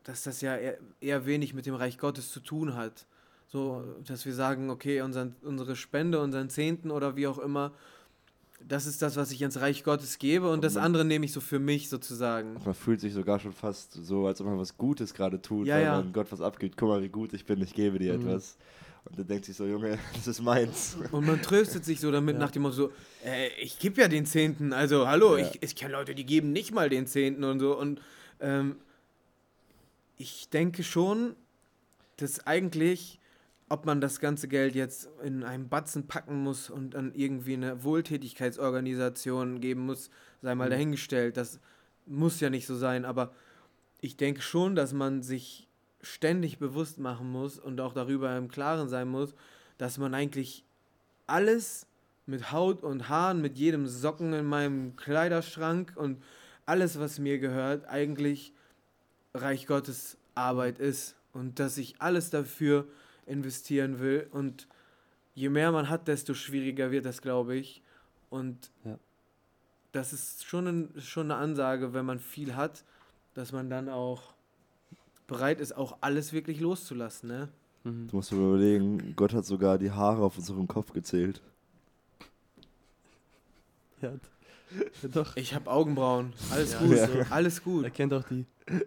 dass 0.04 0.24
das 0.24 0.42
ja 0.42 0.56
eher, 0.56 0.78
eher 1.02 1.26
wenig 1.26 1.54
mit 1.54 1.66
dem 1.66 1.76
Reich 1.76 1.98
Gottes 1.98 2.32
zu 2.32 2.40
tun 2.40 2.76
hat. 2.76 3.08
So, 3.48 3.84
dass 4.06 4.26
wir 4.26 4.34
sagen, 4.34 4.70
okay, 4.70 5.02
unseren, 5.02 5.36
unsere 5.42 5.76
Spende, 5.76 6.20
unseren 6.20 6.50
Zehnten 6.50 6.92
oder 6.92 7.16
wie 7.16 7.28
auch 7.28 7.40
immer, 7.40 7.72
das 8.60 8.86
ist 8.86 9.02
das, 9.02 9.16
was 9.16 9.32
ich 9.32 9.42
ins 9.42 9.60
Reich 9.62 9.84
Gottes 9.84 10.18
gebe 10.20 10.50
und 10.52 10.64
das 10.64 10.76
man- 10.76 10.84
andere 10.84 11.06
nehme 11.06 11.26
ich 11.26 11.32
so 11.32 11.40
für 11.42 11.60
mich 11.60 11.90
sozusagen. 11.90 12.56
Man 12.66 12.74
fühlt 12.74 13.00
sich 13.00 13.14
sogar 13.14 13.40
schon 13.40 13.54
fast 13.54 13.94
so, 13.94 14.28
als 14.28 14.42
ob 14.42 14.48
man 14.48 14.58
was 14.60 14.78
Gutes 14.78 15.14
gerade 15.14 15.42
tut, 15.42 15.68
Ja, 15.68 15.76
weil 15.76 15.84
ja. 15.84 15.92
man 16.02 16.12
Gott 16.12 16.32
was 16.32 16.42
abgibt. 16.42 16.76
Guck 16.78 16.90
mal, 16.90 17.02
wie 17.02 17.10
gut 17.10 17.34
ich 17.34 17.46
bin, 17.46 17.62
ich 17.62 17.74
gebe 17.74 17.98
dir 18.00 18.14
Mhm. 18.16 18.22
etwas. 18.28 18.58
Und 19.10 19.20
dann 19.20 19.28
denkt 19.28 19.46
sich 19.46 19.56
so, 19.56 19.66
Junge, 19.66 19.98
das 20.16 20.28
ist 20.28 20.42
meins. 20.42 20.98
Und 21.12 21.26
man 21.26 21.42
tröstet 21.42 21.86
sich 21.86 22.00
so 22.00 22.12
damit 22.12 22.36
Ja. 22.36 22.40
nach 22.40 22.52
dem 22.52 22.64
Motto 22.64 22.76
so, 22.76 22.92
äh, 23.26 23.48
ich 23.62 23.80
gebe 23.80 24.02
ja 24.02 24.08
den 24.08 24.26
Zehnten, 24.26 24.74
also 24.74 25.08
hallo, 25.08 25.38
Ja. 25.38 25.46
ich, 25.48 25.62
ich 25.64 25.76
kenne 25.76 25.94
Leute, 25.94 26.14
die 26.16 26.26
geben 26.26 26.52
nicht 26.52 26.74
mal 26.74 26.90
den 26.90 27.08
Zehnten 27.08 27.44
und 27.44 27.60
so. 27.60 27.78
Und 27.78 28.02
ähm, 28.40 28.76
ich 30.18 30.50
denke 30.50 30.84
schon, 30.84 31.36
dass 32.18 32.46
eigentlich, 32.48 33.20
ob 33.70 33.86
man 33.86 34.02
das 34.02 34.20
ganze 34.20 34.48
Geld 34.48 34.76
jetzt 34.76 35.08
in 35.24 35.44
einen 35.44 35.70
Batzen 35.70 36.08
packen 36.08 36.42
muss 36.42 36.70
und 36.70 36.96
an 36.96 37.12
irgendwie 37.14 37.54
eine 37.54 37.84
Wohltätigkeitsorganisation 37.84 39.60
geben 39.62 39.82
muss, 39.86 40.10
sei 40.42 40.56
mal 40.56 40.66
Mhm. 40.66 40.72
dahingestellt. 40.72 41.38
Das 41.38 41.60
muss 42.06 42.40
ja 42.40 42.50
nicht 42.50 42.66
so 42.66 42.76
sein, 42.76 43.06
aber 43.06 43.34
ich 44.02 44.18
denke 44.18 44.42
schon, 44.42 44.76
dass 44.76 44.94
man 44.94 45.22
sich 45.22 45.67
ständig 46.02 46.60
bewusst 46.60 47.00
machen 47.00 47.32
muss 47.32 47.60
und 47.60 47.80
auch 47.82 47.94
darüber 47.94 48.36
im 48.38 48.50
Klaren 48.50 48.90
sein 48.90 49.08
muss, 49.08 49.34
dass 49.78 49.98
man 49.98 50.14
eigentlich 50.14 50.64
alles 51.26 51.88
mit 52.26 52.52
Haut 52.52 52.84
und 52.84 53.10
Haaren, 53.10 53.42
mit 53.42 53.58
jedem 53.58 53.88
Socken 53.88 54.34
in 54.34 54.46
meinem 54.46 54.96
Kleiderschrank 54.96 55.94
und 55.96 56.22
alles, 56.66 57.00
was 57.00 57.20
mir 57.20 57.40
gehört, 57.40 57.88
eigentlich 57.88 58.54
Reich 59.34 59.68
Gottes 59.68 60.18
Arbeit 60.36 60.80
ist 60.80 61.16
und 61.34 61.60
dass 61.60 61.78
ich 61.78 62.02
alles 62.02 62.30
dafür 62.30 62.86
investieren 63.26 64.00
will 64.00 64.28
und 64.32 64.68
je 65.36 65.50
mehr 65.50 65.72
man 65.72 65.90
hat, 65.90 66.08
desto 66.08 66.34
schwieriger 66.34 66.92
wird 66.92 67.06
das, 67.06 67.22
glaube 67.22 67.56
ich. 67.56 67.82
Und 68.30 68.72
Ja. 68.84 68.98
das 69.92 70.14
ist 70.14 70.46
schon, 70.46 70.68
ein, 70.68 71.02
schon 71.02 71.32
eine 71.32 71.40
Ansage, 71.40 71.94
wenn 71.94 72.06
man 72.06 72.20
viel 72.20 72.56
hat, 72.56 72.84
dass 73.36 73.52
man 73.52 73.70
dann 73.70 73.88
auch 73.88 74.34
bereit 75.28 75.60
ist, 75.60 75.76
auch 75.76 75.98
alles 76.02 76.34
wirklich 76.34 76.60
loszulassen. 76.60 77.30
Ne? 77.30 77.50
Mhm. 77.84 78.08
Du 78.08 78.16
musst 78.18 78.32
dir 78.32 78.38
überlegen, 78.38 79.14
Gott 79.16 79.34
hat 79.34 79.46
sogar 79.46 79.78
die 79.78 79.92
Haare 79.92 80.24
auf 80.24 80.38
unserem 80.38 80.68
Kopf 80.68 80.94
gezählt. 80.94 81.42
Ja, 84.00 84.12
ja, 84.12 85.08
doch. 85.10 85.36
Ich 85.38 85.56
habe 85.56 85.72
Augenbrauen. 85.72 86.32
Alles 86.52 86.74
Ja, 86.74 86.80
gut. 86.80 86.92
Ja. 86.98 87.08
So. 87.08 87.14
Alles 87.32 87.64
gut. 87.64 87.84
Er 87.84 87.90
kennt 87.90 88.14
auch 88.14 88.22
die. 88.30 88.46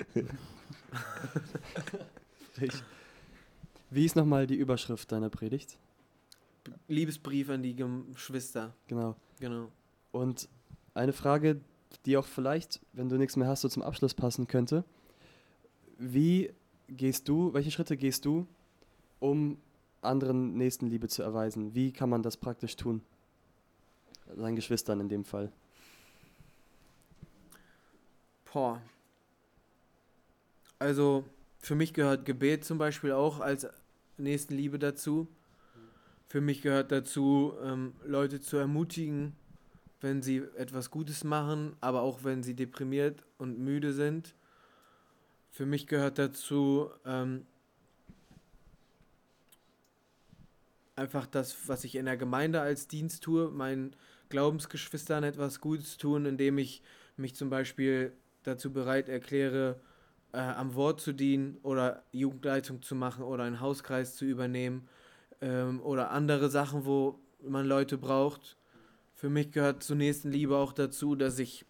Wie 3.91 4.05
ist 4.05 4.16
nochmal 4.16 4.47
die 4.47 4.55
Überschrift 4.57 5.11
deiner 5.11 5.30
Predigt? 5.30 5.78
Liebesbrief 6.88 7.49
an 7.51 7.62
die 7.62 7.74
Gem- 7.74 8.12
Geschwister. 8.12 8.72
Genau. 8.86 9.16
Genau. 9.41 9.68
Und 10.12 10.49
eine 10.95 11.12
Frage, 11.12 11.61
die 12.07 12.16
auch 12.16 12.26
vielleicht, 12.26 12.80
wenn 12.93 13.09
du 13.09 13.16
nichts 13.16 13.36
mehr 13.36 13.49
hast, 13.49 13.62
so 13.62 13.68
zum 13.68 13.82
Abschluss 13.82 14.14
passen 14.14 14.47
könnte. 14.47 14.84
Wie 16.03 16.51
gehst 16.88 17.28
du, 17.28 17.53
welche 17.53 17.70
Schritte 17.70 17.94
gehst 17.94 18.24
du, 18.24 18.46
um 19.18 19.59
anderen 20.01 20.57
Nächstenliebe 20.57 21.09
zu 21.09 21.22
erweisen? 21.22 21.74
Wie 21.74 21.92
kann 21.92 22.09
man 22.09 22.22
das 22.22 22.38
praktisch 22.38 22.74
tun? 22.74 23.03
Seinen 24.34 24.57
Geschwistern 24.57 25.01
in 25.01 25.11
dem 25.11 25.26
Fall. 25.26 25.53
Boah. 28.51 28.80
Also, 30.78 31.26
für 31.59 31.74
mich 31.74 31.92
gehört 31.92 32.24
Gebet 32.24 32.64
zum 32.64 32.78
Beispiel 32.78 33.12
auch 33.12 33.40
als 33.40 33.66
Nächstenliebe 34.16 34.78
dazu. 34.78 35.28
Für 36.28 36.40
mich 36.40 36.62
gehört 36.62 36.92
dazu, 36.92 37.53
ähm, 37.62 37.92
Leute 38.07 38.40
zu 38.40 38.57
ermutigen, 38.57 39.36
wenn 40.01 40.22
sie 40.22 40.38
etwas 40.57 40.90
Gutes 40.90 41.24
machen, 41.24 41.76
aber 41.82 42.01
auch 42.01 42.24
wenn 42.24 42.42
sie 42.42 42.55
deprimiert 42.55 43.22
und 43.36 43.59
müde 43.59 43.92
sind. 43.92 44.34
Für 45.51 45.66
mich 45.66 45.86
gehört 45.86 46.18
dazu, 46.18 46.90
ähm, 47.05 47.46
einfach 50.96 51.26
das, 51.26 51.68
was 51.68 51.84
ich 51.84 51.96
in 51.96 52.05
der 52.05 52.16
Gemeinde 52.16 52.61
als 52.61 52.86
Dienst 52.86 53.24
tue, 53.24 53.51
meinen 53.51 53.96
Glaubensgeschwistern 54.28 55.24
etwas 55.24 55.61
Gutes 55.61 55.96
tun, 55.96 56.26
indem 56.26 56.59
ich 56.59 56.82
mich 57.16 57.34
zum 57.34 57.51
Beispiel 57.51 58.12
dazu 58.44 58.72
bereit 58.72 59.09
erkläre, 59.09 59.80
äh, 60.32 60.38
am 60.38 60.74
Wort 60.74 61.01
zu 61.01 61.12
dienen 61.12 61.59
oder 61.62 62.05
Jugendleitung 62.12 62.82
zu 62.82 62.94
machen 62.94 63.24
oder 63.24 63.44
einen 63.44 63.61
Hauskreis 63.61 64.14
zu 64.16 64.24
übernehmen 64.24 64.88
ähm, 65.40 65.80
oder 65.82 66.11
andere 66.11 66.48
Sachen, 66.48 66.84
wo 66.84 67.18
man 67.42 67.66
Leute 67.66 67.98
braucht. 67.98 68.57
Für 69.14 69.28
mich 69.28 69.51
gehört 69.51 69.82
zur 69.82 69.96
nächsten 69.96 70.30
Liebe 70.30 70.57
auch 70.57 70.72
dazu, 70.72 71.14
dass 71.14 71.38
ich 71.38 71.64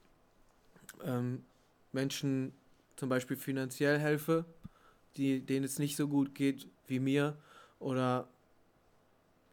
ähm, 1.05 1.45
Menschen 1.93 2.53
zum 3.01 3.09
Beispiel 3.09 3.39
finanziell 3.39 3.99
helfe, 3.99 4.45
die, 5.17 5.41
denen 5.41 5.65
es 5.65 5.79
nicht 5.79 5.97
so 5.97 6.07
gut 6.07 6.35
geht 6.35 6.69
wie 6.87 7.01
mir 7.01 7.35
oder 7.79 8.29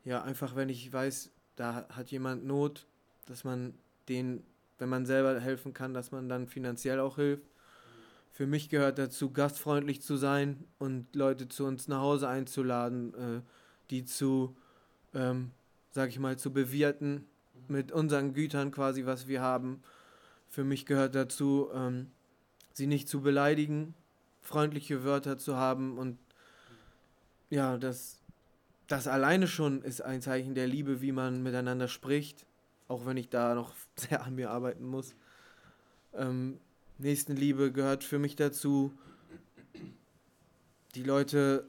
ja, 0.04 0.22
einfach 0.22 0.58
wenn 0.58 0.68
ich 0.68 0.92
weiß, 0.92 1.32
da 1.56 1.88
hat 1.88 2.12
jemand 2.12 2.46
Not, 2.46 2.86
dass 3.26 3.46
man 3.46 3.74
den, 4.10 4.44
wenn 4.80 4.90
man 4.90 5.06
selber 5.06 5.40
helfen 5.40 5.74
kann, 5.74 5.94
dass 5.94 6.12
man 6.12 6.28
dann 6.28 6.48
finanziell 6.48 7.00
auch 7.00 7.16
hilft. 7.16 7.48
Für 8.34 8.48
mich 8.48 8.68
gehört 8.68 9.00
dazu, 9.00 9.32
gastfreundlich 9.32 10.02
zu 10.02 10.18
sein 10.18 10.66
und 10.78 11.16
Leute 11.16 11.48
zu 11.48 11.64
uns 11.64 11.88
nach 11.88 12.02
Hause 12.02 12.28
einzuladen, 12.28 13.14
äh, 13.14 13.42
die 13.92 14.04
zu, 14.04 14.58
ähm, 15.14 15.52
sag 15.92 16.10
ich 16.10 16.20
mal, 16.20 16.38
zu 16.38 16.52
bewirten 16.52 17.26
mit 17.70 17.94
unseren 17.94 18.34
Gütern 18.34 18.72
quasi, 18.72 19.06
was 19.06 19.30
wir 19.30 19.42
haben. 19.42 19.82
Für 20.50 20.66
mich 20.66 20.86
gehört 20.86 21.16
dazu, 21.16 21.70
ähm, 21.74 22.12
sie 22.78 22.88
nicht 22.88 23.10
zu 23.10 23.22
beleidigen, 23.22 23.96
freundliche 24.42 25.04
Wörter 25.04 25.38
zu 25.38 25.58
haben 25.58 25.98
und 25.98 26.18
ja, 27.50 27.78
das, 27.78 28.22
das 28.88 29.08
alleine 29.08 29.48
schon 29.48 29.82
ist 29.82 30.02
ein 30.02 30.22
Zeichen 30.22 30.54
der 30.54 30.68
Liebe, 30.68 31.02
wie 31.02 31.12
man 31.12 31.42
miteinander 31.42 31.88
spricht, 31.88 32.46
auch 32.88 33.06
wenn 33.06 33.18
ich 33.18 33.30
da 33.30 33.56
noch 33.56 33.74
sehr 33.96 34.24
an 34.24 34.36
mir 34.36 34.52
arbeiten 34.52 34.86
muss. 34.86 35.16
Ähm, 36.14 36.60
Nächstenliebe 37.00 37.72
gehört 37.72 38.04
für 38.04 38.20
mich 38.20 38.36
dazu, 38.36 38.94
die 40.96 41.04
Leute 41.04 41.68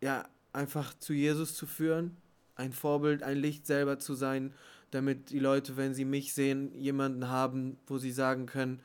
ja 0.00 0.28
einfach 0.52 0.94
zu 0.98 1.12
Jesus 1.12 1.54
zu 1.54 1.66
führen, 1.66 2.16
ein 2.54 2.72
Vorbild, 2.72 3.22
ein 3.22 3.36
Licht 3.36 3.66
selber 3.66 3.98
zu 3.98 4.14
sein, 4.14 4.54
damit 4.90 5.30
die 5.30 5.38
Leute, 5.38 5.76
wenn 5.76 5.94
sie 5.94 6.04
mich 6.04 6.34
sehen, 6.34 6.72
jemanden 6.74 7.28
haben, 7.28 7.78
wo 7.86 7.98
sie 7.98 8.10
sagen 8.10 8.46
können, 8.46 8.80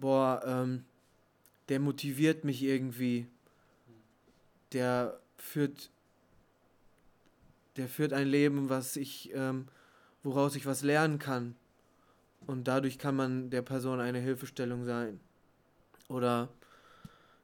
boah, 0.00 0.42
ähm, 0.44 0.84
der 1.68 1.80
motiviert 1.80 2.44
mich 2.44 2.62
irgendwie, 2.62 3.26
der 4.72 5.20
führt, 5.36 5.90
der 7.76 7.88
führt 7.88 8.12
ein 8.12 8.26
Leben, 8.26 8.68
was 8.68 8.96
ich, 8.96 9.30
ähm, 9.34 9.68
woraus 10.22 10.56
ich 10.56 10.66
was 10.66 10.82
lernen 10.82 11.18
kann. 11.18 11.54
Und 12.46 12.66
dadurch 12.66 12.98
kann 12.98 13.14
man 13.14 13.50
der 13.50 13.62
Person 13.62 14.00
eine 14.00 14.18
Hilfestellung 14.18 14.84
sein. 14.84 15.20
Oder 16.08 16.48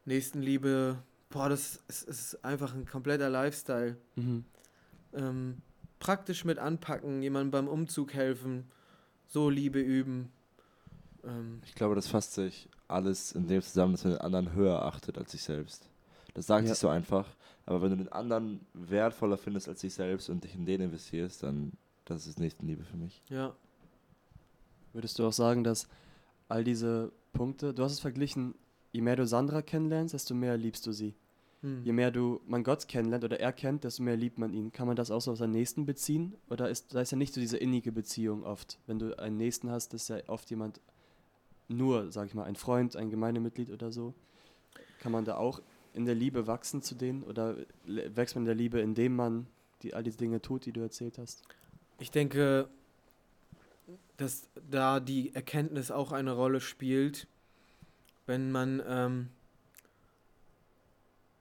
Nächstenliebe, 0.04 0.98
boah, 1.30 1.48
das 1.48 1.80
ist, 1.88 2.08
ist 2.08 2.44
einfach 2.44 2.74
ein 2.74 2.86
kompletter 2.86 3.28
Lifestyle. 3.28 3.96
Mhm. 4.16 4.44
Ähm, 5.12 5.62
praktisch 5.98 6.44
mit 6.44 6.58
anpacken, 6.58 7.22
jemandem 7.22 7.50
beim 7.50 7.68
Umzug 7.68 8.14
helfen, 8.14 8.64
so 9.28 9.50
Liebe 9.50 9.80
üben. 9.80 10.32
Ähm, 11.26 11.60
Ich 11.64 11.74
glaube, 11.74 11.94
das 11.94 12.06
fasst 12.08 12.34
sich 12.34 12.68
alles 12.88 13.32
in 13.32 13.46
dem 13.48 13.60
zusammen, 13.62 13.92
dass 13.92 14.04
man 14.04 14.12
den 14.14 14.20
anderen 14.22 14.52
höher 14.52 14.82
achtet 14.84 15.18
als 15.18 15.32
sich 15.32 15.42
selbst. 15.42 15.88
Das 16.34 16.46
sagt 16.46 16.64
Ja. 16.66 16.70
sich 16.74 16.78
so 16.78 16.88
einfach, 16.88 17.26
aber 17.64 17.82
wenn 17.82 17.90
du 17.90 17.96
den 17.96 18.12
anderen 18.12 18.60
wertvoller 18.74 19.36
findest 19.38 19.68
als 19.68 19.80
dich 19.80 19.94
selbst 19.94 20.28
und 20.28 20.44
dich 20.44 20.54
in 20.54 20.66
den 20.66 20.80
investierst, 20.80 21.42
dann 21.42 21.72
das 22.04 22.26
ist 22.28 22.38
Nächstenliebe 22.38 22.84
für 22.84 22.96
mich. 22.96 23.22
ja. 23.28 23.54
Würdest 24.92 25.18
du 25.18 25.26
auch 25.26 25.32
sagen, 25.32 25.62
dass 25.62 25.88
all 26.48 26.64
diese 26.64 27.12
Punkte, 27.34 27.74
du 27.74 27.82
hast 27.82 27.92
es 27.92 28.00
verglichen, 28.00 28.54
je 28.92 29.02
mehr 29.02 29.16
du 29.16 29.26
Sandra 29.26 29.60
kennenlernst, 29.60 30.14
desto 30.14 30.34
mehr 30.34 30.56
liebst 30.56 30.86
du 30.86 30.92
sie. 30.92 31.14
Hm. 31.60 31.82
Je 31.84 31.92
mehr 31.92 32.10
du 32.10 32.40
man 32.46 32.64
Gott 32.64 32.88
kennenlernt 32.88 33.24
oder 33.24 33.38
er 33.40 33.52
kennt, 33.52 33.84
desto 33.84 34.02
mehr 34.02 34.16
liebt 34.16 34.38
man 34.38 34.54
ihn. 34.54 34.72
Kann 34.72 34.86
man 34.86 34.96
das 34.96 35.10
auch 35.10 35.20
so 35.20 35.32
auf 35.32 35.38
seinen 35.38 35.52
Nächsten 35.52 35.84
beziehen? 35.84 36.34
Oder 36.48 36.70
ist 36.70 36.94
da 36.94 37.00
ist 37.02 37.10
ja 37.10 37.18
nicht 37.18 37.34
so 37.34 37.40
diese 37.40 37.58
innige 37.58 37.92
Beziehung 37.92 38.42
oft. 38.44 38.78
Wenn 38.86 38.98
du 38.98 39.18
einen 39.18 39.36
Nächsten 39.36 39.70
hast, 39.70 39.92
ist 39.92 40.08
ja 40.08 40.16
oft 40.28 40.48
jemand 40.48 40.80
nur, 41.68 42.12
sag 42.12 42.26
ich 42.26 42.34
mal, 42.34 42.44
ein 42.44 42.56
Freund, 42.56 42.96
ein 42.96 43.10
Gemeindemitglied 43.10 43.70
oder 43.70 43.90
so. 43.90 44.14
Kann 45.00 45.12
man 45.12 45.24
da 45.24 45.36
auch 45.36 45.60
in 45.94 46.04
der 46.04 46.14
Liebe 46.14 46.46
wachsen 46.46 46.82
zu 46.82 46.94
denen? 46.94 47.22
Oder 47.22 47.56
wächst 47.84 48.34
man 48.34 48.42
in 48.42 48.46
der 48.46 48.54
Liebe, 48.54 48.80
indem 48.80 49.16
man 49.16 49.46
die, 49.82 49.94
all 49.94 50.02
diese 50.02 50.18
Dinge 50.18 50.40
tut, 50.40 50.66
die 50.66 50.72
du 50.72 50.80
erzählt 50.80 51.18
hast? 51.18 51.42
Ich 51.98 52.10
denke, 52.10 52.68
dass 54.16 54.48
da 54.70 55.00
die 55.00 55.34
Erkenntnis 55.34 55.90
auch 55.90 56.12
eine 56.12 56.32
Rolle 56.32 56.60
spielt, 56.60 57.26
wenn 58.26 58.50
man, 58.50 58.82
ähm, 58.86 59.28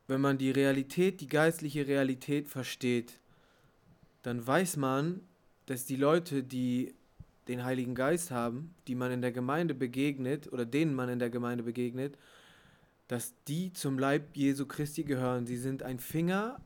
wenn 0.07 0.21
man 0.21 0.37
die 0.37 0.51
Realität, 0.51 1.21
die 1.21 1.27
geistliche 1.27 1.87
Realität 1.87 2.47
versteht, 2.47 3.19
dann 4.21 4.45
weiß 4.45 4.77
man, 4.77 5.21
dass 5.65 5.85
die 5.85 5.95
Leute, 5.95 6.43
die 6.43 6.93
den 7.47 7.63
Heiligen 7.63 7.95
Geist 7.95 8.31
haben, 8.31 8.73
die 8.87 8.95
man 8.95 9.11
in 9.11 9.21
der 9.21 9.31
Gemeinde 9.31 9.73
begegnet 9.73 10.51
oder 10.51 10.65
denen 10.65 10.95
man 10.95 11.09
in 11.09 11.19
der 11.19 11.29
Gemeinde 11.29 11.63
begegnet, 11.63 12.17
dass 13.07 13.33
die 13.47 13.71
zum 13.73 13.99
Leib 13.99 14.35
Jesu 14.35 14.65
Christi 14.65 15.03
gehören. 15.03 15.45
Sie 15.45 15.57
sind 15.57 15.83
ein 15.83 15.99
Finger 15.99 16.59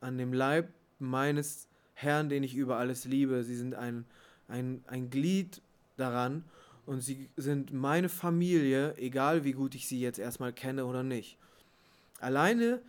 an 0.00 0.18
dem 0.18 0.32
Leib 0.32 0.68
meines 0.98 1.68
Herrn, 1.94 2.28
den 2.28 2.42
ich 2.42 2.54
über 2.54 2.76
alles 2.76 3.04
liebe. 3.06 3.42
Sie 3.44 3.56
sind 3.56 3.74
ein, 3.74 4.04
ein, 4.46 4.84
ein 4.86 5.10
Glied 5.10 5.62
daran 5.96 6.44
und 6.86 7.00
sie 7.00 7.28
sind 7.36 7.72
meine 7.72 8.08
Familie, 8.08 8.96
egal 8.96 9.44
wie 9.44 9.52
gut 9.52 9.74
ich 9.74 9.86
sie 9.86 10.00
jetzt 10.00 10.18
erstmal 10.18 10.52
kenne 10.52 10.84
oder 10.84 11.02
nicht. 11.02 11.38
Alleine 12.20 12.80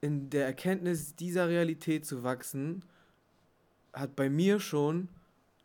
in 0.00 0.30
der 0.30 0.46
Erkenntnis 0.46 1.16
dieser 1.16 1.48
Realität 1.48 2.06
zu 2.06 2.22
wachsen, 2.22 2.82
hat 3.92 4.14
bei 4.14 4.28
mir 4.28 4.60
schon 4.60 5.08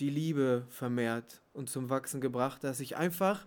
die 0.02 0.10
Liebe 0.10 0.66
vermehrt 0.70 1.42
und 1.54 1.70
zum 1.70 1.90
Wachsen 1.90 2.20
gebracht, 2.22 2.64
dass 2.64 2.80
ich 2.80 2.98
einfach 2.98 3.46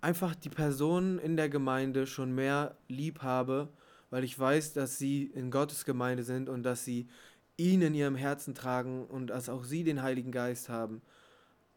einfach 0.00 0.34
die 0.34 0.48
Personen 0.48 1.18
in 1.18 1.36
der 1.36 1.48
Gemeinde 1.48 2.06
schon 2.06 2.34
mehr 2.34 2.76
lieb 2.88 3.22
habe, 3.22 3.68
weil 4.10 4.24
ich 4.24 4.38
weiß, 4.38 4.72
dass 4.72 4.98
sie 4.98 5.24
in 5.24 5.50
Gottes 5.50 5.84
Gemeinde 5.84 6.22
sind 6.24 6.48
und 6.48 6.62
dass 6.62 6.84
sie 6.84 7.08
ihn 7.56 7.82
in 7.82 7.94
ihrem 7.94 8.16
Herzen 8.16 8.54
tragen 8.54 9.06
und 9.06 9.28
dass 9.28 9.48
auch 9.48 9.64
sie 9.64 9.84
den 9.84 10.02
Heiligen 10.02 10.32
Geist 10.32 10.68
haben. 10.68 11.02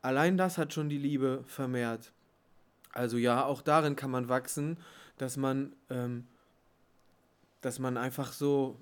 Allein 0.01 0.37
das 0.37 0.57
hat 0.57 0.73
schon 0.73 0.89
die 0.89 0.97
Liebe 0.97 1.43
vermehrt. 1.45 2.11
Also 2.91 3.17
ja, 3.17 3.43
auch 3.43 3.61
darin 3.61 3.95
kann 3.95 4.11
man 4.11 4.29
wachsen, 4.29 4.77
dass 5.17 5.37
man, 5.37 5.75
ähm, 5.89 6.27
dass 7.61 7.79
man 7.79 7.97
einfach 7.97 8.31
so 8.31 8.81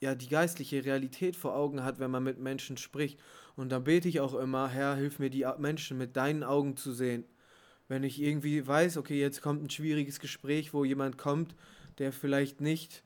ja 0.00 0.14
die 0.14 0.28
geistliche 0.28 0.84
Realität 0.84 1.36
vor 1.36 1.54
Augen 1.54 1.84
hat, 1.84 1.98
wenn 1.98 2.10
man 2.10 2.22
mit 2.22 2.38
Menschen 2.38 2.76
spricht. 2.76 3.20
Und 3.56 3.70
da 3.70 3.78
bete 3.78 4.08
ich 4.08 4.20
auch 4.20 4.34
immer, 4.34 4.68
Herr, 4.68 4.96
hilf 4.96 5.18
mir 5.18 5.30
die 5.30 5.46
Menschen 5.58 5.98
mit 5.98 6.16
deinen 6.16 6.42
Augen 6.42 6.76
zu 6.76 6.92
sehen. 6.92 7.24
Wenn 7.88 8.04
ich 8.04 8.20
irgendwie 8.20 8.66
weiß, 8.66 8.96
okay, 8.96 9.20
jetzt 9.20 9.42
kommt 9.42 9.62
ein 9.62 9.70
schwieriges 9.70 10.20
Gespräch, 10.20 10.72
wo 10.72 10.84
jemand 10.84 11.18
kommt, 11.18 11.54
der 11.98 12.12
vielleicht 12.12 12.60
nicht 12.60 13.02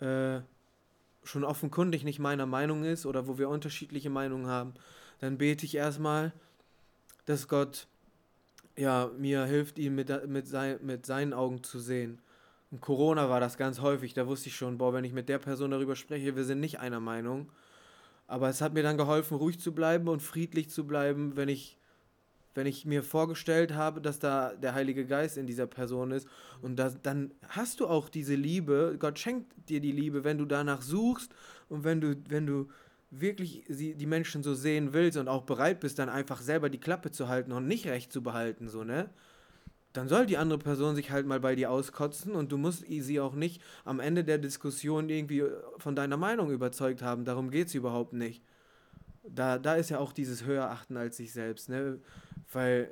äh, 0.00 0.40
schon 1.22 1.44
offenkundig 1.44 2.04
nicht 2.04 2.18
meiner 2.18 2.46
Meinung 2.46 2.84
ist 2.84 3.06
oder 3.06 3.26
wo 3.26 3.38
wir 3.38 3.48
unterschiedliche 3.48 4.10
Meinungen 4.10 4.46
haben, 4.46 4.74
dann 5.20 5.38
bete 5.38 5.64
ich 5.64 5.76
erstmal, 5.76 6.32
dass 7.24 7.48
Gott 7.48 7.86
ja, 8.76 9.10
mir 9.16 9.44
hilft, 9.44 9.78
ihn 9.78 9.94
mit, 9.94 10.10
mit, 10.26 10.46
sein, 10.46 10.78
mit 10.82 11.06
seinen 11.06 11.32
Augen 11.32 11.62
zu 11.62 11.78
sehen. 11.78 12.20
Und 12.74 12.80
Corona 12.80 13.28
war 13.30 13.38
das 13.38 13.56
ganz 13.56 13.80
häufig, 13.80 14.14
da 14.14 14.26
wusste 14.26 14.48
ich 14.48 14.56
schon, 14.56 14.78
boah, 14.78 14.92
wenn 14.92 15.04
ich 15.04 15.12
mit 15.12 15.28
der 15.28 15.38
Person 15.38 15.70
darüber 15.70 15.94
spreche, 15.94 16.34
wir 16.34 16.42
sind 16.42 16.58
nicht 16.58 16.80
einer 16.80 16.98
Meinung. 16.98 17.52
Aber 18.26 18.48
es 18.48 18.60
hat 18.60 18.74
mir 18.74 18.82
dann 18.82 18.96
geholfen, 18.96 19.36
ruhig 19.36 19.60
zu 19.60 19.72
bleiben 19.72 20.08
und 20.08 20.20
friedlich 20.20 20.70
zu 20.70 20.84
bleiben, 20.84 21.36
wenn 21.36 21.48
ich, 21.48 21.78
wenn 22.56 22.66
ich 22.66 22.84
mir 22.84 23.04
vorgestellt 23.04 23.74
habe, 23.74 24.00
dass 24.00 24.18
da 24.18 24.54
der 24.56 24.74
Heilige 24.74 25.06
Geist 25.06 25.38
in 25.38 25.46
dieser 25.46 25.68
Person 25.68 26.10
ist. 26.10 26.26
Und 26.62 26.74
das, 26.74 27.00
dann 27.00 27.30
hast 27.46 27.78
du 27.78 27.86
auch 27.86 28.08
diese 28.08 28.34
Liebe. 28.34 28.96
Gott 28.98 29.20
schenkt 29.20 29.52
dir 29.68 29.78
die 29.78 29.92
Liebe, 29.92 30.24
wenn 30.24 30.38
du 30.38 30.44
danach 30.44 30.82
suchst 30.82 31.32
und 31.68 31.84
wenn 31.84 32.00
du, 32.00 32.16
wenn 32.28 32.44
du 32.44 32.66
wirklich 33.12 33.62
sie, 33.68 33.94
die 33.94 34.06
Menschen 34.06 34.42
so 34.42 34.52
sehen 34.52 34.92
willst 34.92 35.16
und 35.16 35.28
auch 35.28 35.42
bereit 35.42 35.78
bist, 35.78 36.00
dann 36.00 36.08
einfach 36.08 36.40
selber 36.40 36.70
die 36.70 36.80
Klappe 36.80 37.12
zu 37.12 37.28
halten 37.28 37.52
und 37.52 37.68
nicht 37.68 37.86
recht 37.86 38.12
zu 38.12 38.20
behalten, 38.20 38.68
so, 38.68 38.82
ne? 38.82 39.10
Dann 39.94 40.08
soll 40.08 40.26
die 40.26 40.36
andere 40.36 40.58
Person 40.58 40.96
sich 40.96 41.12
halt 41.12 41.24
mal 41.24 41.38
bei 41.38 41.54
dir 41.54 41.70
auskotzen 41.70 42.34
und 42.34 42.50
du 42.50 42.58
musst 42.58 42.84
sie 42.86 43.20
auch 43.20 43.34
nicht 43.34 43.62
am 43.84 44.00
Ende 44.00 44.24
der 44.24 44.38
Diskussion 44.38 45.08
irgendwie 45.08 45.44
von 45.78 45.94
deiner 45.94 46.16
Meinung 46.16 46.50
überzeugt 46.50 47.00
haben. 47.00 47.24
Darum 47.24 47.48
geht 47.48 47.68
es 47.68 47.74
überhaupt 47.74 48.12
nicht. 48.12 48.42
Da, 49.22 49.56
da 49.56 49.76
ist 49.76 49.90
ja 49.90 50.00
auch 50.00 50.12
dieses 50.12 50.44
Höherachten 50.44 50.96
als 50.96 51.16
sich 51.16 51.32
selbst, 51.32 51.68
ne? 51.68 52.00
Weil 52.52 52.90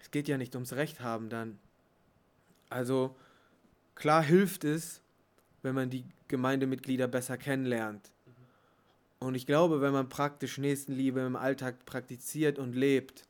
es 0.00 0.10
geht 0.10 0.26
ja 0.26 0.38
nicht 0.38 0.54
ums 0.54 0.72
Recht 0.72 1.00
haben 1.00 1.28
dann. 1.28 1.58
Also 2.70 3.14
klar 3.94 4.22
hilft 4.22 4.64
es, 4.64 5.02
wenn 5.60 5.74
man 5.74 5.90
die 5.90 6.06
Gemeindemitglieder 6.28 7.06
besser 7.06 7.36
kennenlernt. 7.36 8.12
Und 9.18 9.34
ich 9.34 9.44
glaube, 9.44 9.82
wenn 9.82 9.92
man 9.92 10.08
praktisch 10.08 10.56
Nächstenliebe 10.56 11.20
im 11.20 11.36
Alltag 11.36 11.84
praktiziert 11.84 12.58
und 12.58 12.74
lebt, 12.74 13.26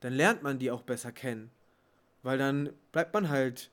dann 0.00 0.12
lernt 0.12 0.42
man 0.42 0.58
die 0.58 0.70
auch 0.70 0.82
besser 0.82 1.10
kennen. 1.10 1.50
Weil 2.24 2.38
dann 2.38 2.70
bleibt 2.90 3.14
man 3.14 3.28
halt 3.28 3.70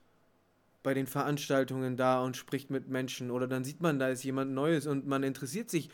bei 0.84 0.94
den 0.94 1.08
Veranstaltungen 1.08 1.96
da 1.96 2.22
und 2.22 2.36
spricht 2.36 2.70
mit 2.70 2.90
Menschen. 2.90 3.32
Oder 3.32 3.48
dann 3.48 3.64
sieht 3.64 3.82
man, 3.82 3.98
da 3.98 4.10
ist 4.10 4.24
jemand 4.24 4.52
Neues 4.52 4.86
und 4.88 5.08
man 5.08 5.24
interessiert 5.24 5.70
sich 5.70 5.90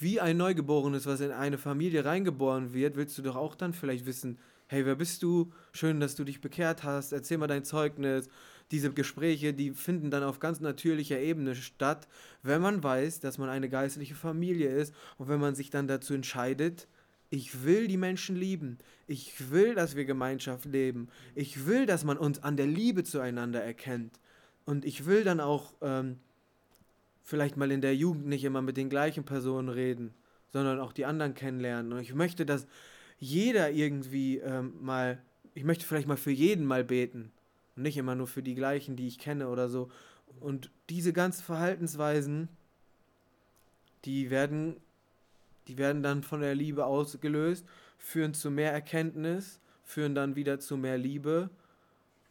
wie 0.00 0.20
ein 0.20 0.36
Neugeborenes, 0.36 1.06
was 1.06 1.20
in 1.20 1.30
eine 1.30 1.58
Familie 1.58 2.04
reingeboren 2.04 2.74
wird. 2.74 2.96
Willst 2.96 3.16
du 3.18 3.22
doch 3.22 3.36
auch 3.36 3.54
dann 3.54 3.72
vielleicht 3.72 4.04
wissen, 4.04 4.38
hey, 4.66 4.84
wer 4.84 4.96
bist 4.96 5.22
du? 5.22 5.52
Schön, 5.72 6.00
dass 6.00 6.16
du 6.16 6.24
dich 6.24 6.40
bekehrt 6.40 6.82
hast. 6.82 7.12
Erzähl 7.12 7.38
mal 7.38 7.46
dein 7.46 7.64
Zeugnis. 7.64 8.28
Diese 8.72 8.90
Gespräche, 8.90 9.54
die 9.54 9.70
finden 9.70 10.10
dann 10.10 10.24
auf 10.24 10.40
ganz 10.40 10.60
natürlicher 10.60 11.20
Ebene 11.20 11.54
statt, 11.54 12.08
wenn 12.42 12.62
man 12.62 12.82
weiß, 12.82 13.20
dass 13.20 13.38
man 13.38 13.48
eine 13.48 13.68
geistliche 13.68 14.14
Familie 14.14 14.70
ist 14.70 14.92
und 15.18 15.28
wenn 15.28 15.40
man 15.40 15.54
sich 15.54 15.70
dann 15.70 15.86
dazu 15.86 16.14
entscheidet, 16.14 16.88
ich 17.32 17.64
will 17.64 17.88
die 17.88 17.96
Menschen 17.96 18.36
lieben. 18.36 18.76
Ich 19.06 19.50
will, 19.50 19.74
dass 19.74 19.96
wir 19.96 20.04
Gemeinschaft 20.04 20.66
leben. 20.66 21.08
Ich 21.34 21.66
will, 21.66 21.86
dass 21.86 22.04
man 22.04 22.18
uns 22.18 22.42
an 22.42 22.58
der 22.58 22.66
Liebe 22.66 23.04
zueinander 23.04 23.64
erkennt. 23.64 24.20
Und 24.66 24.84
ich 24.84 25.06
will 25.06 25.24
dann 25.24 25.40
auch 25.40 25.72
ähm, 25.80 26.18
vielleicht 27.22 27.56
mal 27.56 27.70
in 27.70 27.80
der 27.80 27.96
Jugend 27.96 28.26
nicht 28.26 28.44
immer 28.44 28.60
mit 28.60 28.76
den 28.76 28.90
gleichen 28.90 29.24
Personen 29.24 29.70
reden, 29.70 30.12
sondern 30.52 30.78
auch 30.78 30.92
die 30.92 31.06
anderen 31.06 31.32
kennenlernen. 31.32 31.94
Und 31.94 32.00
ich 32.00 32.14
möchte, 32.14 32.44
dass 32.44 32.66
jeder 33.18 33.70
irgendwie 33.70 34.36
ähm, 34.36 34.74
mal, 34.82 35.18
ich 35.54 35.64
möchte 35.64 35.86
vielleicht 35.86 36.08
mal 36.08 36.18
für 36.18 36.30
jeden 36.30 36.66
mal 36.66 36.84
beten. 36.84 37.32
Und 37.76 37.84
nicht 37.84 37.96
immer 37.96 38.14
nur 38.14 38.26
für 38.26 38.42
die 38.42 38.54
gleichen, 38.54 38.94
die 38.94 39.06
ich 39.08 39.18
kenne 39.18 39.48
oder 39.48 39.70
so. 39.70 39.90
Und 40.38 40.70
diese 40.90 41.14
ganzen 41.14 41.44
Verhaltensweisen, 41.44 42.50
die 44.04 44.28
werden, 44.28 44.76
die 45.68 45.78
werden 45.78 46.02
dann 46.02 46.22
von 46.22 46.40
der 46.40 46.54
Liebe 46.54 46.84
ausgelöst, 46.84 47.66
führen 47.98 48.34
zu 48.34 48.50
mehr 48.50 48.72
Erkenntnis, 48.72 49.60
führen 49.84 50.14
dann 50.14 50.36
wieder 50.36 50.58
zu 50.58 50.76
mehr 50.76 50.98
Liebe. 50.98 51.50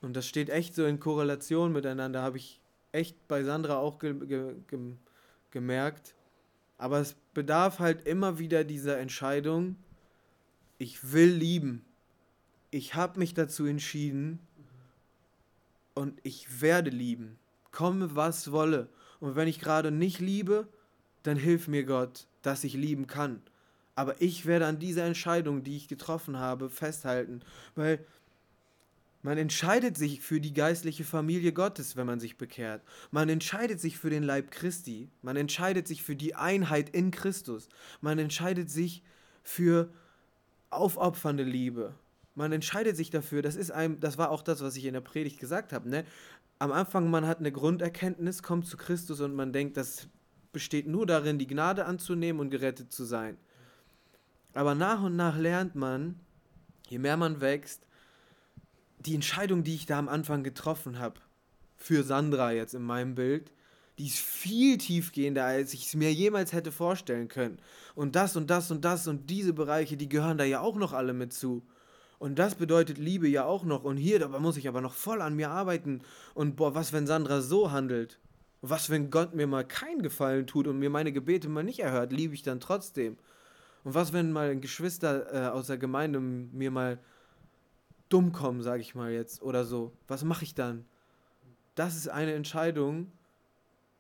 Und 0.02 0.16
das 0.16 0.28
steht 0.28 0.50
echt 0.50 0.76
so 0.76 0.86
in 0.86 1.00
Korrelation 1.00 1.72
miteinander, 1.72 2.22
habe 2.22 2.38
ich 2.38 2.60
echt 2.92 3.28
bei 3.28 3.44
Sandra 3.44 3.78
auch 3.78 4.00
ge 4.00 4.14
ge 4.26 4.56
ge 4.68 4.80
gemerkt. 5.52 6.16
Aber 6.78 7.00
es 7.00 7.16
bedarf 7.34 7.80
halt 7.80 8.08
immer 8.08 8.40
wieder 8.40 8.64
dieser 8.64 8.98
Entscheidung, 8.98 9.76
ich 10.78 11.12
will 11.14 11.30
lieben. 11.30 11.86
Ich 12.72 12.96
habe 12.96 13.20
mich 13.20 13.34
dazu 13.34 13.66
entschieden 13.66 14.40
und 15.94 16.20
ich 16.24 16.62
werde 16.62 16.90
lieben. 16.90 17.38
Komme, 17.72 18.16
was 18.16 18.52
wolle. 18.52 18.90
Und 19.20 19.36
wenn 19.36 19.48
ich 19.48 19.60
gerade 19.60 19.92
nicht 19.92 20.20
liebe, 20.20 20.68
dann 21.24 21.38
hilf 21.38 21.68
mir 21.68 21.84
Gott, 21.84 22.28
dass 22.42 22.64
ich 22.64 22.74
lieben 22.74 23.08
kann. 23.08 23.42
Aber 23.96 24.22
ich 24.22 24.46
werde 24.46 24.66
an 24.66 24.80
dieser 24.80 25.06
Entscheidung, 25.06 25.64
die 25.64 25.78
ich 25.78 25.88
getroffen 25.88 26.38
habe, 26.38 26.70
festhalten. 26.70 27.42
Weil 27.76 28.06
Man 29.24 29.38
entscheidet 29.38 29.98
sich 29.98 30.22
für 30.22 30.42
die 30.42 30.54
geistliche 30.54 31.04
Familie 31.04 31.54
Gottes, 31.54 31.96
wenn 31.96 32.08
man 32.08 32.20
sich 32.20 32.38
bekehrt. 32.38 32.82
Man 33.12 33.30
entscheidet 33.30 33.80
sich 33.80 33.98
für 33.98 34.10
den 34.10 34.24
Leib 34.24 34.50
Christi. 34.50 35.10
Man 35.22 35.38
entscheidet 35.38 35.88
sich 35.88 36.02
für 36.02 36.16
die 36.16 36.34
Einheit 36.36 36.90
in 36.90 37.12
Christus. 37.12 37.70
Man 38.02 38.18
entscheidet 38.18 38.72
sich 38.72 39.04
für 39.44 39.94
aufopfernde 40.72 41.44
Liebe. 41.44 41.94
Man 42.34 42.52
entscheidet 42.52 42.98
sich 42.98 43.12
dafür, 43.12 43.42
das 43.42 43.56
ist 43.56 43.72
einem, 43.72 44.00
das 44.00 44.18
war 44.18 44.32
auch 44.32 44.42
das, 44.42 44.62
was 44.62 44.76
ich 44.76 44.86
in 44.86 44.94
der 44.94 45.02
Predigt 45.02 45.40
gesagt 45.40 45.74
habe, 45.74 45.90
ne? 45.90 46.06
Am 46.60 46.72
Anfang, 46.72 47.10
man 47.10 47.26
hat 47.28 47.40
eine 47.40 47.52
Grunderkenntnis, 47.52 48.44
kommt 48.44 48.68
zu 48.68 48.78
Christus 48.78 49.20
und 49.20 49.34
man 49.36 49.52
denkt, 49.52 49.78
das 49.78 50.08
besteht 50.52 50.88
nur 50.88 51.06
darin, 51.06 51.40
die 51.40 51.48
Gnade 51.48 51.86
anzunehmen 51.86 52.40
und 52.40 52.50
gerettet 52.50 52.92
zu 52.92 53.06
sein. 53.06 53.38
Aber 54.54 54.76
nach 54.76 55.02
und 55.02 55.16
nach 55.16 55.38
lernt 55.38 55.76
man, 55.76 56.20
je 56.90 57.00
mehr 57.00 57.18
man 57.18 57.42
wächst, 57.42 57.88
die 59.00 59.16
Entscheidung, 59.16 59.64
die 59.64 59.76
ich 59.76 59.86
da 59.86 59.98
am 59.98 60.10
Anfang 60.10 60.44
getroffen 60.44 61.00
habe, 61.00 61.20
für 61.76 62.04
Sandra 62.04 62.52
jetzt 62.52 62.74
in 62.74 62.84
meinem 62.84 63.16
Bild, 63.16 63.52
die 63.98 64.08
ist 64.08 64.20
viel 64.20 64.78
tiefgehender, 64.78 65.46
als 65.46 65.74
ich 65.74 65.88
es 65.88 65.96
mir 65.96 66.14
jemals 66.14 66.54
hätte 66.54 66.72
vorstellen 66.72 67.28
können. 67.28 67.60
Und 67.96 68.16
das 68.16 68.36
und 68.36 68.50
das 68.50 68.72
und 68.72 68.86
das 68.86 69.08
und 69.08 69.30
diese 69.30 69.54
Bereiche, 69.54 69.98
die 69.98 70.10
gehören 70.10 70.38
da 70.38 70.44
ja 70.44 70.62
auch 70.62 70.76
noch 70.76 70.94
alle 70.94 71.14
mit 71.14 71.34
zu. 71.34 71.64
Und 72.20 72.38
das 72.38 72.56
bedeutet 72.56 72.98
Liebe 72.98 73.28
ja 73.28 73.46
auch 73.46 73.64
noch. 73.64 73.84
Und 73.84 73.98
hier, 73.98 74.20
dabei 74.20 74.40
muss 74.40 74.58
ich 74.58 74.68
aber 74.68 74.82
noch 74.82 74.94
voll 74.94 75.22
an 75.22 75.36
mir 75.36 75.50
arbeiten. 75.50 76.02
Und 76.34 76.56
boah, 76.56 76.76
was, 76.76 76.94
wenn 76.94 77.08
Sandra 77.08 77.42
so 77.42 77.72
handelt? 77.72 78.20
Was, 78.62 78.90
wenn 78.90 79.10
Gott 79.10 79.34
mir 79.34 79.48
mal 79.48 79.66
keinen 79.66 80.04
Gefallen 80.04 80.46
tut 80.46 80.68
und 80.68 80.78
mir 80.78 80.90
meine 80.90 81.12
Gebete 81.12 81.50
mal 81.50 81.64
nicht 81.64 81.80
erhört? 81.80 82.12
Liebe 82.12 82.34
ich 82.34 82.44
dann 82.44 82.60
trotzdem? 82.60 83.18
Und 83.84 83.96
was, 83.96 84.14
wenn 84.14 84.32
mal 84.32 84.50
ein 84.50 84.62
Geschwister 84.62 85.34
äh, 85.34 85.50
aus 85.50 85.68
der 85.68 85.78
Gemeinde 85.78 86.20
mir 86.20 86.70
mal 86.70 87.00
dumm 88.10 88.32
kommen, 88.32 88.62
sage 88.62 88.82
ich 88.82 88.94
mal 88.94 89.12
jetzt, 89.12 89.42
oder 89.42 89.66
so? 89.66 89.94
Was 90.08 90.24
mache 90.24 90.44
ich 90.44 90.54
dann? 90.54 90.86
Das 91.74 91.96
ist 91.96 92.08
eine 92.08 92.34
Entscheidung 92.34 93.12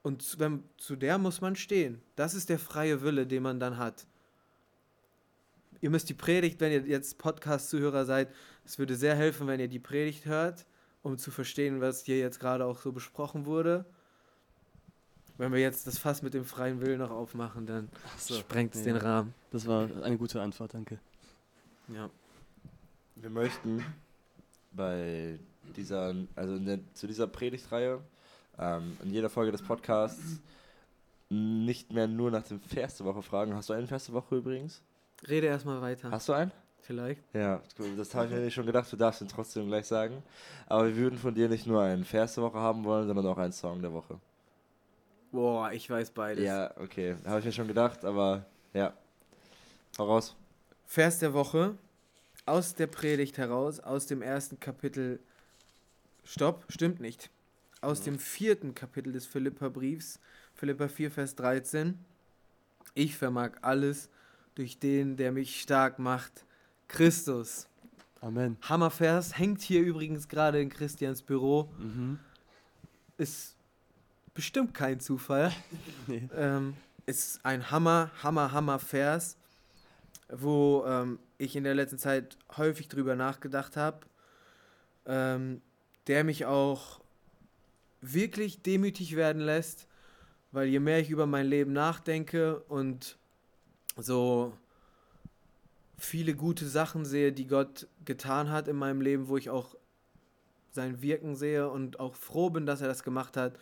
und 0.03 0.21
zu, 0.21 0.39
wenn, 0.39 0.63
zu 0.77 0.95
der 0.95 1.17
muss 1.17 1.41
man 1.41 1.55
stehen. 1.55 2.01
Das 2.15 2.33
ist 2.33 2.49
der 2.49 2.59
freie 2.59 3.01
Wille, 3.01 3.25
den 3.25 3.43
man 3.43 3.59
dann 3.59 3.77
hat. 3.77 4.05
Ihr 5.79 5.89
müsst 5.89 6.09
die 6.09 6.13
Predigt, 6.13 6.59
wenn 6.59 6.71
ihr 6.71 6.81
jetzt 6.81 7.17
Podcast-Zuhörer 7.17 8.05
seid, 8.05 8.29
es 8.65 8.77
würde 8.77 8.95
sehr 8.95 9.15
helfen, 9.15 9.47
wenn 9.47 9.59
ihr 9.59 9.67
die 9.67 9.79
Predigt 9.79 10.25
hört, 10.25 10.67
um 11.01 11.17
zu 11.17 11.31
verstehen, 11.31 11.81
was 11.81 12.03
hier 12.03 12.19
jetzt 12.19 12.39
gerade 12.39 12.65
auch 12.65 12.77
so 12.77 12.91
besprochen 12.91 13.47
wurde. 13.47 13.85
Wenn 15.41 15.53
wir 15.53 15.59
jetzt 15.59 15.87
das 15.87 15.97
Fass 15.97 16.21
mit 16.21 16.35
dem 16.35 16.45
freien 16.45 16.81
Willen 16.81 16.99
noch 16.99 17.09
aufmachen, 17.09 17.65
dann 17.65 17.89
so, 18.15 18.35
sprengt 18.35 18.75
es 18.75 18.85
ja. 18.85 18.93
den 18.93 18.97
Rahmen. 18.97 19.33
Das 19.49 19.65
war 19.65 19.89
eine 20.03 20.15
gute 20.15 20.39
Antwort, 20.39 20.75
danke. 20.75 20.99
Ja. 21.87 22.11
Wir 23.15 23.31
möchten 23.31 23.83
bei 24.71 25.39
dieser, 25.75 26.13
also 26.35 26.59
der, 26.59 26.77
zu 26.93 27.07
dieser 27.07 27.25
Predigtreihe 27.25 28.01
ähm, 28.59 28.95
in 29.03 29.09
jeder 29.09 29.31
Folge 29.31 29.51
des 29.51 29.63
Podcasts 29.63 30.39
nicht 31.29 31.91
mehr 31.91 32.07
nur 32.07 32.29
nach 32.29 32.43
dem 32.43 32.59
Vers 32.59 32.97
der 32.97 33.07
Woche 33.07 33.23
fragen. 33.23 33.55
Hast 33.55 33.69
du 33.69 33.73
einen 33.73 33.87
Vers 33.87 34.05
der 34.05 34.13
Woche 34.13 34.35
übrigens? 34.35 34.83
Rede 35.27 35.47
erstmal 35.47 35.81
weiter. 35.81 36.11
Hast 36.11 36.29
du 36.29 36.33
einen? 36.33 36.51
Vielleicht. 36.81 37.23
Ja, 37.33 37.63
das 37.97 38.13
habe 38.13 38.27
ich 38.27 38.33
mir 38.33 38.51
schon 38.51 38.67
gedacht, 38.67 38.93
du 38.93 38.95
darfst 38.95 39.23
ihn 39.23 39.27
trotzdem 39.27 39.65
gleich 39.65 39.87
sagen. 39.87 40.21
Aber 40.67 40.85
wir 40.85 40.97
würden 40.97 41.17
von 41.17 41.33
dir 41.33 41.49
nicht 41.49 41.65
nur 41.65 41.81
einen 41.81 42.05
Vers 42.05 42.35
der 42.35 42.43
Woche 42.43 42.59
haben 42.59 42.83
wollen, 42.83 43.07
sondern 43.07 43.25
auch 43.25 43.39
einen 43.39 43.53
Song 43.53 43.81
der 43.81 43.91
Woche. 43.91 44.19
Boah, 45.31 45.71
ich 45.71 45.89
weiß 45.89 46.11
beides. 46.11 46.43
Ja, 46.43 46.75
okay. 46.77 47.15
Habe 47.25 47.39
ich 47.39 47.45
mir 47.45 47.51
schon 47.51 47.67
gedacht, 47.67 48.03
aber 48.03 48.45
ja. 48.73 48.93
Voraus. 49.93 50.35
Vers 50.85 51.19
der 51.19 51.33
Woche 51.33 51.75
aus 52.45 52.75
der 52.75 52.87
Predigt 52.87 53.37
heraus, 53.37 53.79
aus 53.79 54.07
dem 54.07 54.21
ersten 54.21 54.59
Kapitel. 54.59 55.19
Stopp, 56.23 56.65
stimmt 56.69 56.99
nicht. 56.99 57.29
Aus 57.81 58.01
dem 58.01 58.19
vierten 58.19 58.75
Kapitel 58.75 59.13
des 59.13 59.25
Philippa-Briefs, 59.25 60.19
Philippa 60.53 60.87
4, 60.87 61.11
Vers 61.11 61.35
13. 61.35 61.97
Ich 62.93 63.15
vermag 63.15 63.51
alles 63.61 64.09
durch 64.55 64.77
den, 64.79 65.15
der 65.17 65.31
mich 65.31 65.61
stark 65.61 65.97
macht, 65.97 66.45
Christus. 66.87 67.67
Amen. 68.19 68.57
Hammervers 68.61 69.37
hängt 69.37 69.61
hier 69.61 69.81
übrigens 69.81 70.27
gerade 70.27 70.61
in 70.61 70.69
Christians 70.69 71.23
Büro. 71.23 71.71
Mhm. 71.79 72.19
Ist 73.17 73.55
bestimmt 74.33 74.73
kein 74.73 74.99
Zufall. 74.99 75.51
nee. 76.07 76.27
ähm, 76.35 76.75
ist 77.05 77.43
ein 77.43 77.71
Hammer, 77.71 78.11
Hammer, 78.23 78.51
Hammer 78.51 78.79
Vers, 78.79 79.37
wo 80.29 80.83
ähm, 80.85 81.19
ich 81.37 81.55
in 81.55 81.63
der 81.63 81.75
letzten 81.75 81.97
Zeit 81.97 82.37
häufig 82.57 82.87
drüber 82.87 83.15
nachgedacht 83.15 83.75
habe, 83.75 84.01
ähm, 85.05 85.61
der 86.07 86.23
mich 86.23 86.45
auch 86.45 87.01
wirklich 88.01 88.61
demütig 88.61 89.15
werden 89.15 89.41
lässt, 89.41 89.87
weil 90.51 90.67
je 90.67 90.79
mehr 90.79 90.99
ich 90.99 91.09
über 91.09 91.25
mein 91.25 91.45
Leben 91.45 91.73
nachdenke 91.73 92.59
und 92.61 93.17
so 93.97 94.53
viele 95.97 96.35
gute 96.35 96.67
Sachen 96.67 97.05
sehe, 97.05 97.31
die 97.31 97.47
Gott 97.47 97.87
getan 98.05 98.49
hat 98.49 98.67
in 98.67 98.75
meinem 98.75 99.01
Leben, 99.01 99.27
wo 99.27 99.37
ich 99.37 99.49
auch 99.49 99.75
sein 100.71 101.01
Wirken 101.01 101.35
sehe 101.35 101.69
und 101.69 101.99
auch 101.99 102.15
froh 102.15 102.49
bin, 102.49 102.65
dass 102.65 102.81
er 102.81 102.87
das 102.87 103.03
gemacht 103.03 103.37
hat, 103.37 103.57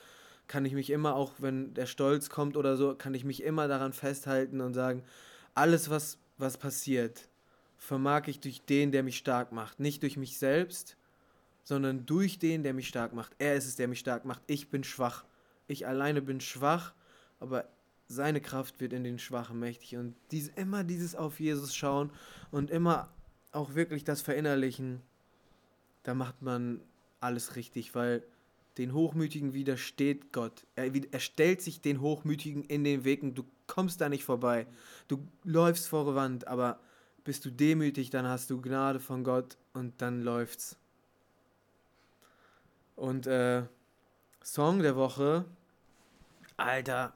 kann 0.49 0.65
ich 0.65 0.73
mich 0.73 0.89
immer, 0.89 1.15
auch 1.15 1.35
wenn 1.37 1.73
der 1.75 1.85
Stolz 1.85 2.29
kommt 2.29 2.57
oder 2.57 2.75
so, 2.75 2.95
kann 2.95 3.13
ich 3.13 3.23
mich 3.23 3.43
immer 3.43 3.67
daran 3.67 3.93
festhalten 3.93 4.59
und 4.59 4.73
sagen, 4.73 5.03
alles, 5.53 5.89
was, 5.89 6.17
was 6.37 6.57
passiert, 6.57 7.29
vermag 7.77 8.27
ich 8.27 8.39
durch 8.39 8.61
den, 8.63 8.91
der 8.91 9.03
mich 9.03 9.17
stark 9.17 9.51
macht. 9.51 9.79
Nicht 9.79 10.01
durch 10.01 10.17
mich 10.17 10.39
selbst, 10.39 10.97
sondern 11.63 12.07
durch 12.07 12.39
den, 12.39 12.63
der 12.63 12.73
mich 12.73 12.87
stark 12.87 13.13
macht. 13.13 13.31
Er 13.37 13.55
ist 13.55 13.67
es, 13.67 13.75
der 13.75 13.87
mich 13.87 13.99
stark 13.99 14.25
macht. 14.25 14.41
Ich 14.47 14.69
bin 14.69 14.83
schwach. 14.83 15.23
Ich 15.67 15.85
alleine 15.85 16.21
bin 16.21 16.41
schwach, 16.41 16.93
aber 17.39 17.69
seine 18.07 18.41
Kraft 18.41 18.79
wird 18.79 18.91
in 18.91 19.03
den 19.03 19.19
Schwachen 19.19 19.59
mächtig. 19.59 19.97
Und 19.97 20.15
dies, 20.31 20.47
immer 20.55 20.83
dieses 20.83 21.13
auf 21.13 21.39
Jesus 21.39 21.75
schauen 21.75 22.09
und 22.49 22.71
immer 22.71 23.13
auch 23.51 23.75
wirklich 23.75 24.03
das 24.03 24.21
Verinnerlichen, 24.21 25.01
da 26.01 26.15
macht 26.15 26.41
man 26.41 26.81
alles 27.19 27.55
richtig, 27.55 27.93
weil 27.93 28.23
den 28.77 28.93
Hochmütigen 28.93 29.53
widersteht 29.53 30.31
Gott. 30.31 30.65
Er, 30.75 30.91
er 31.11 31.19
stellt 31.19 31.61
sich 31.61 31.81
den 31.81 32.01
Hochmütigen 32.01 32.63
in 32.63 32.83
den 32.83 33.03
Weg 33.03 33.23
und 33.23 33.35
du 33.35 33.43
kommst 33.67 34.01
da 34.01 34.09
nicht 34.09 34.23
vorbei. 34.23 34.67
Du 35.07 35.27
läufst 35.43 35.87
vor 35.87 36.15
Wand, 36.15 36.47
aber 36.47 36.79
bist 37.23 37.45
du 37.45 37.51
demütig, 37.51 38.09
dann 38.09 38.27
hast 38.27 38.49
du 38.49 38.61
Gnade 38.61 38.99
von 38.99 39.23
Gott 39.23 39.57
und 39.73 40.01
dann 40.01 40.21
läuft's. 40.21 40.77
Und 42.95 43.27
äh, 43.27 43.63
Song 44.43 44.79
der 44.79 44.95
Woche, 44.95 45.45
Alter, 46.57 47.13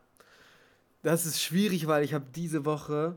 das 1.02 1.26
ist 1.26 1.42
schwierig, 1.42 1.88
weil 1.88 2.04
ich 2.04 2.14
habe 2.14 2.26
diese 2.34 2.64
Woche 2.64 3.16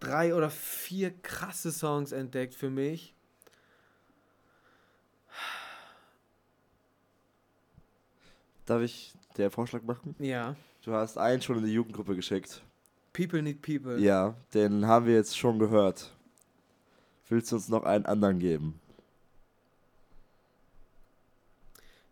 drei 0.00 0.34
oder 0.34 0.50
vier 0.50 1.10
krasse 1.22 1.72
Songs 1.72 2.12
entdeckt 2.12 2.54
für 2.54 2.70
mich. 2.70 3.14
Darf 8.66 8.82
ich 8.82 9.14
der 9.36 9.50
Vorschlag 9.50 9.82
machen? 9.82 10.14
Ja. 10.18 10.56
Du 10.84 10.92
hast 10.92 11.16
einen 11.18 11.40
schon 11.40 11.58
in 11.58 11.64
die 11.64 11.72
Jugendgruppe 11.72 12.14
geschickt. 12.16 12.62
People 13.12 13.42
Need 13.42 13.62
People. 13.62 13.98
Ja, 13.98 14.34
den 14.52 14.86
haben 14.86 15.06
wir 15.06 15.14
jetzt 15.14 15.38
schon 15.38 15.58
gehört. 15.58 16.12
Willst 17.28 17.50
du 17.50 17.56
uns 17.56 17.68
noch 17.68 17.84
einen 17.84 18.06
anderen 18.06 18.38
geben? 18.38 18.78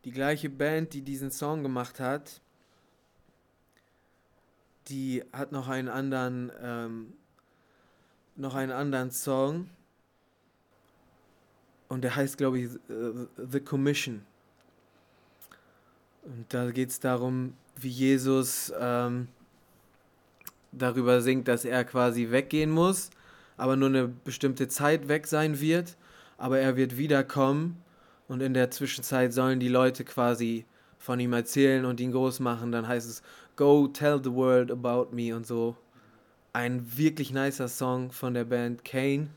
Die 0.04 0.10
gleiche 0.10 0.48
Band, 0.48 0.92
die 0.92 1.02
diesen 1.02 1.30
Song 1.30 1.62
gemacht 1.62 1.98
hat, 1.98 2.40
die 4.88 5.22
hat 5.32 5.52
noch 5.52 5.68
einen 5.68 5.88
anderen, 5.88 6.52
ähm, 6.60 7.12
noch 8.36 8.54
einen 8.54 8.72
anderen 8.72 9.10
Song. 9.10 9.70
Und 11.88 12.02
der 12.02 12.16
heißt, 12.16 12.36
glaube 12.36 12.58
ich, 12.58 12.70
The 13.36 13.60
Commission. 13.60 14.26
Und 16.24 16.46
da 16.48 16.70
geht 16.70 16.90
es 16.90 17.00
darum, 17.00 17.54
wie 17.76 17.88
Jesus 17.88 18.72
ähm, 18.78 19.28
darüber 20.72 21.20
singt, 21.20 21.48
dass 21.48 21.64
er 21.64 21.84
quasi 21.84 22.30
weggehen 22.30 22.70
muss, 22.70 23.10
aber 23.56 23.76
nur 23.76 23.88
eine 23.88 24.08
bestimmte 24.08 24.68
Zeit 24.68 25.08
weg 25.08 25.26
sein 25.26 25.60
wird. 25.60 25.96
Aber 26.38 26.58
er 26.58 26.76
wird 26.76 26.96
wiederkommen 26.96 27.82
und 28.26 28.40
in 28.40 28.54
der 28.54 28.70
Zwischenzeit 28.70 29.32
sollen 29.32 29.60
die 29.60 29.68
Leute 29.68 30.04
quasi 30.04 30.64
von 30.98 31.20
ihm 31.20 31.32
erzählen 31.32 31.84
und 31.84 32.00
ihn 32.00 32.12
groß 32.12 32.40
machen. 32.40 32.72
Dann 32.72 32.88
heißt 32.88 33.08
es, 33.08 33.22
Go 33.56 33.86
Tell 33.86 34.20
the 34.22 34.32
World 34.32 34.70
About 34.70 35.14
Me 35.14 35.34
und 35.36 35.46
so. 35.46 35.76
Ein 36.52 36.96
wirklich 36.96 37.32
nicer 37.32 37.68
Song 37.68 38.10
von 38.10 38.34
der 38.34 38.44
Band 38.44 38.84
Kane. 38.84 39.28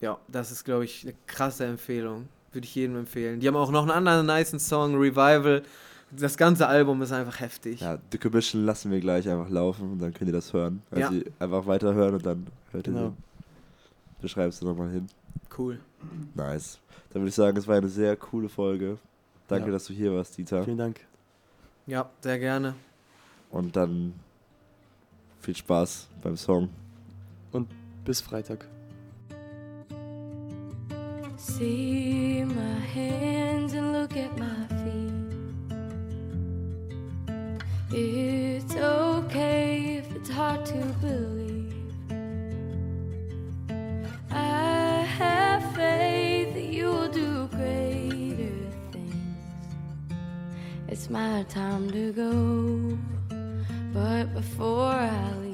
Ja, 0.00 0.18
das 0.28 0.50
ist, 0.50 0.64
glaube 0.64 0.84
ich, 0.84 1.04
eine 1.04 1.14
krasse 1.26 1.66
Empfehlung. 1.66 2.28
Würde 2.52 2.64
ich 2.64 2.74
jedem 2.74 2.96
empfehlen. 2.96 3.40
Die 3.40 3.46
haben 3.48 3.56
auch 3.56 3.70
noch 3.70 3.82
einen 3.82 3.90
anderen 3.92 4.26
nice 4.26 4.50
Song, 4.58 4.96
Revival. 4.96 5.62
Das 6.10 6.36
ganze 6.36 6.66
Album 6.66 7.00
ist 7.02 7.12
einfach 7.12 7.38
heftig. 7.38 7.80
Ja, 7.80 7.98
The 8.10 8.18
Commission 8.18 8.64
lassen 8.64 8.90
wir 8.90 8.98
gleich 9.00 9.28
einfach 9.28 9.48
laufen 9.48 9.92
und 9.92 9.98
dann 10.00 10.12
könnt 10.12 10.28
ihr 10.28 10.34
das 10.34 10.52
hören. 10.52 10.82
Also 10.90 11.14
ja. 11.14 11.22
einfach 11.38 11.66
weiterhören 11.66 12.14
und 12.14 12.26
dann 12.26 12.46
hört 12.72 12.88
ihr 12.88 12.92
genau. 12.92 13.14
Das 14.20 14.32
schreibst 14.32 14.60
du 14.60 14.66
nochmal 14.66 14.90
hin. 14.90 15.06
Cool. 15.56 15.78
Nice. 16.34 16.80
Dann 17.10 17.22
würde 17.22 17.28
ich 17.28 17.34
sagen, 17.34 17.56
es 17.56 17.68
war 17.68 17.76
eine 17.76 17.88
sehr 17.88 18.16
coole 18.16 18.48
Folge. 18.48 18.98
Danke, 19.46 19.66
Ja. 19.66 19.72
dass 19.72 19.84
du 19.86 19.92
hier 19.92 20.12
warst, 20.12 20.36
Dieter. 20.36 20.64
Vielen 20.64 20.78
Dank. 20.78 21.00
Ja, 21.86 22.10
sehr 22.20 22.38
gerne. 22.38 22.74
Und 23.50 23.74
dann 23.76 24.14
viel 25.40 25.56
Spaß 25.56 26.08
beim 26.22 26.36
Song. 26.36 26.68
Bis 28.04 28.20
Freitag. 28.20 28.66
See 31.40 32.44
my 32.44 32.78
hands 32.80 33.72
and 33.72 33.94
look 33.94 34.14
at 34.14 34.36
my 34.36 34.66
feet. 34.82 35.14
It's 37.90 38.76
okay 38.76 39.96
if 39.96 40.14
it's 40.16 40.28
hard 40.28 40.66
to 40.66 40.84
believe. 41.00 41.94
I 44.30 45.06
have 45.18 45.62
faith 45.74 46.52
that 46.52 46.66
you 46.66 46.88
will 46.88 47.08
do 47.08 47.48
greater 47.48 48.52
things. 48.92 49.14
It's 50.88 51.08
my 51.08 51.44
time 51.48 51.90
to 51.90 52.12
go, 52.12 52.98
but 53.94 54.34
before 54.34 54.92
I 54.92 55.32
leave. 55.40 55.49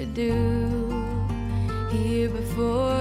To 0.00 0.06
do 0.06 0.88
here 1.90 2.30
before 2.30 2.99